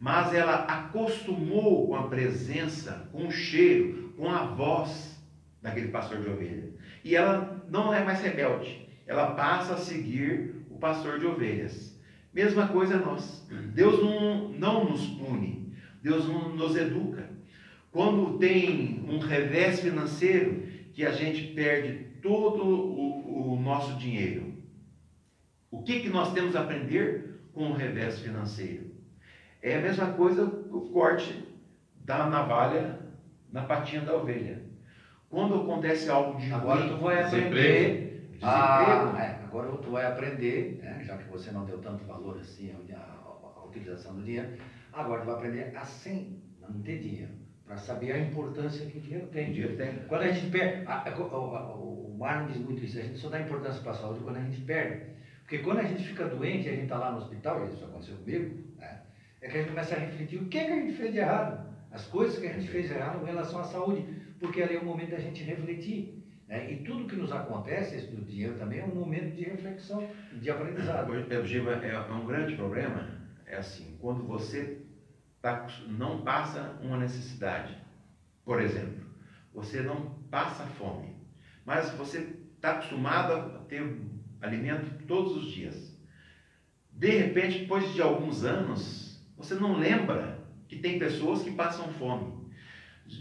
Mas 0.00 0.32
ela 0.32 0.64
acostumou 0.64 1.86
com 1.86 1.94
a 1.94 2.08
presença, 2.08 3.06
com 3.12 3.26
o 3.26 3.30
cheiro, 3.30 4.14
com 4.16 4.30
a 4.30 4.46
voz 4.46 5.22
daquele 5.60 5.88
pastor 5.88 6.22
de 6.22 6.30
ovelha. 6.30 6.70
E 7.04 7.14
ela 7.14 7.62
não 7.68 7.92
é 7.92 8.02
mais 8.02 8.22
rebelde. 8.22 8.88
Ela 9.06 9.32
passa 9.32 9.74
a 9.74 9.78
seguir 9.78 10.66
o 10.70 10.78
pastor 10.78 11.18
de 11.18 11.26
ovelhas. 11.26 11.94
Mesma 12.32 12.66
coisa 12.68 12.96
nós. 12.96 13.46
Deus 13.74 14.02
não, 14.02 14.48
não 14.48 14.84
nos 14.88 15.06
pune. 15.06 15.74
Deus 16.02 16.26
não 16.26 16.56
nos 16.56 16.76
educa. 16.76 17.28
Quando 17.92 18.38
tem 18.38 19.04
um 19.06 19.18
revés 19.18 19.80
financeiro, 19.80 20.62
que 20.94 21.04
a 21.04 21.12
gente 21.12 21.52
perde 21.52 22.06
todo 22.22 22.64
o, 22.64 23.52
o 23.52 23.60
nosso 23.60 23.98
dinheiro. 23.98 24.55
O 25.70 25.82
que, 25.82 26.00
que 26.00 26.08
nós 26.08 26.32
temos 26.32 26.54
a 26.56 26.60
aprender 26.60 27.40
com 27.52 27.70
o 27.70 27.72
revés 27.72 28.18
financeiro? 28.18 28.84
É 29.62 29.74
a 29.74 29.78
mesma 29.78 30.06
coisa 30.06 30.44
o 30.44 30.80
corte 30.92 31.42
da 32.04 32.24
navalha 32.24 32.98
na 33.50 33.62
patinha 33.62 34.00
da 34.02 34.14
ovelha. 34.14 34.60
Quando 35.28 35.56
acontece 35.56 36.08
algo 36.08 36.38
de 36.38 36.52
Agora 36.52 36.80
ruim, 36.80 36.88
tu 36.88 36.96
vai 37.02 37.18
aprender. 37.20 38.28
Desemprego. 38.30 38.46
a- 38.46 39.14
é, 39.18 39.44
agora 39.44 39.76
tu 39.78 39.90
vai 39.90 40.04
aprender, 40.04 40.78
né, 40.82 41.02
já 41.02 41.16
que 41.16 41.24
você 41.24 41.50
não 41.50 41.64
deu 41.64 41.78
tanto 41.78 42.04
valor 42.04 42.38
assim 42.38 42.70
à, 42.92 42.96
à- 42.96 43.60
à 43.60 43.64
utilização 43.64 44.14
do 44.14 44.22
dinheiro, 44.22 44.48
agora 44.92 45.22
tu 45.22 45.26
vai 45.26 45.34
aprender 45.34 45.74
a 45.76 45.84
sem 45.84 46.38
não 46.60 46.70
ter 46.82 46.98
dinheiro, 46.98 47.32
para 47.64 47.76
saber 47.78 48.12
a 48.12 48.18
importância 48.18 48.84
que 48.86 48.98
o 48.98 49.00
dinheiro 49.00 49.24
o 49.26 49.28
tem. 49.30 49.52
dinheiro 49.52 49.76
tem. 49.76 49.94
Quando 50.06 50.22
a 50.22 50.28
gente 50.30 50.50
perde, 50.50 50.84
a- 50.86 51.12
o, 51.18 51.22
o, 51.22 52.14
o 52.14 52.18
Marlon 52.18 52.46
diz 52.48 52.58
muito 52.58 52.84
isso, 52.84 52.98
a 52.98 53.02
gente 53.02 53.18
só 53.18 53.28
dá 53.30 53.40
importância 53.40 53.80
para 53.80 53.92
a 53.92 53.94
saúde 53.94 54.20
quando 54.20 54.36
a 54.36 54.40
gente 54.42 54.60
perde. 54.60 55.15
Porque 55.46 55.58
quando 55.58 55.78
a 55.78 55.84
gente 55.84 56.02
fica 56.02 56.24
doente, 56.24 56.68
a 56.68 56.72
gente 56.72 56.82
está 56.82 56.98
lá 56.98 57.12
no 57.12 57.18
hospital, 57.18 57.64
isso 57.68 57.84
aconteceu 57.84 58.16
comigo, 58.16 58.64
né, 58.78 59.02
é 59.40 59.48
que 59.48 59.56
a 59.56 59.60
gente 59.60 59.68
começa 59.68 59.94
a 59.94 59.98
refletir 60.00 60.42
o 60.42 60.48
que, 60.48 60.58
que 60.58 60.72
a 60.72 60.74
gente 60.74 60.92
fez 60.94 61.12
de 61.12 61.18
errado, 61.18 61.72
as 61.92 62.04
coisas 62.08 62.36
que 62.36 62.48
a 62.48 62.52
gente 62.52 62.66
fez 62.66 62.88
de 62.88 62.94
errado 62.94 63.22
em 63.22 63.26
relação 63.26 63.60
à 63.60 63.62
saúde, 63.62 64.04
porque 64.40 64.60
ali 64.60 64.74
é 64.74 64.80
o 64.80 64.84
momento 64.84 65.10
da 65.10 65.20
gente 65.20 65.44
refletir. 65.44 66.20
Né? 66.48 66.72
E 66.72 66.76
tudo 66.78 67.06
que 67.06 67.14
nos 67.14 67.30
acontece, 67.30 68.08
do 68.08 68.24
dinheiro 68.24 68.58
também, 68.58 68.80
é 68.80 68.84
um 68.84 68.94
momento 68.96 69.36
de 69.36 69.44
reflexão, 69.44 70.10
de 70.32 70.50
aprendizado. 70.50 71.12
Hoje, 71.12 71.32
é, 71.32 71.44
Giba, 71.44 71.74
é, 71.74 71.90
é 71.90 72.12
um 72.12 72.26
grande 72.26 72.56
problema. 72.56 73.08
É 73.46 73.56
assim, 73.56 73.96
quando 74.00 74.24
você 74.24 74.82
tá, 75.40 75.68
não 75.86 76.22
passa 76.22 76.76
uma 76.82 76.96
necessidade. 76.96 77.72
Por 78.44 78.60
exemplo, 78.60 79.06
você 79.54 79.80
não 79.80 80.10
passa 80.28 80.66
fome, 80.66 81.14
mas 81.64 81.90
você 81.90 82.34
está 82.56 82.72
acostumado 82.72 83.32
a 83.32 83.58
ter 83.68 83.82
alimento 84.40 85.04
todos 85.06 85.36
os 85.36 85.50
dias. 85.50 85.96
De 86.90 87.10
repente, 87.10 87.60
depois 87.60 87.92
de 87.92 88.00
alguns 88.00 88.44
anos, 88.44 89.20
você 89.36 89.54
não 89.54 89.78
lembra 89.78 90.38
que 90.68 90.76
tem 90.76 90.98
pessoas 90.98 91.42
que 91.42 91.50
passam 91.50 91.88
fome. 91.94 92.46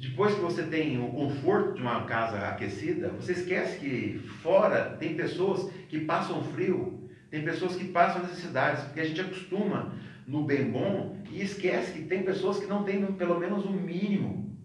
Depois 0.01 0.33
que 0.33 0.41
você 0.41 0.63
tem 0.63 0.99
o 1.03 1.11
conforto 1.11 1.75
de 1.75 1.81
uma 1.81 2.05
casa 2.05 2.39
aquecida, 2.47 3.09
você 3.09 3.33
esquece 3.33 3.79
que 3.79 4.17
fora 4.41 4.95
tem 4.97 5.15
pessoas 5.15 5.71
que 5.89 5.99
passam 5.99 6.43
frio, 6.43 7.07
tem 7.29 7.43
pessoas 7.43 7.75
que 7.75 7.85
passam 7.85 8.23
necessidades, 8.23 8.83
porque 8.85 9.01
a 9.01 9.05
gente 9.05 9.21
acostuma 9.21 9.93
no 10.25 10.43
bem 10.43 10.71
bom 10.71 11.21
e 11.29 11.41
esquece 11.41 11.91
que 11.91 12.05
tem 12.05 12.23
pessoas 12.23 12.59
que 12.59 12.65
não 12.65 12.83
têm 12.83 13.05
pelo 13.13 13.39
menos 13.39 13.63
o 13.63 13.69
um 13.69 13.79
mínimo, 13.79 14.57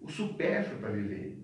o 0.00 0.10
supérfluo 0.10 0.80
para 0.80 0.90
viver. 0.90 1.38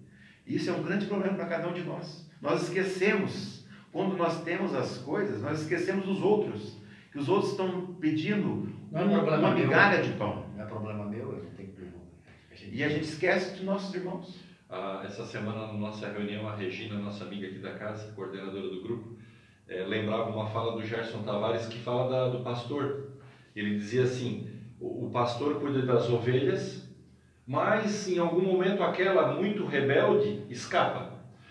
Isso 0.45 0.71
é 0.71 0.73
um 0.73 0.83
grande 0.83 1.07
problema 1.07 1.37
para 1.37 1.47
cada 1.47 1.69
um 1.69 1.73
de 1.73 1.83
nós. 1.83 2.29
Nós 2.41 2.65
esquecemos, 2.65 3.56
quando 3.97 4.15
nós 4.15 4.43
temos 4.43 4.75
as 4.75 4.99
coisas, 4.99 5.41
nós 5.41 5.63
esquecemos 5.63 6.05
dos 6.05 6.21
outros, 6.21 6.77
que 7.11 7.19
os 7.19 7.31
outros 7.31 7.53
estão 7.53 7.95
pedindo 7.95 8.71
Não 8.93 9.01
é 9.01 9.05
uma, 9.05 9.15
problema 9.21 9.49
uma 9.49 9.55
meu. 9.55 9.65
migalha 9.65 10.03
de 10.03 10.13
pão. 10.13 10.45
Não 10.55 10.63
é 10.63 10.67
problema 10.67 11.07
meu, 11.07 11.33
eu 11.33 11.43
não 11.45 11.51
tenho 11.57 11.71
que 11.71 12.77
E 12.77 12.85
a 12.85 12.89
gente 12.91 13.05
esquece 13.05 13.55
dos 13.57 13.65
nossos 13.65 13.95
irmãos. 13.95 14.39
Ah, 14.69 15.03
essa 15.03 15.25
semana, 15.25 15.69
na 15.69 15.73
nossa 15.73 16.07
reunião, 16.09 16.47
a 16.47 16.55
Regina, 16.55 16.99
nossa 16.99 17.25
amiga 17.25 17.47
aqui 17.47 17.59
da 17.59 17.71
casa, 17.73 18.13
coordenadora 18.13 18.69
do 18.69 18.83
grupo, 18.83 19.17
eh, 19.67 19.85
lembrava 19.89 20.29
uma 20.31 20.47
fala 20.51 20.73
do 20.77 20.85
Gerson 20.87 21.23
Tavares 21.23 21.67
que 21.67 21.79
fala 21.79 22.11
da- 22.11 22.29
do 22.29 22.45
pastor. 22.45 23.13
Ele 23.55 23.79
dizia 23.79 24.03
assim: 24.03 24.51
o, 24.79 25.07
o 25.07 25.11
pastor 25.11 25.59
cuida 25.59 25.81
das 25.87 26.11
ovelhas, 26.11 26.87
mas 27.47 28.09
em 28.09 28.19
algum 28.19 28.43
momento 28.43 28.83
aquela 28.83 29.33
muito 29.35 29.65
rebelde 29.65 30.43
escapa. 30.51 31.06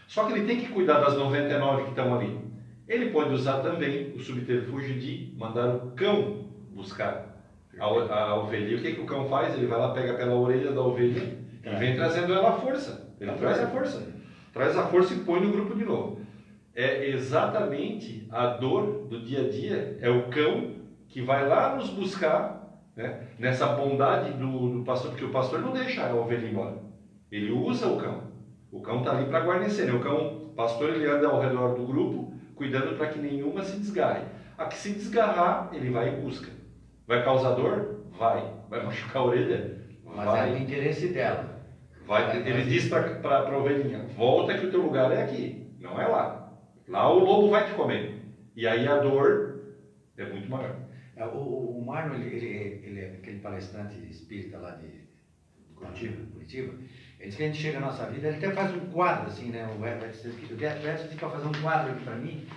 Só 0.07 0.25
que 0.25 0.33
ele 0.33 0.45
tem 0.45 0.59
que 0.59 0.71
cuidar 0.71 0.99
das 0.99 1.17
99 1.17 1.83
que 1.83 1.89
estão 1.89 2.15
ali. 2.15 2.39
Ele 2.87 3.09
pode 3.09 3.33
usar 3.33 3.59
também 3.59 4.13
o 4.15 4.19
subterfúgio 4.19 4.99
de 4.99 5.33
mandar 5.37 5.75
o 5.75 5.91
cão 5.91 6.45
buscar 6.71 7.35
a, 7.79 7.83
a 7.83 8.35
ovelha. 8.35 8.69
E 8.69 8.75
o 8.75 8.81
que, 8.81 8.93
que 8.93 9.01
o 9.01 9.05
cão 9.05 9.27
faz? 9.27 9.55
Ele 9.55 9.65
vai 9.65 9.79
lá, 9.79 9.91
pega 9.91 10.13
pela 10.13 10.35
orelha 10.35 10.71
da 10.71 10.81
ovelha 10.81 11.37
e 11.63 11.75
vem 11.77 11.95
trazendo 11.95 12.33
ela 12.33 12.49
à 12.49 12.53
força. 12.53 13.13
Ele 13.19 13.31
traz 13.33 13.59
a 13.59 13.67
força. 13.67 14.07
Traz 14.53 14.77
a 14.77 14.87
força 14.87 15.13
e 15.13 15.19
põe 15.19 15.41
no 15.41 15.51
grupo 15.51 15.75
de 15.75 15.83
novo. 15.83 16.21
É 16.73 17.09
exatamente 17.09 18.27
a 18.31 18.47
dor 18.47 19.07
do 19.09 19.21
dia 19.21 19.45
a 19.45 19.49
dia. 19.49 19.97
É 20.01 20.09
o 20.09 20.29
cão 20.29 20.75
que 21.07 21.21
vai 21.21 21.47
lá 21.47 21.75
nos 21.75 21.89
buscar 21.89 22.55
né, 22.95 23.27
nessa 23.39 23.67
bondade 23.67 24.31
do, 24.33 24.69
do 24.69 24.83
pastor, 24.83 25.11
porque 25.11 25.25
o 25.25 25.31
pastor 25.31 25.61
não 25.61 25.73
deixa 25.73 26.05
a 26.05 26.13
ovelha 26.13 26.47
embora. 26.47 26.77
Ele 27.31 27.51
usa 27.51 27.87
o 27.87 27.97
cão. 27.97 28.34
O 28.75 28.81
cão 28.81 28.99
está 28.99 29.11
ali 29.17 29.29
para 29.29 29.45
guarnecer. 29.45 29.85
né? 29.87 29.93
O 29.93 30.01
cão, 30.01 30.51
pastor, 30.55 30.89
ele 30.89 31.05
anda 31.05 31.27
ao 31.29 31.39
redor 31.39 31.75
do 31.75 31.85
grupo, 31.87 32.33
cuidando 32.55 32.97
para 32.97 33.07
que 33.07 33.19
nenhuma 33.19 33.63
se 33.63 33.77
desgarre. 33.77 34.25
A 34.57 34.65
que 34.65 34.75
se 34.75 34.91
desgarrar, 34.91 35.69
ele 35.73 35.89
vai 35.89 36.09
em 36.09 36.21
busca. 36.21 36.51
Vai 37.07 37.23
causar 37.23 37.51
dor? 37.51 38.05
Vai. 38.19 38.53
Vai 38.69 38.83
machucar 38.85 39.21
a 39.21 39.25
orelha? 39.25 39.81
Mas 40.03 40.25
Vai. 40.25 40.49
é 40.49 40.53
o 40.53 40.57
interesse 40.57 41.07
dela. 41.07 41.55
Vai, 42.05 42.37
ele 42.47 42.63
diz 42.63 42.89
para 42.89 43.19
a 43.23 43.57
ovelhinha: 43.57 44.07
volta 44.15 44.57
que 44.57 44.67
o 44.67 44.71
teu 44.71 44.81
lugar 44.81 45.11
é 45.11 45.23
aqui, 45.23 45.73
não 45.79 45.99
é 45.99 46.07
lá. 46.07 46.53
Lá 46.87 47.11
o 47.11 47.19
lobo 47.19 47.49
vai 47.49 47.65
te 47.65 47.73
comer. 47.73 48.21
E 48.55 48.67
aí 48.67 48.87
a 48.87 48.97
dor 48.97 49.59
é 50.17 50.25
muito 50.25 50.49
maior. 50.49 50.75
É, 51.15 51.25
O, 51.25 51.81
o, 51.81 51.95
ele, 52.13 52.35
ele, 52.35 52.81
ele 52.85 52.99
é 52.99 53.07
aquele 53.17 53.39
palestrante 53.39 53.97
espírita 54.09 54.57
lá 54.59 54.71
de 54.71 55.05
Curitiba, 55.73 56.17
Curitiba. 56.33 56.73
Que 57.35 57.43
a 57.43 57.47
gente 57.47 57.57
chega 57.61 57.79
na 57.79 57.87
nossa 57.87 58.05
vida, 58.07 58.27
ele 58.27 58.37
até 58.37 58.51
faz 58.51 58.73
um 58.75 58.79
quadro 58.91 59.27
assim, 59.27 59.49
né? 59.49 59.67
O 59.79 59.85
Everton 59.85 61.07
fica 61.09 61.29
fazendo 61.29 61.57
um 61.57 61.61
quadro 61.61 61.91
aqui 61.93 62.03
para 62.03 62.15
mim, 62.15 62.47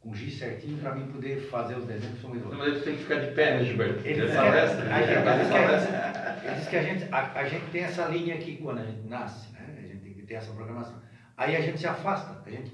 com 0.00 0.14
giz 0.14 0.38
certinho, 0.38 0.78
para 0.78 0.94
mim 0.94 1.06
poder 1.10 1.40
fazer 1.50 1.76
os 1.76 1.86
desenhos 1.86 2.20
são 2.20 2.30
muito 2.30 2.46
Mas 2.54 2.66
ele 2.68 2.80
tem 2.80 2.96
que 2.96 3.02
ficar 3.02 3.14
de 3.20 3.32
pé, 3.32 3.58
né, 3.58 3.64
Gilberto? 3.64 4.06
Ele 4.06 4.20
diz 4.20 4.30
que- 4.30 4.36
palestra, 4.36 4.94
a 4.94 5.00
ele 5.02 5.14
gente- 5.14 5.24
faz 5.24 5.40
ele 5.40 5.44
diz 5.44 5.48
que 5.48 5.56
a 5.56 5.78
gente- 5.78 6.44
ele 6.44 6.54
diz 6.56 6.68
que 6.68 6.76
a 6.76 6.82
gente, 6.82 7.08
a, 7.14 7.40
a 7.40 7.44
gente 7.48 7.70
tem 7.70 7.82
essa 7.84 8.04
linha 8.06 8.34
aqui 8.34 8.56
quando 8.58 8.78
a 8.80 8.84
gente 8.84 9.08
nasce, 9.08 9.52
né? 9.52 9.74
A 9.78 9.80
gente 9.80 9.96
tem 10.02 10.12
que 10.12 10.22
ter 10.22 10.34
essa 10.34 10.52
programação. 10.52 11.00
Aí 11.36 11.56
a 11.56 11.60
gente 11.60 11.78
se 11.78 11.86
afasta, 11.86 12.42
a 12.46 12.50
gente 12.50 12.72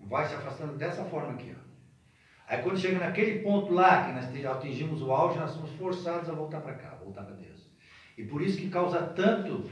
vai 0.00 0.26
se 0.26 0.34
afastando 0.34 0.74
dessa 0.76 1.04
forma 1.04 1.32
aqui, 1.32 1.54
ó. 1.56 1.62
Aí 2.48 2.60
quando 2.62 2.78
chega 2.78 2.98
naquele 2.98 3.38
ponto 3.40 3.72
lá, 3.72 4.04
que 4.04 4.12
nós 4.12 4.56
atingimos 4.56 5.00
o 5.00 5.10
auge, 5.12 5.38
nós 5.38 5.52
somos 5.52 5.70
forçados 5.72 6.28
a 6.28 6.32
voltar 6.32 6.60
para 6.60 6.74
cá, 6.74 6.96
voltar 7.02 7.22
para 7.22 7.36
Deus. 7.36 7.70
E 8.18 8.24
por 8.24 8.42
isso 8.42 8.58
que 8.58 8.68
causa 8.68 9.00
tanto, 9.02 9.70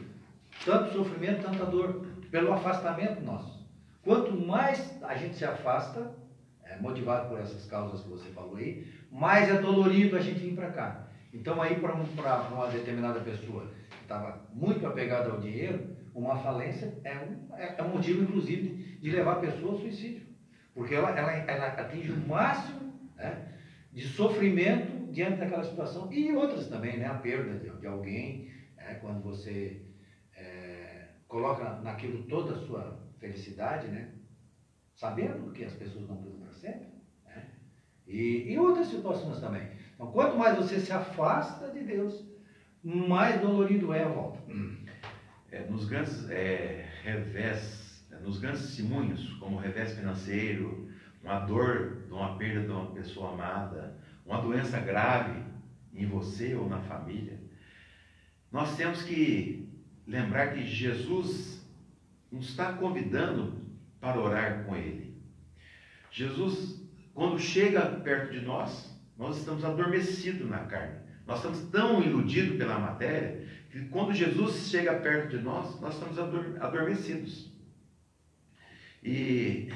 tanto 0.65 0.93
sofrimento, 0.93 1.43
tanta 1.43 1.65
dor, 1.67 2.07
pelo 2.31 2.53
afastamento 2.53 3.21
nosso. 3.23 3.69
Quanto 4.03 4.35
mais 4.35 4.99
a 5.03 5.15
gente 5.15 5.37
se 5.37 5.45
afasta, 5.45 6.15
é, 6.65 6.77
motivado 6.77 7.29
por 7.29 7.41
essas 7.41 7.67
causas 7.67 8.03
que 8.03 8.09
você 8.09 8.29
falou 8.31 8.57
aí, 8.57 8.87
mais 9.11 9.49
é 9.49 9.61
dolorido 9.61 10.17
a 10.17 10.21
gente 10.21 10.39
vir 10.39 10.55
para 10.55 10.71
cá. 10.71 11.09
Então 11.33 11.61
aí 11.61 11.77
para 11.77 11.95
uma 11.95 12.69
determinada 12.69 13.21
pessoa 13.21 13.67
que 13.91 14.03
estava 14.03 14.41
muito 14.53 14.87
apegada 14.87 15.31
ao 15.31 15.41
dinheiro, 15.41 15.97
uma 16.15 16.37
falência 16.37 16.99
é 17.05 17.15
um, 17.15 17.55
é, 17.57 17.75
é 17.79 17.83
um 17.83 17.91
motivo, 17.91 18.23
inclusive, 18.23 18.99
de, 19.01 19.11
levar 19.11 19.33
a 19.33 19.41
pessoa 19.41 19.73
ao 19.73 19.79
suicídio. 19.79 20.23
Porque 20.75 20.95
ela, 20.95 21.11
ela, 21.17 21.33
ela 21.33 21.67
atinge 21.69 22.13
o 22.13 22.29
máximo 22.29 22.93
né, 23.17 23.49
de 23.93 24.03
sofrimento 24.03 25.13
diante 25.13 25.39
daquela 25.39 25.65
situação. 25.65 26.13
E 26.13 26.33
outras 26.33 26.69
também, 26.69 26.97
né? 26.99 27.07
A 27.07 27.15
perda 27.15 27.59
de, 27.59 27.71
de 27.79 27.87
alguém, 27.87 28.51
né, 28.77 28.99
quando 29.01 29.23
você 29.23 29.83
é, 29.83 29.90
coloca 31.31 31.81
naquilo 31.81 32.25
toda 32.25 32.55
a 32.55 32.59
sua 32.67 32.99
felicidade, 33.19 33.87
né? 33.87 34.11
Sabendo 34.97 35.53
que 35.53 35.65
as 35.65 35.73
pessoas 35.73 36.07
não 36.09 36.17
duram 36.17 36.41
para 36.41 36.53
sempre. 36.53 36.89
Né? 37.25 37.47
E, 38.07 38.53
e 38.53 38.59
outras 38.59 38.89
situações 38.89 39.41
também. 39.41 39.71
Então, 39.95 40.11
quanto 40.11 40.37
mais 40.37 40.57
você 40.57 40.81
se 40.81 40.93
afasta 40.93 41.71
de 41.71 41.85
Deus, 41.85 42.29
mais 42.83 43.41
dolorido 43.41 43.95
é 43.95 44.03
a 44.03 44.09
volta. 44.09 44.41
É, 45.53 45.65
nos 45.67 45.89
grandes 45.89 46.29
é, 46.31 46.87
revés, 47.03 48.05
é, 48.11 48.17
nos 48.17 48.39
grandes 48.39 48.63
testemunhos, 48.63 49.35
como 49.35 49.57
o 49.57 49.61
revés 49.61 49.95
financeiro, 49.95 50.91
uma 51.23 51.41
dor 51.41 52.05
de 52.07 52.13
uma 52.13 52.37
perda 52.37 52.63
de 52.63 52.71
uma 52.71 52.91
pessoa 52.91 53.33
amada, 53.33 53.97
uma 54.27 54.41
doença 54.41 54.81
grave 54.81 55.43
em 55.95 56.07
você 56.07 56.55
ou 56.55 56.69
na 56.69 56.81
família, 56.81 57.39
nós 58.51 58.77
temos 58.77 59.03
que 59.03 59.70
lembrar 60.11 60.55
que 60.55 60.67
Jesus 60.67 61.65
nos 62.31 62.49
está 62.49 62.73
convidando 62.73 63.61
para 64.01 64.21
orar 64.21 64.65
com 64.65 64.77
Ele. 64.77 65.15
Jesus, 66.11 66.83
quando 67.15 67.39
chega 67.39 67.83
perto 67.83 68.33
de 68.33 68.41
nós, 68.41 68.99
nós 69.17 69.39
estamos 69.39 69.65
adormecidos 69.65 70.49
na 70.49 70.65
carne. 70.65 70.99
Nós 71.27 71.39
estamos 71.39 71.61
tão 71.71 72.03
iludidos 72.03 72.57
pela 72.57 72.79
matéria 72.79 73.47
que 73.71 73.85
quando 73.85 74.13
Jesus 74.13 74.69
chega 74.69 74.95
perto 74.99 75.37
de 75.37 75.43
nós, 75.43 75.81
nós 75.81 75.95
estamos 75.95 76.19
ador- 76.19 76.57
adormecidos. 76.61 77.53
E 79.03 79.69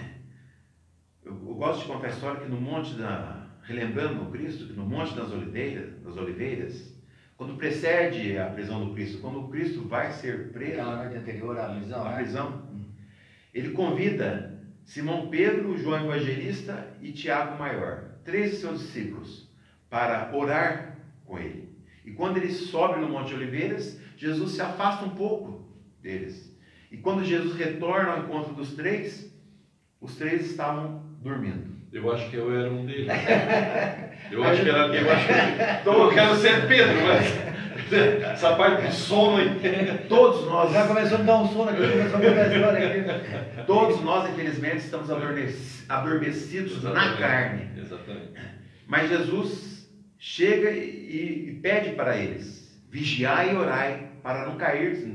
eu, 1.24 1.32
eu 1.32 1.54
gosto 1.54 1.82
de 1.82 1.86
contar 1.86 2.08
a 2.08 2.10
história 2.10 2.40
que 2.40 2.48
no 2.48 2.60
Monte 2.60 2.94
da. 2.94 3.42
Relembrando 3.62 4.22
o 4.24 4.30
Cristo, 4.30 4.66
que 4.66 4.74
no 4.74 4.84
Monte 4.84 5.14
das 5.14 5.30
Oliveiras, 5.30 5.98
das 6.02 6.16
Oliveiras, 6.18 6.93
quando 7.36 7.56
precede 7.56 8.38
a 8.38 8.46
prisão 8.46 8.84
do 8.84 8.94
Cristo, 8.94 9.18
quando 9.18 9.40
o 9.40 9.48
Cristo 9.48 9.82
vai 9.88 10.12
ser 10.12 10.52
preso, 10.52 10.72
Aquela 10.72 10.96
noite 10.96 11.16
anterior 11.16 11.58
à 11.58 11.74
prisão, 11.74 12.06
a 12.06 12.10
né? 12.10 12.16
prisão, 12.16 12.62
ele 13.52 13.70
convida 13.70 14.62
Simão 14.84 15.28
Pedro, 15.28 15.76
João 15.76 16.04
Evangelista 16.04 16.94
e 17.00 17.12
Tiago 17.12 17.58
Maior, 17.58 18.04
três 18.24 18.52
de 18.52 18.56
seus 18.58 18.80
discípulos, 18.80 19.48
para 19.90 20.30
orar 20.34 20.98
com 21.24 21.38
ele. 21.38 21.74
E 22.04 22.12
quando 22.12 22.36
ele 22.36 22.52
sobe 22.52 23.00
no 23.00 23.08
Monte 23.08 23.34
Oliveiras, 23.34 23.98
Jesus 24.16 24.52
se 24.52 24.60
afasta 24.60 25.04
um 25.04 25.10
pouco 25.10 25.66
deles. 26.02 26.54
E 26.90 26.98
quando 26.98 27.24
Jesus 27.24 27.56
retorna 27.56 28.12
ao 28.12 28.24
encontro 28.24 28.54
dos 28.54 28.74
três, 28.74 29.32
os 30.00 30.16
três 30.16 30.50
estavam 30.50 31.02
dormindo. 31.20 31.73
Eu 31.94 32.12
acho 32.12 32.28
que 32.28 32.36
eu 32.36 32.52
era 32.58 32.68
um 32.70 32.84
deles. 32.84 33.06
Eu 34.32 34.42
acho 34.42 34.62
que 34.62 34.68
era. 34.68 34.86
Eu 34.86 35.12
acho 35.12 35.26
que. 35.26 35.32
Então 35.80 36.02
eu 36.02 36.10
quero 36.12 36.34
ser 36.36 36.66
Pedro, 36.66 36.96
mas. 37.06 37.54
Essa 38.32 38.56
parte 38.56 38.86
do 38.86 38.92
sono 38.92 39.36
aí. 39.36 40.08
Todos 40.08 40.46
nós, 40.46 40.72
Já 40.72 40.88
começou 40.88 41.18
a 41.18 41.20
me 41.20 41.26
dar 41.26 41.36
um 41.42 41.48
sono 41.52 41.70
aqui, 41.70 41.80
começou 41.82 42.16
a 42.16 42.42
a 42.42 42.54
história 42.56 42.88
aqui. 42.88 43.62
todos 43.66 44.00
nós, 44.02 44.30
infelizmente, 44.30 44.78
estamos 44.78 45.10
adormec- 45.10 45.54
adormecidos 45.88 46.82
na 46.82 47.16
carne. 47.16 47.70
Exatamente. 47.78 48.32
Mas 48.88 49.08
Jesus 49.10 49.88
chega 50.18 50.70
e, 50.70 51.50
e 51.50 51.60
pede 51.62 51.90
para 51.90 52.16
eles: 52.16 52.82
vigiai 52.90 53.52
e 53.52 53.56
orai 53.56 54.08
para 54.22 54.46
não 54.46 54.56
cair 54.56 55.06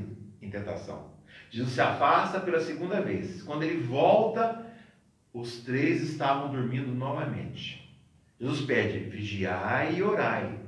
em 0.41 0.49
tentação. 0.49 1.09
Jesus 1.49 1.73
se 1.73 1.81
afasta 1.81 2.39
pela 2.39 2.59
segunda 2.61 3.01
vez. 3.01 3.41
Quando 3.41 3.63
ele 3.63 3.81
volta, 3.81 4.65
os 5.39 5.61
três 5.61 6.01
estavam 6.01 6.51
dormindo 6.51 6.93
novamente. 6.93 7.89
Jesus 8.39 8.61
pede: 8.61 8.99
vigiai 8.99 9.95
e 9.95 10.03
orai. 10.03 10.59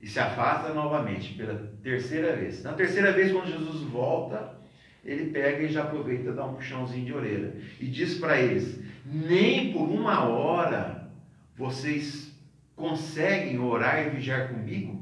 E 0.00 0.06
se 0.06 0.18
afasta 0.18 0.74
novamente 0.74 1.34
pela 1.34 1.72
terceira 1.82 2.34
vez. 2.34 2.62
Na 2.62 2.72
terceira 2.72 3.12
vez, 3.12 3.30
quando 3.30 3.46
Jesus 3.46 3.82
volta, 3.82 4.58
ele 5.04 5.30
pega 5.30 5.62
e 5.62 5.72
já 5.72 5.82
aproveita 5.82 6.32
dá 6.32 6.44
um 6.44 6.54
puxãozinho 6.54 7.06
de 7.06 7.14
orelha. 7.14 7.56
E 7.80 7.86
diz 7.86 8.18
para 8.18 8.40
eles: 8.40 8.80
nem 9.06 9.72
por 9.72 9.88
uma 9.88 10.24
hora 10.24 11.10
vocês 11.56 12.32
conseguem 12.74 13.58
orar 13.58 14.06
e 14.06 14.10
vigiar 14.10 14.48
comigo? 14.48 15.01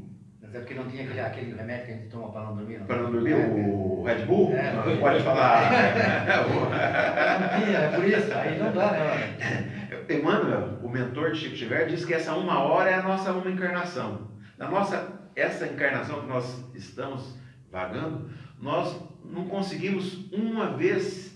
Mas 0.51 0.57
é 0.57 0.59
porque 0.65 0.75
não 0.75 0.89
tinha 0.89 1.05
aquele, 1.05 1.21
aquele 1.21 1.55
remédio 1.55 1.87
que 1.87 1.93
a 1.93 1.95
gente 1.95 2.09
toma 2.09 2.33
para 2.33 2.41
não 2.43 2.57
dormir. 2.57 2.81
Não. 2.81 2.87
Para 2.87 3.03
não 3.03 3.13
dormir? 3.13 3.33
É, 3.35 3.47
O 3.47 4.03
Red 4.03 4.25
Bull? 4.27 4.53
É, 4.53 4.73
não 4.73 4.97
pode 4.97 5.23
falar. 5.23 5.71
Não 7.41 7.65
tinha, 7.65 7.79
é 7.79 7.91
por 7.95 8.05
isso. 8.05 8.35
Aí 8.35 8.59
não 8.59 8.73
dá, 8.73 8.91
né? 8.91 10.07
Emmanuel, 10.11 10.81
o 10.83 10.89
mentor 10.89 11.31
de 11.31 11.39
Chico 11.39 11.57
Xavier, 11.57 11.87
diz 11.87 12.05
que 12.05 12.13
essa 12.13 12.35
uma 12.35 12.59
hora 12.65 12.91
é 12.91 12.95
a 12.95 13.03
nossa 13.03 13.33
uma 13.33 13.49
encarnação. 13.49 14.29
Na 14.59 14.69
nossa, 14.69 15.21
essa 15.37 15.69
encarnação 15.69 16.23
que 16.23 16.27
nós 16.27 16.65
estamos 16.75 17.39
vagando, 17.71 18.29
nós 18.61 19.01
não 19.25 19.45
conseguimos 19.45 20.29
uma 20.33 20.77
vez 20.77 21.33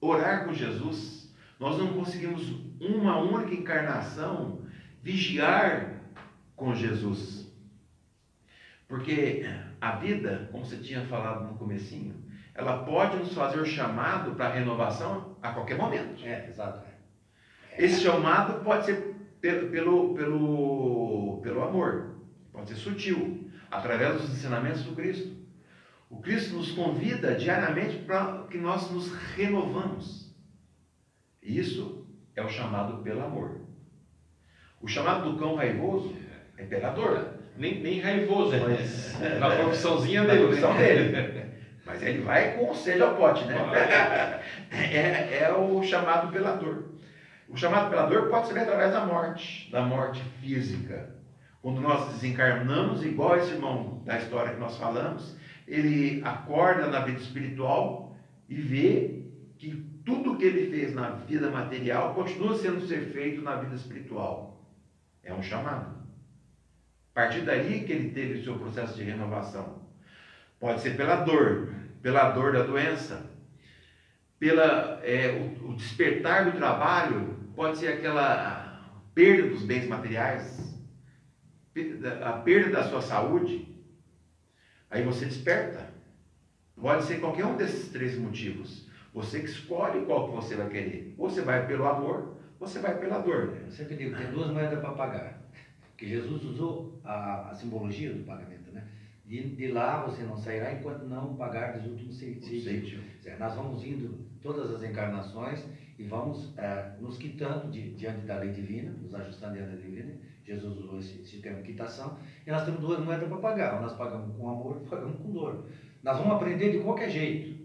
orar 0.00 0.46
com 0.46 0.54
Jesus. 0.54 1.30
Nós 1.60 1.76
não 1.76 1.88
conseguimos 1.88 2.50
uma 2.80 3.18
única 3.18 3.52
encarnação 3.52 4.62
vigiar 5.02 6.00
com 6.56 6.74
Jesus. 6.74 7.47
Porque 8.88 9.44
a 9.80 9.96
vida, 9.96 10.48
como 10.50 10.64
você 10.64 10.78
tinha 10.78 11.04
falado 11.06 11.46
no 11.46 11.58
comecinho, 11.58 12.24
ela 12.54 12.84
pode 12.84 13.18
nos 13.18 13.34
fazer 13.34 13.60
o 13.60 13.66
chamado 13.66 14.34
para 14.34 14.54
renovação 14.54 15.36
a 15.42 15.52
qualquer 15.52 15.76
momento. 15.76 16.24
É, 16.24 16.48
exato. 16.48 16.80
Esse 17.76 18.00
chamado 18.00 18.64
pode 18.64 18.86
ser 18.86 19.14
pelo, 19.40 19.70
pelo, 19.70 20.14
pelo, 20.14 21.40
pelo 21.42 21.62
amor, 21.62 22.16
pode 22.50 22.70
ser 22.70 22.76
sutil, 22.76 23.48
através 23.70 24.20
dos 24.20 24.30
ensinamentos 24.30 24.82
do 24.82 24.96
Cristo. 24.96 25.36
O 26.10 26.20
Cristo 26.20 26.56
nos 26.56 26.72
convida 26.72 27.34
diariamente 27.34 27.98
para 27.98 28.44
que 28.44 28.58
nós 28.58 28.90
nos 28.90 29.12
renovamos. 29.36 30.34
Isso 31.42 32.06
é 32.34 32.42
o 32.42 32.48
chamado 32.48 33.02
pelo 33.02 33.22
amor. 33.22 33.60
O 34.80 34.88
chamado 34.88 35.30
do 35.30 35.38
cão 35.38 35.54
raivoso 35.54 36.16
é 36.56 36.64
pela 36.64 36.90
dor. 36.90 37.37
Nem, 37.58 37.80
nem 37.80 38.00
raivoso, 38.00 38.56
mas 38.56 39.18
na 39.38 39.50
profissãozinha 39.50 40.22
Na 40.22 40.32
dele. 40.32 40.46
profissão 40.46 40.74
né? 40.74 40.86
dele. 40.86 41.48
Mas 41.88 42.02
ele 42.02 42.20
vai 42.20 42.52
com 42.52 42.74
sede 42.74 43.00
ao 43.00 43.16
pote, 43.16 43.46
né? 43.46 43.56
É, 44.70 45.44
é 45.44 45.52
o 45.56 45.82
chamado 45.82 46.30
pela 46.30 46.54
dor. 46.54 46.84
O 47.48 47.56
chamado 47.56 47.88
pela 47.88 48.04
dor 48.04 48.28
pode 48.28 48.48
ser 48.48 48.58
através 48.58 48.92
da 48.92 49.06
morte, 49.06 49.70
da 49.72 49.80
morte 49.80 50.22
física. 50.38 51.14
Quando 51.62 51.80
nós 51.80 52.12
desencarnamos, 52.12 53.02
igual 53.02 53.38
esse 53.38 53.52
irmão 53.52 54.02
da 54.04 54.18
história 54.18 54.52
que 54.52 54.60
nós 54.60 54.76
falamos, 54.76 55.34
ele 55.66 56.20
acorda 56.22 56.88
na 56.88 57.00
vida 57.00 57.18
espiritual 57.18 58.14
e 58.50 58.54
vê 58.56 59.22
que 59.56 59.74
tudo 60.04 60.36
que 60.36 60.44
ele 60.44 60.70
fez 60.70 60.94
na 60.94 61.10
vida 61.10 61.50
material 61.50 62.12
continua 62.14 62.54
sendo 62.54 62.86
ser 62.86 63.00
feito 63.12 63.40
na 63.40 63.56
vida 63.56 63.74
espiritual. 63.74 64.62
É 65.22 65.32
um 65.32 65.42
chamado. 65.42 65.97
A 67.14 67.20
partir 67.20 67.40
daí 67.40 67.84
que 67.84 67.92
ele 67.92 68.10
teve 68.10 68.40
o 68.40 68.44
seu 68.44 68.58
processo 68.58 68.94
de 68.96 69.02
renovação. 69.02 69.82
Pode 70.60 70.80
ser 70.80 70.96
pela 70.96 71.16
dor, 71.16 71.72
pela 72.02 72.30
dor 72.30 72.52
da 72.52 72.62
doença, 72.62 73.28
pela 74.38 75.00
é, 75.02 75.32
o, 75.32 75.70
o 75.70 75.74
despertar 75.74 76.50
do 76.50 76.56
trabalho, 76.56 77.36
pode 77.54 77.78
ser 77.78 77.88
aquela 77.88 78.92
perda 79.14 79.48
dos 79.48 79.62
bens 79.62 79.86
materiais, 79.86 80.78
a 82.22 82.32
perda 82.32 82.70
da 82.70 82.84
sua 82.84 83.00
saúde. 83.00 83.76
Aí 84.90 85.02
você 85.02 85.26
desperta. 85.26 85.92
Pode 86.80 87.04
ser 87.04 87.18
qualquer 87.18 87.44
um 87.44 87.56
desses 87.56 87.88
três 87.88 88.16
motivos. 88.16 88.88
Você 89.12 89.40
que 89.40 89.48
escolhe 89.48 90.04
qual 90.06 90.28
que 90.28 90.34
você 90.34 90.54
vai 90.54 90.68
querer. 90.68 91.14
Ou 91.18 91.28
você 91.28 91.42
vai 91.42 91.66
pelo 91.66 91.86
amor, 91.86 92.36
ou 92.58 92.66
você 92.66 92.78
vai 92.78 92.96
pela 92.96 93.18
dor. 93.18 93.56
Eu 93.64 93.70
sempre 93.70 93.96
digo, 93.96 94.16
tem 94.16 94.30
duas 94.30 94.50
moedas 94.50 94.78
para 94.80 94.92
pagar. 94.92 95.37
Porque 95.98 96.06
Jesus 96.06 96.44
usou 96.44 97.00
a, 97.02 97.50
a 97.50 97.54
simbologia 97.56 98.12
do 98.14 98.22
pagamento, 98.24 98.70
né? 98.70 98.84
De, 99.26 99.56
de 99.56 99.72
lá 99.72 100.04
você 100.06 100.22
não 100.22 100.36
sairá 100.36 100.72
enquanto 100.72 101.02
não 101.06 101.34
pagar 101.34 101.76
os 101.76 101.84
últimos 101.86 102.16
dias. 102.20 102.64
Nós 103.40 103.54
vamos 103.56 103.84
indo 103.84 104.16
todas 104.40 104.70
as 104.70 104.82
encarnações 104.88 105.64
e 105.98 106.04
vamos 106.04 106.54
eh, 106.56 106.92
nos 107.00 107.18
quitando 107.18 107.68
de- 107.72 107.94
diante 107.94 108.20
da 108.20 108.38
lei 108.38 108.52
divina, 108.52 108.92
nos 109.02 109.12
ajustando 109.12 109.54
diante 109.54 109.70
da 109.70 109.76
lei 109.76 109.86
divina. 109.90 110.12
Jesus 110.46 110.78
usou 110.78 111.00
esse, 111.00 111.20
esse 111.22 111.38
termo 111.38 111.62
quitação. 111.64 112.16
E 112.46 112.50
nós 112.52 112.64
temos 112.64 112.80
duas 112.80 113.00
moedas 113.04 113.28
para 113.28 113.38
pagar. 113.38 113.82
Nós 113.82 113.92
pagamos 113.94 114.34
com 114.36 114.48
amor 114.48 114.76
ou 114.76 114.80
pagamos 114.88 115.16
com 115.16 115.32
dor. 115.32 115.66
Nós 116.04 116.16
vamos 116.16 116.32
aprender 116.34 116.70
de 116.70 116.78
qualquer 116.78 117.10
jeito. 117.10 117.58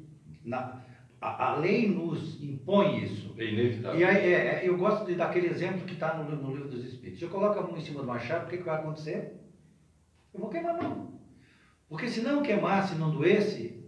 Na, 0.44 0.82
a, 1.22 1.52
a 1.52 1.58
lei 1.60 1.88
nos 1.88 2.44
impõe 2.44 3.04
isso. 3.04 3.34
É 3.38 3.46
inevitável. 3.46 4.00
E 4.00 4.04
aí, 4.04 4.34
é, 4.34 4.64
é, 4.66 4.68
eu 4.68 4.76
gosto 4.78 5.06
de, 5.06 5.16
daquele 5.16 5.48
exemplo 5.48 5.86
que 5.86 5.94
está 5.94 6.18
no, 6.18 6.36
no 6.36 6.52
livro 6.54 6.68
dos 6.68 6.84
Espíritos. 6.84 7.03
Se 7.16 7.24
eu 7.24 7.30
coloco 7.30 7.60
a 7.60 7.62
mão 7.62 7.78
em 7.78 7.82
cima 7.82 8.02
de 8.02 8.08
uma 8.08 8.20
chave, 8.20 8.46
o 8.46 8.50
que, 8.50 8.58
que 8.58 8.64
vai 8.64 8.76
acontecer? 8.76 9.40
Eu 10.34 10.40
vou 10.40 10.50
queimar 10.50 10.76
a 10.76 10.84
mão. 10.84 11.20
Porque 11.88 12.08
se 12.08 12.22
não 12.22 12.42
queimasse, 12.42 12.96
não 12.96 13.12
doesse, 13.12 13.84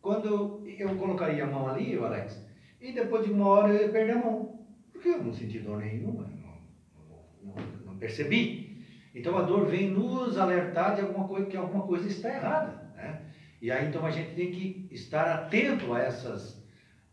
quando 0.00 0.62
eu, 0.78 0.96
colocaria 0.96 1.44
a 1.44 1.46
mão 1.46 1.68
ali, 1.68 1.94
Alex, 1.96 2.40
e 2.80 2.92
depois 2.92 3.22
de 3.22 3.30
uma 3.30 3.46
hora 3.46 3.68
eu 3.70 3.80
ia 3.82 3.88
perder 3.92 4.12
a 4.12 4.18
mão. 4.18 4.66
Porque 4.92 5.08
eu 5.08 5.22
não 5.22 5.32
senti 5.32 5.58
dor 5.60 5.78
nenhuma, 5.78 6.24
não, 6.24 7.54
não- 7.54 7.84
não 7.84 7.96
percebi. 7.96 8.82
Então 9.14 9.36
a 9.36 9.42
dor 9.42 9.66
vem 9.66 9.88
nos 9.88 10.36
alertar 10.36 10.94
de 10.94 11.00
alguma 11.00 11.24
coisa, 11.24 11.46
que 11.46 11.56
alguma 11.56 11.82
coisa 11.82 12.06
está 12.06 12.28
errada. 12.30 12.90
Né? 12.94 13.20
E 13.60 13.70
aí 13.70 13.86
então 13.86 14.04
a 14.04 14.10
gente 14.10 14.34
tem 14.34 14.50
que 14.50 14.88
estar 14.90 15.26
atento 15.28 15.92
a 15.92 16.00
essas, 16.00 16.56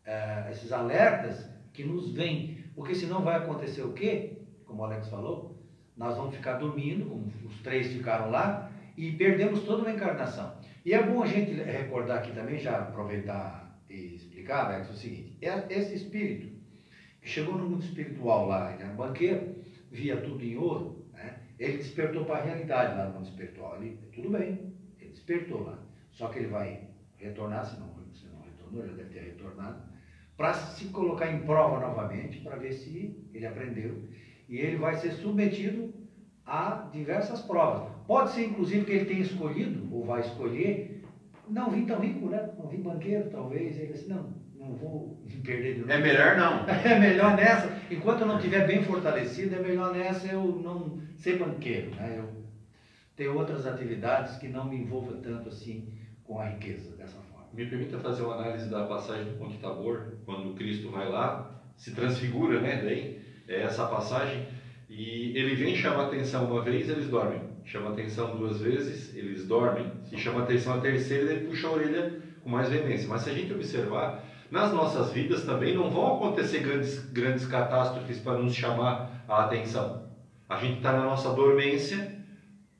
eh, 0.05 0.47
esses 0.49 0.71
alertas 0.71 1.47
que 1.73 1.83
nos 1.83 2.09
vêm. 2.09 2.57
Porque 2.75 2.95
senão 2.95 3.21
vai 3.21 3.35
acontecer 3.35 3.81
o 3.81 3.93
quê? 3.93 4.44
Como 4.76 4.84
o 4.84 4.91
Alex 4.91 5.07
falou, 5.07 5.55
nós 5.95 6.17
vamos 6.17 6.36
ficar 6.36 6.55
dormindo, 6.55 7.05
como 7.05 7.32
os 7.45 7.61
três 7.61 7.93
ficaram 7.93 8.30
lá, 8.30 8.69
e 8.97 9.13
perdemos 9.13 9.61
toda 9.61 9.84
uma 9.84 9.91
encarnação. 9.91 10.53
E 10.84 10.93
é 10.93 11.01
bom 11.01 11.23
a 11.23 11.26
gente 11.26 11.53
recordar 11.53 12.17
aqui 12.17 12.34
também, 12.34 12.59
já 12.59 12.80
aproveitar 12.80 13.80
e 13.89 14.15
explicar, 14.15 14.65
Alex, 14.65 14.89
o 14.89 14.93
seguinte: 14.93 15.38
é- 15.41 15.65
esse 15.69 15.95
espírito 15.95 16.53
que 17.21 17.30
chegou 17.30 17.55
no 17.55 17.69
mundo 17.69 17.86
espiritual 17.86 18.47
lá, 18.47 18.73
ele 18.73 18.84
era 18.84 18.91
banqueiro, 18.91 19.55
via 19.89 20.17
tudo 20.17 20.43
em 20.43 20.57
ouro, 20.57 21.05
né? 21.13 21.39
ele 21.57 21.78
despertou 21.78 22.26
para 22.26 22.39
a 22.39 22.43
realidade 22.43 22.97
lá 22.97 23.05
no 23.05 23.13
mundo 23.13 23.30
espiritual. 23.30 23.78
Ele, 23.78 23.97
tudo 24.13 24.30
bem, 24.30 24.73
ele 24.99 25.11
despertou 25.11 25.63
lá. 25.63 25.80
Só 26.11 26.28
que 26.28 26.39
ele 26.39 26.49
vai 26.49 26.89
retornar, 27.15 27.65
se 27.65 27.80
não, 27.80 27.88
se 28.13 28.28
não 28.28 28.41
retornou, 28.41 28.86
já 28.86 28.93
deve 28.93 29.09
ter 29.09 29.23
retornado, 29.23 29.82
para 30.36 30.53
se 30.53 30.86
colocar 30.89 31.32
em 31.32 31.43
prova 31.43 31.80
novamente, 31.80 32.41
para 32.41 32.57
ver 32.57 32.73
se 32.73 33.26
ele 33.34 33.45
aprendeu. 33.45 34.03
E 34.47 34.57
ele 34.57 34.77
vai 34.77 34.95
ser 34.95 35.11
submetido 35.11 35.93
a 36.45 36.89
diversas 36.91 37.41
provas. 37.41 37.91
Pode 38.07 38.31
ser, 38.31 38.45
inclusive, 38.45 38.85
que 38.85 38.91
ele 38.91 39.05
tenha 39.05 39.21
escolhido, 39.21 39.87
ou 39.91 40.05
vai 40.05 40.21
escolher, 40.21 41.03
não 41.47 41.71
vir 41.71 41.85
tão 41.85 41.99
rico, 41.99 42.29
né? 42.29 42.53
Não 42.57 42.67
vir 42.67 42.79
banqueiro, 42.79 43.29
talvez. 43.29 43.77
Ele 43.77 43.93
assim, 43.93 44.09
não, 44.09 44.33
não 44.55 44.75
vou 44.75 45.19
me 45.23 45.37
perder 45.41 45.73
de 45.73 45.79
novo. 45.81 45.91
É 45.91 45.97
melhor 45.97 46.35
não. 46.37 46.65
É 46.85 46.99
melhor 46.99 47.35
nessa, 47.35 47.75
enquanto 47.89 48.21
eu 48.21 48.27
não 48.27 48.37
estiver 48.37 48.67
bem 48.67 48.83
fortalecido, 48.83 49.55
é 49.55 49.59
melhor 49.59 49.91
nessa 49.93 50.27
eu 50.27 50.43
não 50.43 50.99
ser 51.15 51.39
banqueiro, 51.39 51.89
né? 51.95 52.15
Eu 52.19 52.45
ter 53.15 53.29
outras 53.29 53.65
atividades 53.65 54.35
que 54.37 54.47
não 54.47 54.65
me 54.65 54.77
envolvam 54.77 55.21
tanto 55.21 55.49
assim 55.49 55.87
com 56.23 56.39
a 56.39 56.45
riqueza 56.45 56.95
dessa 56.97 57.17
forma. 57.21 57.47
Me 57.53 57.65
permita 57.65 57.97
fazer 57.99 58.23
uma 58.23 58.35
análise 58.35 58.69
da 58.69 58.85
passagem 58.85 59.31
do 59.31 59.39
Monte 59.39 59.57
Tabor, 59.57 60.17
quando 60.25 60.53
Cristo 60.55 60.91
vai 60.91 61.07
lá, 61.07 61.61
se 61.77 61.93
transfigura, 61.93 62.59
né? 62.59 62.81
Daí, 62.81 63.21
essa 63.47 63.85
passagem, 63.85 64.45
e 64.89 65.37
ele 65.37 65.55
vem 65.55 65.75
chamar 65.75 66.05
atenção 66.05 66.45
uma 66.45 66.61
vez, 66.61 66.89
eles 66.89 67.07
dormem. 67.07 67.41
Chama 67.65 67.91
atenção 67.91 68.37
duas 68.37 68.61
vezes, 68.61 69.15
eles 69.15 69.47
dormem. 69.47 69.91
E 70.11 70.17
chama 70.17 70.43
atenção 70.43 70.75
a 70.75 70.81
terceira, 70.81 71.31
ele 71.31 71.47
puxa 71.47 71.67
a 71.67 71.71
orelha 71.71 72.19
com 72.43 72.49
mais 72.49 72.69
veemência. 72.69 73.07
Mas 73.07 73.21
se 73.21 73.29
a 73.31 73.33
gente 73.33 73.51
observar, 73.51 74.23
nas 74.51 74.71
nossas 74.71 75.11
vidas 75.11 75.43
também 75.43 75.75
não 75.75 75.89
vão 75.89 76.15
acontecer 76.15 76.59
grandes, 76.59 76.99
grandes 77.11 77.45
catástrofes 77.47 78.19
para 78.19 78.37
nos 78.37 78.55
chamar 78.55 79.23
a 79.27 79.45
atenção. 79.45 80.05
A 80.47 80.57
gente 80.57 80.77
está 80.77 80.93
na 80.93 81.03
nossa 81.03 81.33
dormência, 81.33 82.15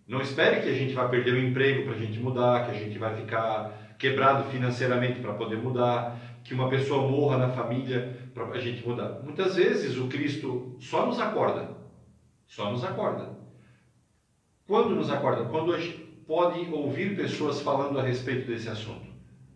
não 0.08 0.22
espere 0.22 0.62
que 0.62 0.70
a 0.70 0.74
gente 0.74 0.94
vai 0.94 1.10
perder 1.10 1.34
o 1.34 1.40
emprego 1.40 1.84
para 1.84 1.94
a 1.94 1.98
gente 1.98 2.20
mudar, 2.20 2.66
que 2.66 2.72
a 2.72 2.80
gente 2.80 2.98
vai 3.00 3.16
ficar 3.16 3.85
quebrado 3.98 4.50
financeiramente 4.50 5.20
para 5.20 5.34
poder 5.34 5.58
mudar, 5.58 6.18
que 6.44 6.54
uma 6.54 6.70
pessoa 6.70 7.08
morra 7.10 7.38
na 7.38 7.50
família 7.50 8.16
para 8.34 8.46
a 8.46 8.60
gente 8.60 8.88
mudar. 8.88 9.20
Muitas 9.24 9.56
vezes 9.56 9.98
o 9.98 10.08
Cristo 10.08 10.76
só 10.80 11.06
nos 11.06 11.20
acorda, 11.20 11.70
só 12.46 12.72
nos 12.72 12.84
acorda. 12.84 13.36
Quando 14.68 14.96
nos 14.96 15.10
acorda? 15.12 15.46
Quando 15.46 15.74
a 15.74 15.80
gente 15.80 15.98
pode 16.28 16.60
ouvir 16.72 17.16
pessoas 17.16 17.62
falando 17.62 18.00
a 18.00 18.04
respeito 18.04 18.48
desse 18.48 18.68
assunto, 18.70 19.06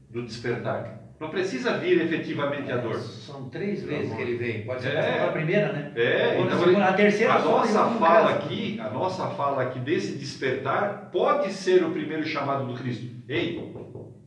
do 0.10 0.24
despertar. 0.24 1.00
Não 1.20 1.30
precisa 1.30 1.78
vir 1.78 2.00
efetivamente 2.02 2.72
a 2.72 2.78
dor. 2.78 2.96
São 2.96 3.50
três 3.50 3.84
vezes 3.84 4.14
que 4.16 4.22
ele 4.22 4.38
veio. 4.38 4.66
Pode 4.66 4.82
ser 4.82 4.94
É. 4.94 5.26
a 5.28 5.32
primeira, 5.32 5.74
né? 5.74 5.92
É, 5.96 6.40
então, 6.40 6.58
segunda, 6.60 6.86
a 6.86 6.94
terceira 6.94 7.34
a 7.34 7.40
nossa 7.40 7.86
fala 7.90 8.30
aqui, 8.36 8.80
a 8.80 8.90
nossa 8.90 9.28
fala 9.32 9.64
aqui 9.64 9.80
desse 9.80 10.18
despertar 10.18 11.10
pode 11.12 11.52
ser 11.52 11.84
o 11.84 11.92
primeiro 11.92 12.26
chamado 12.26 12.66
do 12.66 12.74
Cristo. 12.74 13.14
Ei, 13.28 13.74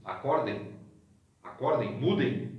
acordem, 0.05 0.73
acordem, 1.43 1.93
mudem. 1.93 2.53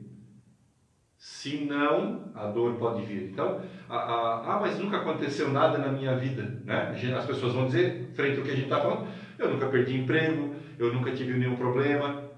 Senão, 1.17 2.31
a 2.35 2.47
dor 2.47 2.75
pode 2.75 3.03
vir. 3.03 3.31
Então, 3.31 3.61
ah, 3.89 4.59
mas 4.61 4.77
nunca 4.77 4.97
aconteceu 4.97 5.49
nada 5.49 5.77
na 5.77 5.89
minha 5.89 6.17
vida. 6.17 6.61
Né? 6.65 6.93
As 7.17 7.25
pessoas 7.25 7.53
vão 7.53 7.65
dizer, 7.65 8.11
frente 8.13 8.39
ao 8.39 8.43
que 8.43 8.51
a 8.51 8.55
gente 8.55 8.65
está 8.65 8.81
falando, 8.81 9.07
eu 9.39 9.49
nunca 9.49 9.67
perdi 9.67 9.97
emprego, 9.97 10.53
eu 10.77 10.93
nunca 10.93 11.11
tive 11.11 11.37
nenhum 11.37 11.55
problema. 11.55 12.29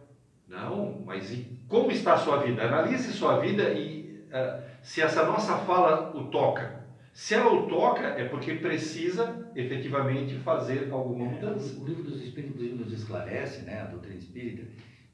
Não, 0.47 1.01
mas 1.03 1.31
e 1.33 1.59
como 1.67 1.91
está 1.91 2.13
a 2.13 2.17
sua 2.17 2.37
vida? 2.37 2.63
Analise 2.63 3.11
sua 3.11 3.39
vida 3.39 3.71
e 3.71 4.23
uh, 4.29 4.61
se 4.83 5.01
essa 5.01 5.25
nossa 5.25 5.57
fala 5.59 6.15
o 6.15 6.25
toca. 6.25 6.85
Se 7.11 7.33
ela 7.33 7.51
o 7.51 7.67
toca, 7.67 8.03
é 8.03 8.25
porque 8.25 8.55
precisa 8.55 9.49
efetivamente 9.55 10.35
fazer 10.39 10.89
alguma 10.91 11.25
mudança. 11.25 11.73
É, 11.75 11.81
o 11.81 11.85
livro 11.85 12.03
dos 12.03 12.21
Espíritos 12.21 12.61
nos 12.77 12.91
esclarece, 12.91 13.63
né, 13.63 13.81
a 13.81 13.85
doutrina 13.85 14.17
espírita, 14.17 14.63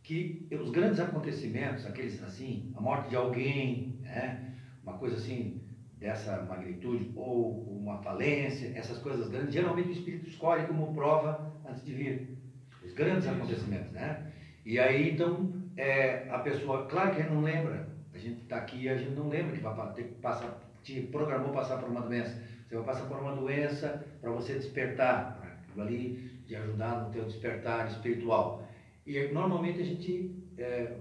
que 0.04 0.48
os 0.52 0.72
grandes 0.72 1.00
acontecimentos, 1.00 1.86
aqueles 1.86 2.22
assim, 2.24 2.72
a 2.76 2.82
morte 2.82 3.10
de 3.10 3.16
alguém, 3.16 4.00
né, 4.02 4.56
uma 4.84 4.98
coisa 4.98 5.16
assim 5.16 5.62
dessa 5.98 6.42
magnitude, 6.44 7.12
ou 7.16 7.78
uma 7.80 8.00
falência, 8.00 8.72
essas 8.76 8.98
coisas 8.98 9.30
grandes, 9.30 9.54
geralmente 9.54 9.90
o 9.90 9.92
espírito 9.92 10.28
escolhe 10.28 10.66
como 10.66 10.94
prova 10.94 11.54
antes 11.70 11.86
de 11.86 11.94
vir. 11.94 12.38
Os 12.84 12.94
grandes 12.94 13.28
acontecimentos, 13.28 13.92
né? 13.92 14.32
E 14.66 14.80
aí 14.80 15.12
então 15.12 15.54
é, 15.78 16.28
a 16.30 16.40
pessoa, 16.40 16.88
claro 16.88 17.16
que 17.16 17.24
não 17.24 17.42
lembra, 17.42 17.88
a 18.14 18.18
gente 18.18 18.42
está 18.42 18.58
aqui 18.58 18.84
e 18.84 18.90
a 18.90 18.98
gente 18.98 19.12
não 19.12 19.30
lembra 19.30 19.56
que 19.56 19.62
vai 19.62 19.94
ter 19.94 20.04
que 20.04 20.16
passar, 20.16 20.60
te 20.84 21.02
programou 21.04 21.52
passar 21.52 21.78
por 21.78 21.90
uma 21.90 22.02
doença. 22.02 22.42
Você 22.68 22.76
vai 22.76 22.86
passar 22.86 23.06
por 23.06 23.20
uma 23.20 23.36
doença 23.36 24.06
para 24.20 24.32
você 24.32 24.54
despertar, 24.54 25.38
para 25.40 25.50
aquilo 25.52 25.82
ali 25.82 26.42
de 26.46 26.56
ajudar 26.56 27.04
no 27.04 27.12
teu 27.12 27.26
despertar 27.26 27.88
espiritual. 27.88 28.61
E 29.06 29.28
normalmente 29.28 29.82
a 29.82 29.86
gente 29.86 30.36
é, 30.58 30.96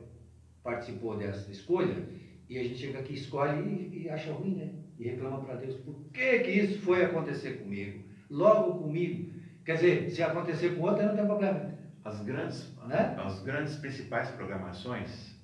participou 0.62 1.16
dessa 1.16 1.50
escolha 1.50 2.06
e 2.48 2.58
a 2.58 2.62
gente 2.62 2.78
chega 2.78 2.98
aqui, 2.98 3.14
escolhe 3.14 3.90
e, 3.92 4.02
e 4.02 4.10
acha 4.10 4.32
ruim, 4.32 4.56
né? 4.56 4.72
E 4.98 5.04
reclama 5.04 5.44
para 5.44 5.54
Deus, 5.54 5.76
por 5.76 5.94
que 6.12 6.40
que 6.40 6.50
isso 6.50 6.80
foi 6.80 7.04
acontecer 7.04 7.58
comigo? 7.62 8.04
Logo 8.28 8.82
comigo. 8.82 9.32
Quer 9.64 9.74
dizer, 9.74 10.10
se 10.10 10.22
acontecer 10.22 10.76
com 10.76 10.82
outro, 10.82 11.06
não 11.06 11.16
tem 11.16 11.24
problema. 11.24 11.78
As 12.04 12.22
grandes, 12.22 12.74
né? 12.86 13.16
as 13.18 13.42
grandes 13.42 13.76
principais 13.76 14.30
programações 14.30 15.36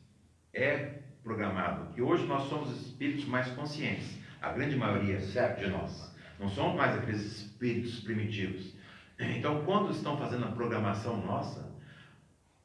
é 0.52 1.00
programado 1.22 1.92
que 1.92 2.00
hoje 2.00 2.26
nós 2.26 2.48
somos 2.48 2.70
espíritos 2.70 3.24
mais 3.26 3.48
conscientes, 3.48 4.18
a 4.40 4.52
grande 4.52 4.76
maioria 4.76 5.20
certo. 5.20 5.64
de 5.64 5.70
nós. 5.70 6.14
Não 6.38 6.48
somos 6.48 6.76
mais 6.76 6.96
aqueles 6.96 7.22
espíritos 7.22 8.00
primitivos. 8.00 8.74
Então, 9.18 9.64
quando 9.64 9.90
estão 9.90 10.18
fazendo 10.18 10.44
a 10.44 10.52
programação 10.52 11.24
nossa, 11.24 11.74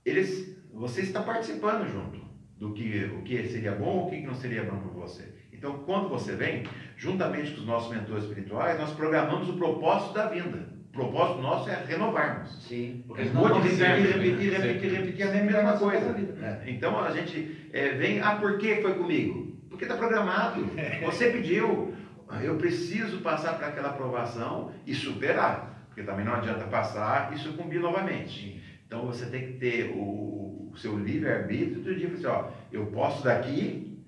eles, 0.06 0.58
você 0.74 1.02
está 1.02 1.22
participando 1.22 1.88
junto 1.88 2.20
do 2.58 2.74
que 2.74 3.06
o 3.18 3.24
que 3.24 3.48
seria 3.48 3.74
bom, 3.74 4.08
o 4.08 4.10
que 4.10 4.22
não 4.22 4.36
seria 4.36 4.64
bom 4.64 4.78
para 4.78 4.92
você. 4.92 5.34
Então, 5.52 5.80
quando 5.86 6.10
você 6.10 6.36
vem, 6.36 6.64
juntamente 6.98 7.52
com 7.52 7.62
os 7.62 7.68
nossos 7.68 7.96
mentores 7.96 8.24
espirituais, 8.24 8.80
nós 8.80 8.92
programamos 8.94 9.48
o 9.48 9.54
propósito 9.54 10.14
da 10.14 10.28
vinda. 10.28 10.70
O 10.90 10.92
propósito 10.92 11.42
nosso 11.42 11.70
é 11.70 11.86
renovarmos. 11.86 12.66
Sim, 12.68 13.04
porque 13.08 13.22
é 13.22 13.26
modificar, 13.26 13.96
repetir, 13.96 14.52
repetir, 14.52 14.52
repetir, 14.52 14.92
repetir 14.92 15.28
a 15.28 15.44
mesma 15.44 15.78
coisa. 15.78 16.16
É. 16.42 16.70
Então 16.70 17.00
a 17.00 17.12
gente 17.12 17.70
é, 17.72 17.90
vem, 17.90 18.20
ah, 18.20 18.36
por 18.36 18.58
que 18.58 18.82
foi 18.82 18.96
comigo? 18.96 19.56
Porque 19.70 19.86
está 19.86 19.96
programado. 19.96 20.68
Você 21.06 21.30
pediu. 21.30 21.94
Eu 22.42 22.56
preciso 22.58 23.20
passar 23.20 23.54
para 23.58 23.68
aquela 23.68 23.90
aprovação 23.90 24.72
e 24.86 24.94
superar. 24.94 25.86
Porque 25.88 26.04
também 26.04 26.26
não 26.26 26.34
adianta 26.34 26.66
passar 26.66 27.34
e 27.34 27.38
sucumbir 27.38 27.80
novamente. 27.80 28.62
Então 28.92 29.06
você 29.06 29.26
tem 29.26 29.54
que 29.54 29.54
ter 29.54 29.90
o, 29.90 30.70
o 30.70 30.76
seu 30.76 30.98
livre-arbítrio 30.98 31.82
de 31.82 31.96
dizer 31.96 32.14
assim, 32.14 32.26
ó, 32.28 32.52
eu 32.70 32.92
posso 32.92 33.24
daqui 33.24 34.06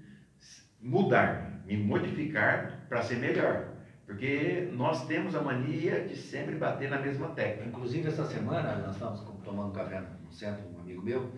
mudar, 0.77 1.61
me 1.65 1.77
modificar 1.77 2.85
para 2.89 3.01
ser 3.01 3.17
melhor. 3.17 3.71
Porque 4.05 4.67
nós 4.73 5.07
temos 5.07 5.35
a 5.35 5.41
mania 5.41 6.05
de 6.05 6.17
sempre 6.17 6.57
bater 6.57 6.89
na 6.89 6.97
mesma 6.97 7.29
tecla. 7.29 7.65
Inclusive, 7.65 8.09
essa 8.09 8.25
semana, 8.25 8.75
nós 8.75 8.95
estávamos 8.95 9.21
tomando 9.41 9.71
café 9.71 10.01
no 10.21 10.33
centro, 10.33 10.67
um 10.67 10.77
amigo 10.77 11.01
meu, 11.01 11.33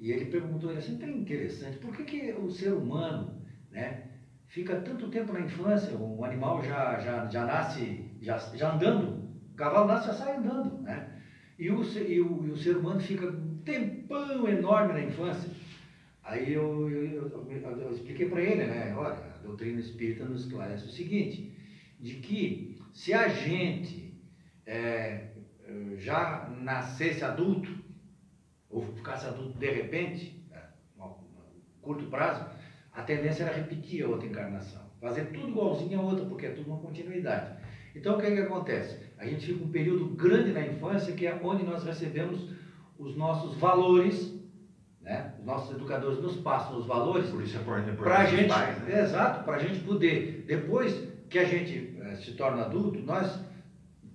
e 0.00 0.10
ele 0.10 0.24
perguntou, 0.24 0.68
ele 0.68 0.80
assim, 0.80 0.98
interessante, 1.00 1.76
por 1.78 1.92
que, 1.92 2.02
que 2.02 2.32
o 2.32 2.50
ser 2.50 2.72
humano 2.72 3.32
né, 3.70 4.00
fica 4.48 4.74
tanto 4.74 5.06
tempo 5.06 5.32
na 5.32 5.40
infância, 5.40 5.96
o 5.96 6.24
animal 6.24 6.60
já, 6.60 6.98
já, 6.98 7.28
já 7.28 7.44
nasce 7.44 8.04
já, 8.20 8.36
já 8.52 8.68
andando, 8.68 9.14
o 9.52 9.54
cavalo 9.54 9.86
nasce 9.86 10.06
já 10.06 10.12
sai 10.12 10.32
andando, 10.32 10.76
né? 10.82 11.04
E 11.58 11.70
o, 11.70 11.82
e 11.82 12.20
o, 12.20 12.46
e 12.46 12.50
o 12.50 12.56
ser 12.56 12.76
humano 12.76 13.00
fica 13.00 13.26
um 13.26 13.58
tempão 13.64 14.48
enorme 14.48 14.92
na 14.92 15.02
infância. 15.02 15.50
Aí 16.22 16.52
eu, 16.52 16.88
eu, 16.88 17.28
eu, 17.28 17.80
eu 17.80 17.92
expliquei 17.92 18.28
para 18.28 18.42
ele, 18.42 18.64
né? 18.66 18.94
Olha, 18.94 19.16
a 19.16 19.38
doutrina 19.42 19.80
espírita 19.80 20.24
nos 20.24 20.44
esclarece 20.44 20.84
o 20.84 20.90
seguinte, 20.90 21.52
de 21.98 22.14
que 22.14 22.78
se 22.92 23.12
a 23.12 23.26
gente 23.28 24.14
é, 24.64 25.30
já 25.96 26.48
nascesse 26.60 27.24
adulto, 27.24 27.70
ou 28.68 28.82
ficasse 28.82 29.26
adulto 29.26 29.58
de 29.58 29.70
repente, 29.70 30.46
né, 30.50 30.62
curto 31.80 32.06
prazo, 32.06 32.46
a 32.92 33.02
tendência 33.02 33.44
era 33.44 33.56
repetir 33.56 34.04
a 34.04 34.08
outra 34.08 34.28
encarnação, 34.28 34.82
fazer 35.00 35.26
tudo 35.32 35.48
igualzinho 35.48 35.98
a 35.98 36.02
outra, 36.02 36.26
porque 36.26 36.46
é 36.46 36.50
tudo 36.50 36.70
uma 36.70 36.80
continuidade. 36.80 37.56
Então 37.94 38.16
o 38.16 38.20
que, 38.20 38.26
é 38.26 38.32
que 38.32 38.40
acontece? 38.40 39.07
A 39.18 39.26
gente 39.26 39.46
fica 39.46 39.64
um 39.64 39.70
período 39.70 40.06
grande 40.14 40.52
na 40.52 40.64
infância, 40.66 41.12
que 41.12 41.26
é 41.26 41.40
onde 41.42 41.64
nós 41.64 41.84
recebemos 41.84 42.50
os 42.98 43.16
nossos 43.16 43.56
valores, 43.56 44.34
né? 45.00 45.34
os 45.38 45.44
nossos 45.44 45.74
educadores 45.74 46.20
nos 46.20 46.36
passam 46.36 46.78
os 46.78 46.86
valores. 46.86 47.28
Por 47.30 47.42
isso 47.42 47.56
é 47.56 47.60
importante 47.60 47.96
para 47.96 48.18
a 48.18 48.24
gente, 48.26 48.48
pais, 48.48 48.78
né? 48.82 49.02
exato, 49.02 49.44
para 49.44 49.56
a 49.56 49.58
gente 49.58 49.80
poder 49.80 50.44
depois 50.46 51.08
que 51.28 51.38
a 51.38 51.44
gente 51.44 51.96
eh, 52.00 52.16
se 52.16 52.32
torna 52.32 52.62
adulto, 52.62 52.98
nós 53.00 53.40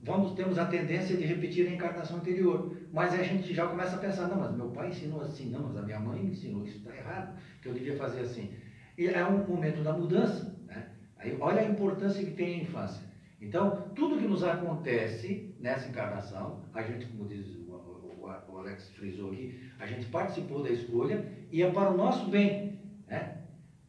vamos 0.02 0.34
temos 0.34 0.58
a 0.58 0.66
tendência 0.66 1.16
de 1.16 1.26
repetir 1.26 1.68
a 1.68 1.72
encarnação 1.72 2.18
anterior. 2.18 2.76
Mas 2.92 3.14
a 3.14 3.24
gente 3.24 3.54
já 3.54 3.68
começa 3.68 3.96
a 3.96 4.00
pensar, 4.00 4.28
não, 4.28 4.38
mas 4.38 4.56
meu 4.56 4.70
pai 4.70 4.90
ensinou 4.90 5.22
assim, 5.22 5.50
não, 5.50 5.64
mas 5.64 5.78
a 5.78 5.82
minha 5.82 6.00
mãe 6.00 6.22
me 6.22 6.32
ensinou, 6.32 6.66
isso 6.66 6.78
está 6.78 6.96
errado, 6.96 7.36
que 7.62 7.68
eu 7.68 7.74
devia 7.74 7.98
fazer 7.98 8.22
assim. 8.22 8.52
E 8.98 9.08
é 9.08 9.26
um 9.26 9.46
momento 9.46 9.82
da 9.84 9.94
mudança. 9.94 10.56
Né? 10.68 10.86
Aí, 11.18 11.36
olha 11.40 11.62
a 11.62 11.66
importância 11.66 12.24
que 12.24 12.32
tem 12.32 12.60
a 12.60 12.64
infância. 12.64 13.13
Então, 13.44 13.90
tudo 13.94 14.18
que 14.18 14.28
nos 14.28 14.42
acontece 14.44 15.54
nessa 15.60 15.90
encarnação, 15.90 16.62
a 16.74 16.82
gente, 16.82 17.06
como 17.08 17.28
diz 17.28 17.46
o, 17.68 17.74
o, 17.74 18.34
o 18.50 18.58
Alex 18.58 18.90
frisou 18.92 19.32
aqui, 19.32 19.70
a 19.80 19.86
gente 19.86 20.06
participou 20.06 20.64
da 20.64 20.70
escolha 20.70 21.26
e 21.52 21.62
é 21.62 21.70
para 21.70 21.92
o 21.92 21.98
nosso 21.98 22.30
bem. 22.30 22.80
Né? 23.06 23.40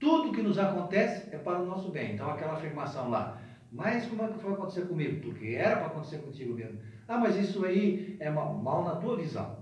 Tudo 0.00 0.32
que 0.32 0.42
nos 0.42 0.59
acontece 0.59 1.32
é 1.32 1.38
para 1.38 1.61
o 1.61 1.66
nosso 1.66 1.90
bem. 1.92 2.14
Então, 2.14 2.28
aquela 2.28 2.55
afirmação 2.55 3.09
lá, 3.09 3.40
mas 3.70 4.07
como 4.07 4.24
é 4.24 4.28
que 4.28 4.40
foi 4.40 4.52
acontecer 4.52 4.82
comigo? 4.82 5.20
Porque 5.20 5.55
era 5.55 5.76
para 5.76 5.86
acontecer 5.86 6.18
contigo 6.18 6.55
mesmo. 6.55 6.78
Ah, 7.07 7.18
mas 7.18 7.36
isso 7.36 7.64
aí 7.64 8.16
é 8.18 8.28
mal, 8.28 8.55
mal 8.55 8.84
na 8.84 8.96
tua 8.96 9.16
visão. 9.16 9.59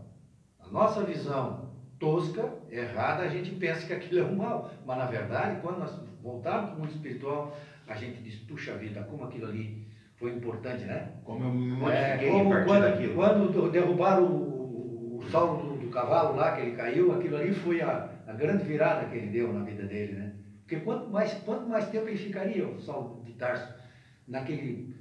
A 0.59 0.69
nossa 0.69 1.05
visão 1.05 1.71
tosca, 1.99 2.51
errada, 2.71 3.23
a 3.23 3.29
gente 3.29 3.51
pensa 3.53 3.87
que 3.87 3.93
aquilo 3.93 4.21
é 4.21 4.25
um 4.25 4.37
mal. 4.37 4.71
Mas, 4.87 4.99
na 4.99 5.07
verdade, 5.07 5.61
quando 5.61 5.81
nós 5.81 6.01
voltarmos 6.23 6.71
para 6.71 6.77
o 6.77 6.81
mundo 6.81 6.93
espiritual, 6.93 7.57
a 7.87 7.95
gente 7.95 8.23
diz, 8.23 8.37
puxa 8.41 8.75
vida, 8.77 9.03
como 9.05 9.25
aquilo 9.25 9.47
ali 9.47 9.82
foi 10.23 10.35
importante, 10.35 10.85
né? 10.85 11.09
Como 11.25 11.45
eu 11.45 11.53
me 11.53 11.73
modifiquei 11.73 12.29
é, 12.29 12.31
como 12.31 12.65
quando, 12.65 12.83
daquilo. 12.83 13.15
Quando 13.17 13.71
derrubaram 13.73 14.25
o, 14.25 15.19
o, 15.19 15.21
do, 15.21 15.79
do, 15.81 15.91
cavalo 15.91 16.37
lá, 16.37 16.55
que 16.55 16.61
ele 16.61 16.77
caiu, 16.77 17.13
aquilo 17.13 17.37
ali 17.37 17.53
foi 17.53 17.81
a, 17.81 18.09
a 18.25 18.33
grande 18.33 18.63
virada 18.63 19.07
que 19.07 19.17
ele 19.17 19.27
deu 19.27 19.53
na 19.53 19.65
vida 19.65 19.83
dele, 19.83 20.13
né? 20.13 20.33
Porque 20.61 20.77
quanto 20.77 21.11
mais, 21.11 21.35
quanto 21.45 21.69
mais 21.69 21.89
tempo 21.89 22.07
ele 22.07 22.17
ficaria, 22.17 22.65
o 22.65 22.81
Saulo 22.81 23.25
de 23.25 23.33
Tarso, 23.33 23.75
naquele, 24.29 24.95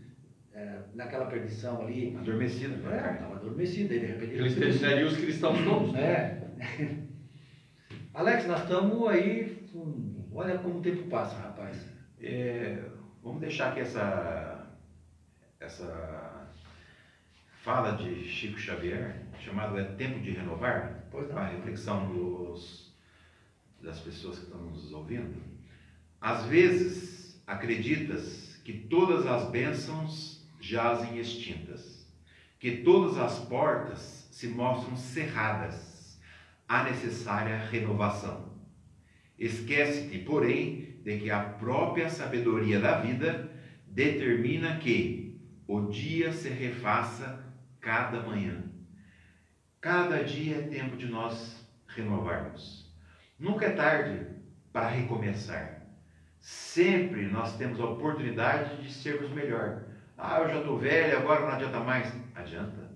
é, 0.56 0.80
naquela 0.96 1.28
perdição 1.28 1.84
ali. 1.84 2.18
Adormecido. 2.18 2.90
É, 2.90 3.14
estava 3.14 3.36
adormecido. 3.36 3.90
de 3.90 4.00
repente, 4.00 4.34
ele 4.34 4.56
terminaria 4.56 5.06
os 5.06 5.18
cristãos 5.18 5.60
todos. 5.64 5.94
É. 5.94 6.42
Alex, 8.16 8.48
nós 8.48 8.64
estamos 8.64 9.08
aí. 9.08 9.70
olha 10.34 10.58
como 10.58 10.80
o 10.80 10.82
tempo 10.82 11.04
passa, 11.10 11.38
rapaz. 11.38 11.88
É, 12.20 12.80
vamos 13.24 13.40
deixar 13.40 13.70
aqui 13.70 13.82
essa, 13.82 14.61
essa 15.72 16.48
fala 17.64 17.92
de 17.92 18.28
Chico 18.28 18.60
Xavier, 18.60 19.22
chamada 19.40 19.80
é 19.80 19.86
Tempo 19.86 20.20
de 20.20 20.32
Renovar, 20.32 21.06
a 21.34 21.46
reflexão 21.46 22.12
dos, 22.12 22.94
das 23.82 24.00
pessoas 24.00 24.40
que 24.40 24.46
estão 24.46 24.62
nos 24.62 24.92
ouvindo. 24.92 25.42
Às 26.20 26.46
vezes, 26.46 27.42
acreditas 27.48 28.60
que 28.66 28.74
todas 28.74 29.26
as 29.26 29.50
bênçãos 29.50 30.46
jazem 30.60 31.18
extintas, 31.18 32.06
que 32.60 32.78
todas 32.78 33.18
as 33.18 33.40
portas 33.46 34.28
se 34.30 34.48
mostram 34.48 34.98
cerradas, 34.98 36.20
há 36.68 36.84
necessária 36.84 37.58
renovação. 37.58 38.52
Esquece-te, 39.40 40.20
porém, 40.20 40.98
de 41.04 41.18
que 41.18 41.32
a 41.32 41.40
própria 41.40 42.10
sabedoria 42.10 42.80
da 42.80 43.00
vida 43.00 43.50
determina 43.88 44.78
que 44.78 45.21
o 45.72 45.90
dia 45.90 46.34
se 46.34 46.50
refaça 46.50 47.46
cada 47.80 48.22
manhã. 48.24 48.62
Cada 49.80 50.22
dia 50.22 50.58
é 50.58 50.62
tempo 50.64 50.98
de 50.98 51.08
nós 51.08 51.66
renovarmos. 51.88 52.94
Nunca 53.40 53.68
é 53.68 53.70
tarde 53.70 54.28
para 54.74 54.90
recomeçar. 54.90 55.84
Sempre 56.42 57.26
nós 57.28 57.56
temos 57.56 57.80
a 57.80 57.86
oportunidade 57.86 58.84
de 58.84 58.92
sermos 58.92 59.32
melhor. 59.32 59.84
Ah, 60.18 60.42
eu 60.42 60.50
já 60.50 60.60
estou 60.60 60.78
velho, 60.78 61.18
agora 61.18 61.40
não 61.40 61.54
adianta 61.54 61.80
mais. 61.80 62.14
Adianta. 62.36 62.92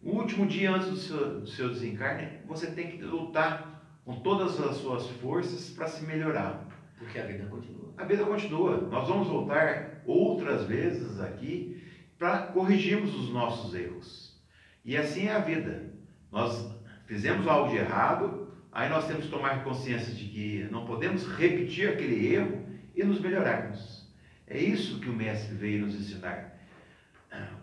O 0.00 0.10
último 0.12 0.46
dia 0.46 0.70
antes 0.70 0.90
do 0.90 0.96
seu, 0.96 1.40
do 1.40 1.46
seu 1.48 1.68
desencarne, 1.70 2.38
você 2.46 2.68
tem 2.68 2.92
que 2.92 3.02
lutar 3.02 3.82
com 4.04 4.20
todas 4.20 4.60
as 4.60 4.76
suas 4.76 5.08
forças 5.16 5.70
para 5.70 5.88
se 5.88 6.04
melhorar. 6.04 6.64
Porque 6.96 7.18
a 7.18 7.26
vida 7.26 7.46
continua. 7.46 7.92
A 7.96 8.04
vida 8.04 8.24
continua. 8.24 8.76
Nós 8.82 9.08
vamos 9.08 9.26
voltar 9.26 10.02
outras 10.06 10.64
vezes 10.64 11.20
aqui 11.20 11.82
para 12.18 12.46
corrigirmos 12.48 13.14
os 13.14 13.30
nossos 13.30 13.74
erros. 13.74 14.40
E 14.84 14.96
assim 14.96 15.26
é 15.26 15.32
a 15.32 15.38
vida. 15.38 15.92
Nós 16.30 16.70
fizemos 17.06 17.46
algo 17.46 17.70
de 17.70 17.76
errado, 17.76 18.52
aí 18.72 18.88
nós 18.88 19.06
temos 19.06 19.24
que 19.24 19.30
tomar 19.30 19.64
consciência 19.64 20.12
de 20.12 20.24
que 20.26 20.68
não 20.70 20.84
podemos 20.84 21.26
repetir 21.36 21.88
aquele 21.88 22.34
erro 22.34 22.66
e 22.94 23.02
nos 23.02 23.20
melhorarmos. 23.20 24.12
É 24.46 24.58
isso 24.58 25.00
que 25.00 25.08
o 25.08 25.14
Mestre 25.14 25.54
veio 25.54 25.86
nos 25.86 25.94
ensinar. 25.94 26.54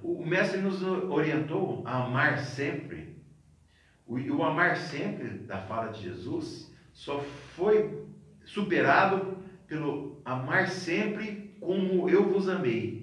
O 0.02 0.26
Mestre 0.26 0.60
nos 0.60 0.82
orientou 0.84 1.84
a 1.86 2.06
amar 2.06 2.39
sempre. 2.39 3.16
O, 4.06 4.43
amar 4.43 4.76
sempre 4.76 5.30
da 5.30 5.60
fala 5.60 5.91
de 5.91 6.04
Jesus 6.04 6.74
só 6.91 7.20
foi 7.56 8.06
superado 8.43 9.38
pelo 9.68 10.22
amar 10.26 10.68
sempre 10.68 11.56
como 11.62 12.10
eu 12.10 12.28
vos 12.30 12.49
amei. 12.49 13.01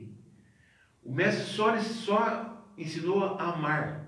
O 1.09 1.11
Mestre 1.11 1.45
só, 1.45 1.75
só 1.79 2.63
ensinou 2.77 3.25
a 3.25 3.55
amar. 3.55 4.05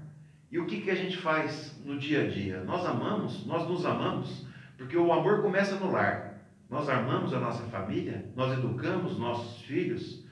E 0.53 0.59
o 0.59 0.67
que, 0.67 0.83
que 0.83 0.91
a 0.91 0.95
gente 0.95 1.17
faz 1.17 1.81
no 1.83 1.99
dia 1.99 2.25
a 2.25 2.29
dia? 2.29 2.63
Nós 2.63 2.85
amamos, 2.85 3.47
nós 3.47 3.67
nos 3.67 3.87
amamos, 3.87 4.47
porque 4.77 4.99
o 4.99 5.11
amor 5.11 5.41
começa 5.41 5.77
no 5.77 5.91
lar. 5.91 6.35
Nós 6.69 6.91
amamos 6.91 7.33
a 7.33 7.41
nossa 7.41 7.65
família, 7.69 8.27
nós 8.37 8.53
educamos 8.53 9.19
nossos 9.19 9.63
filhos, 9.63 10.23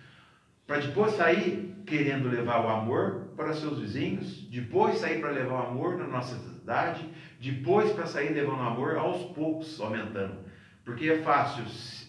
para 0.67 0.81
depois 0.81 1.13
sair 1.13 1.75
querendo 1.87 2.29
levar 2.29 2.63
o 2.63 2.69
amor 2.69 3.29
para 3.35 3.55
seus 3.55 3.79
vizinhos, 3.79 4.43
depois 4.51 4.99
sair 4.99 5.23
para 5.23 5.31
levar 5.31 5.55
o 5.55 5.67
amor 5.69 5.97
na 5.97 6.07
nossa 6.07 6.37
cidade, 6.37 7.09
depois 7.41 7.93
para 7.93 8.05
sair 8.05 8.35
levando 8.35 8.59
o 8.59 8.69
amor 8.69 8.99
aos 8.99 9.23
poucos, 9.33 9.81
aumentando. 9.81 10.37
Porque 10.85 11.09
é 11.09 11.23
fácil, 11.23 11.65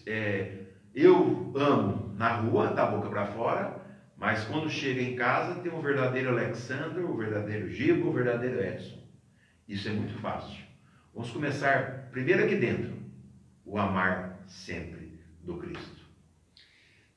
é, 0.06 0.64
eu 0.94 1.50
amo 1.56 2.14
na 2.18 2.34
rua, 2.34 2.66
da 2.74 2.84
boca 2.84 3.08
para 3.08 3.24
fora, 3.28 3.79
mas 4.20 4.44
quando 4.44 4.68
chega 4.68 5.00
em 5.00 5.16
casa 5.16 5.62
tem 5.62 5.72
o 5.72 5.80
verdadeiro 5.80 6.28
Alexandre, 6.28 7.00
o 7.00 7.16
verdadeiro 7.16 7.70
Gibo, 7.70 8.10
o 8.10 8.12
verdadeiro 8.12 8.62
Edson. 8.62 9.02
Isso 9.66 9.88
é 9.88 9.92
muito 9.92 10.12
fácil. 10.20 10.62
Vamos 11.14 11.30
começar 11.30 12.10
primeiro 12.10 12.44
aqui 12.44 12.56
dentro, 12.56 12.92
o 13.64 13.78
amar 13.78 14.44
sempre 14.46 15.18
do 15.42 15.56
Cristo. 15.56 16.04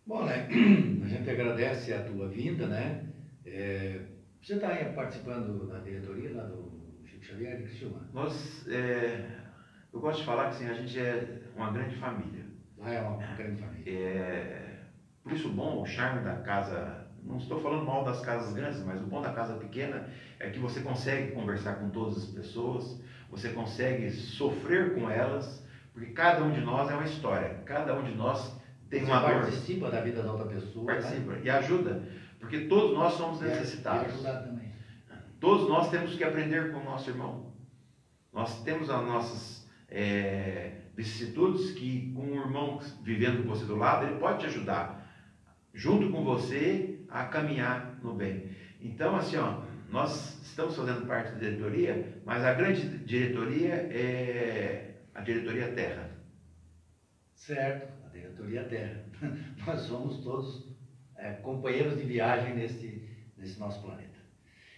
Bom, 0.06 0.24
né? 0.24 0.48
A 1.04 1.08
gente 1.10 1.30
agradece 1.30 1.94
a 1.94 2.04
tua 2.04 2.30
vinda, 2.30 2.68
né? 2.68 3.06
É, 3.46 4.00
você 4.42 4.54
está 4.54 4.70
participando 4.96 5.68
da 5.68 5.80
diretoria 5.80 6.34
lá 6.34 6.44
do 6.44 7.04
Chico 7.06 7.26
Xavier 7.26 7.58
de 7.58 7.64
Criciúma? 7.64 8.10
Nós, 8.14 8.66
é, 8.70 9.40
eu 9.92 10.00
gosto 10.00 10.20
de 10.20 10.26
falar 10.26 10.46
que 10.46 10.56
assim, 10.56 10.70
a 10.70 10.74
gente 10.74 10.98
é 10.98 11.42
uma 11.54 11.70
grande 11.72 11.98
família. 11.98 12.46
Lá 12.78 12.94
é 12.94 13.02
uma 13.02 13.36
grande 13.36 13.60
família. 13.60 13.92
É, 13.92 14.83
por 15.24 15.32
isso 15.32 15.48
o 15.48 15.52
bom, 15.52 15.82
o 15.82 15.86
charme 15.86 16.22
da 16.24 16.36
casa, 16.36 17.08
não 17.24 17.38
estou 17.38 17.60
falando 17.62 17.86
mal 17.86 18.04
das 18.04 18.20
casas 18.20 18.54
grandes, 18.54 18.84
mas 18.84 19.02
o 19.02 19.06
bom 19.06 19.22
da 19.22 19.32
casa 19.32 19.56
pequena 19.56 20.08
é 20.40 20.50
que 20.50 20.60
você 20.60 20.82
consegue 20.82 21.32
conversar 21.32 21.76
com 21.76 21.90
todas 21.90 22.18
as 22.18 22.26
pessoas, 22.26 23.02
você 23.32 23.50
consegue 23.50 24.12
sofrer 24.12 24.94
com 24.94 25.10
elas, 25.10 25.66
porque 25.94 26.12
cada 26.12 26.44
um 26.44 26.52
de 26.52 26.62
nós 26.62 26.92
é 26.92 26.94
uma 26.94 27.06
história, 27.06 27.62
cada 27.66 27.98
um 27.98 28.04
de 28.04 28.14
nós 28.14 28.62
tem 28.90 29.04
uma 29.06 29.20
dor. 29.20 29.42
participa 29.42 29.90
da 29.90 30.02
vida 30.02 30.22
da 30.22 30.32
outra 30.32 30.48
pessoa. 30.48 30.86
Né? 30.86 31.02
Participa 31.02 31.32
né? 31.32 31.42
e 31.44 31.50
ajuda, 31.50 32.04
porque 32.40 32.62
todos 32.66 32.94
nós 32.94 33.14
somos 33.14 33.42
necessitados. 33.42 34.08
E 34.08 34.14
ajudar 34.14 34.44
também. 34.44 34.72
Todos 35.40 35.68
nós 35.68 35.90
temos 35.90 36.16
que 36.16 36.24
aprender 36.24 36.72
com 36.72 36.80
o 36.80 36.84
nosso 36.84 37.10
irmão. 37.10 37.52
Nós 38.32 38.64
temos 38.64 38.90
as 38.90 39.06
nossas 39.06 39.68
é, 39.90 40.72
vicissitudes 40.96 41.72
que, 41.72 42.14
com 42.14 42.22
o 42.22 42.36
irmão 42.36 42.80
vivendo 43.02 43.44
com 43.44 43.50
você 43.50 43.66
do 43.66 43.76
lado, 43.76 44.06
ele 44.06 44.20
pode 44.20 44.40
te 44.40 44.46
ajudar, 44.46 45.03
junto 45.74 46.12
com 46.12 46.24
você, 46.24 47.00
a 47.10 47.26
caminhar 47.26 48.00
no 48.04 48.14
bem. 48.14 48.50
Então, 48.82 49.16
assim, 49.16 49.38
ó, 49.38 49.64
nós 49.90 50.42
estamos 50.44 50.76
fazendo 50.76 51.08
parte 51.08 51.34
da 51.34 51.40
diretoria, 51.40 52.22
mas 52.26 52.44
a 52.44 52.54
grande 52.54 53.00
diretoria 53.00 53.74
é 53.74 55.02
a 55.14 55.22
diretoria 55.22 55.72
Terra. 55.72 56.12
Certo 57.34 58.04
diretoria 58.14 58.64
Terra. 58.66 59.06
Nós 59.66 59.82
somos 59.82 60.24
todos 60.24 60.68
é, 61.18 61.34
companheiros 61.34 61.98
de 61.98 62.04
viagem 62.04 62.56
nesse, 62.56 63.10
nesse 63.38 63.60
nosso 63.60 63.82
planeta. 63.82 64.20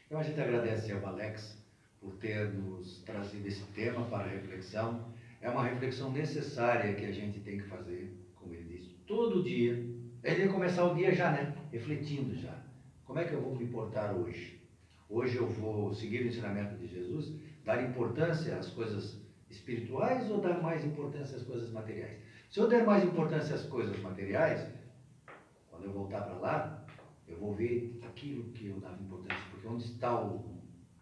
Então 0.05 0.19
a 0.19 0.23
gente 0.23 0.39
agradece 0.39 0.91
ao 0.91 1.05
Alex 1.05 1.63
por 1.99 2.13
ter 2.15 2.49
nos 2.53 2.99
trazido 3.03 3.47
esse 3.47 3.63
tema 3.73 4.05
para 4.05 4.25
a 4.25 4.29
reflexão. 4.29 5.13
É 5.41 5.49
uma 5.49 5.63
reflexão 5.63 6.11
necessária 6.11 6.93
que 6.95 7.05
a 7.05 7.11
gente 7.11 7.39
tem 7.39 7.59
que 7.59 7.67
fazer, 7.67 8.15
como 8.35 8.53
ele 8.53 8.77
disse, 8.77 8.95
todo 9.05 9.43
dia. 9.43 9.94
A 10.25 10.29
gente 10.29 10.37
tem 10.37 10.47
que 10.47 10.53
começar 10.53 10.83
o 10.85 10.95
dia 10.95 11.13
já, 11.13 11.31
né? 11.31 11.53
Refletindo 11.71 12.33
já. 12.35 12.59
Como 13.05 13.19
é 13.19 13.25
que 13.25 13.33
eu 13.33 13.41
vou 13.41 13.55
me 13.55 13.67
portar 13.67 14.15
hoje? 14.15 14.59
Hoje 15.07 15.37
eu 15.37 15.47
vou 15.47 15.93
seguir 15.93 16.23
o 16.23 16.27
ensinamento 16.27 16.75
de 16.77 16.87
Jesus, 16.87 17.31
dar 17.63 17.87
importância 17.87 18.57
às 18.57 18.67
coisas 18.71 19.21
espirituais 19.51 20.27
ou 20.31 20.41
dar 20.41 20.59
mais 20.63 20.83
importância 20.83 21.37
às 21.37 21.43
coisas 21.43 21.69
materiais? 21.69 22.17
Se 22.49 22.59
eu 22.59 22.67
der 22.67 22.83
mais 22.83 23.03
importância 23.03 23.53
às 23.53 23.67
coisas 23.67 23.99
materiais, 23.99 24.67
quando 25.69 25.85
eu 25.85 25.91
voltar 25.91 26.21
para 26.21 26.39
lá, 26.39 26.87
eu 27.27 27.37
vou 27.37 27.53
ver 27.53 27.99
aquilo 28.01 28.45
que 28.45 28.65
eu 28.65 28.79
dava 28.79 28.99
importância, 28.99 29.45
porque 29.51 29.67
onde 29.67 29.83
está 29.83 30.19
o 30.19 30.59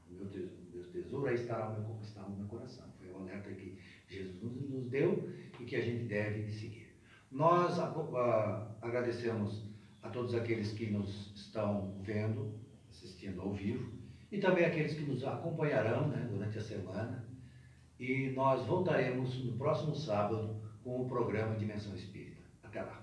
meu 0.09 0.27
tesouro, 0.91 1.27
aí 1.27 1.35
estará 1.35 1.69
o 1.69 1.81
meu, 1.81 1.97
está 2.01 2.25
o 2.25 2.35
meu 2.35 2.45
coração. 2.47 2.91
Foi 2.99 3.09
o 3.09 3.15
alerta 3.15 3.49
que 3.51 3.79
Jesus 4.05 4.69
nos 4.69 4.89
deu 4.89 5.31
e 5.61 5.63
que 5.63 5.77
a 5.77 5.81
gente 5.81 6.03
deve 6.09 6.51
seguir. 6.51 6.82
Nós 7.33 7.79
agradecemos 8.79 9.63
a 10.03 10.09
todos 10.09 10.35
aqueles 10.35 10.71
que 10.73 10.91
nos 10.91 11.33
estão 11.35 11.95
vendo, 11.99 12.53
assistindo 12.87 13.41
ao 13.41 13.51
vivo, 13.51 13.91
e 14.31 14.37
também 14.37 14.63
aqueles 14.63 14.93
que 14.93 15.01
nos 15.01 15.23
acompanharão 15.23 16.09
né, 16.09 16.27
durante 16.29 16.59
a 16.59 16.61
semana. 16.61 17.25
E 17.99 18.29
nós 18.35 18.63
voltaremos 18.67 19.43
no 19.43 19.53
próximo 19.57 19.95
sábado 19.95 20.61
com 20.83 21.01
o 21.01 21.07
programa 21.07 21.55
Dimensão 21.55 21.95
Espírita. 21.95 22.43
Até 22.61 22.83
lá. 22.83 23.02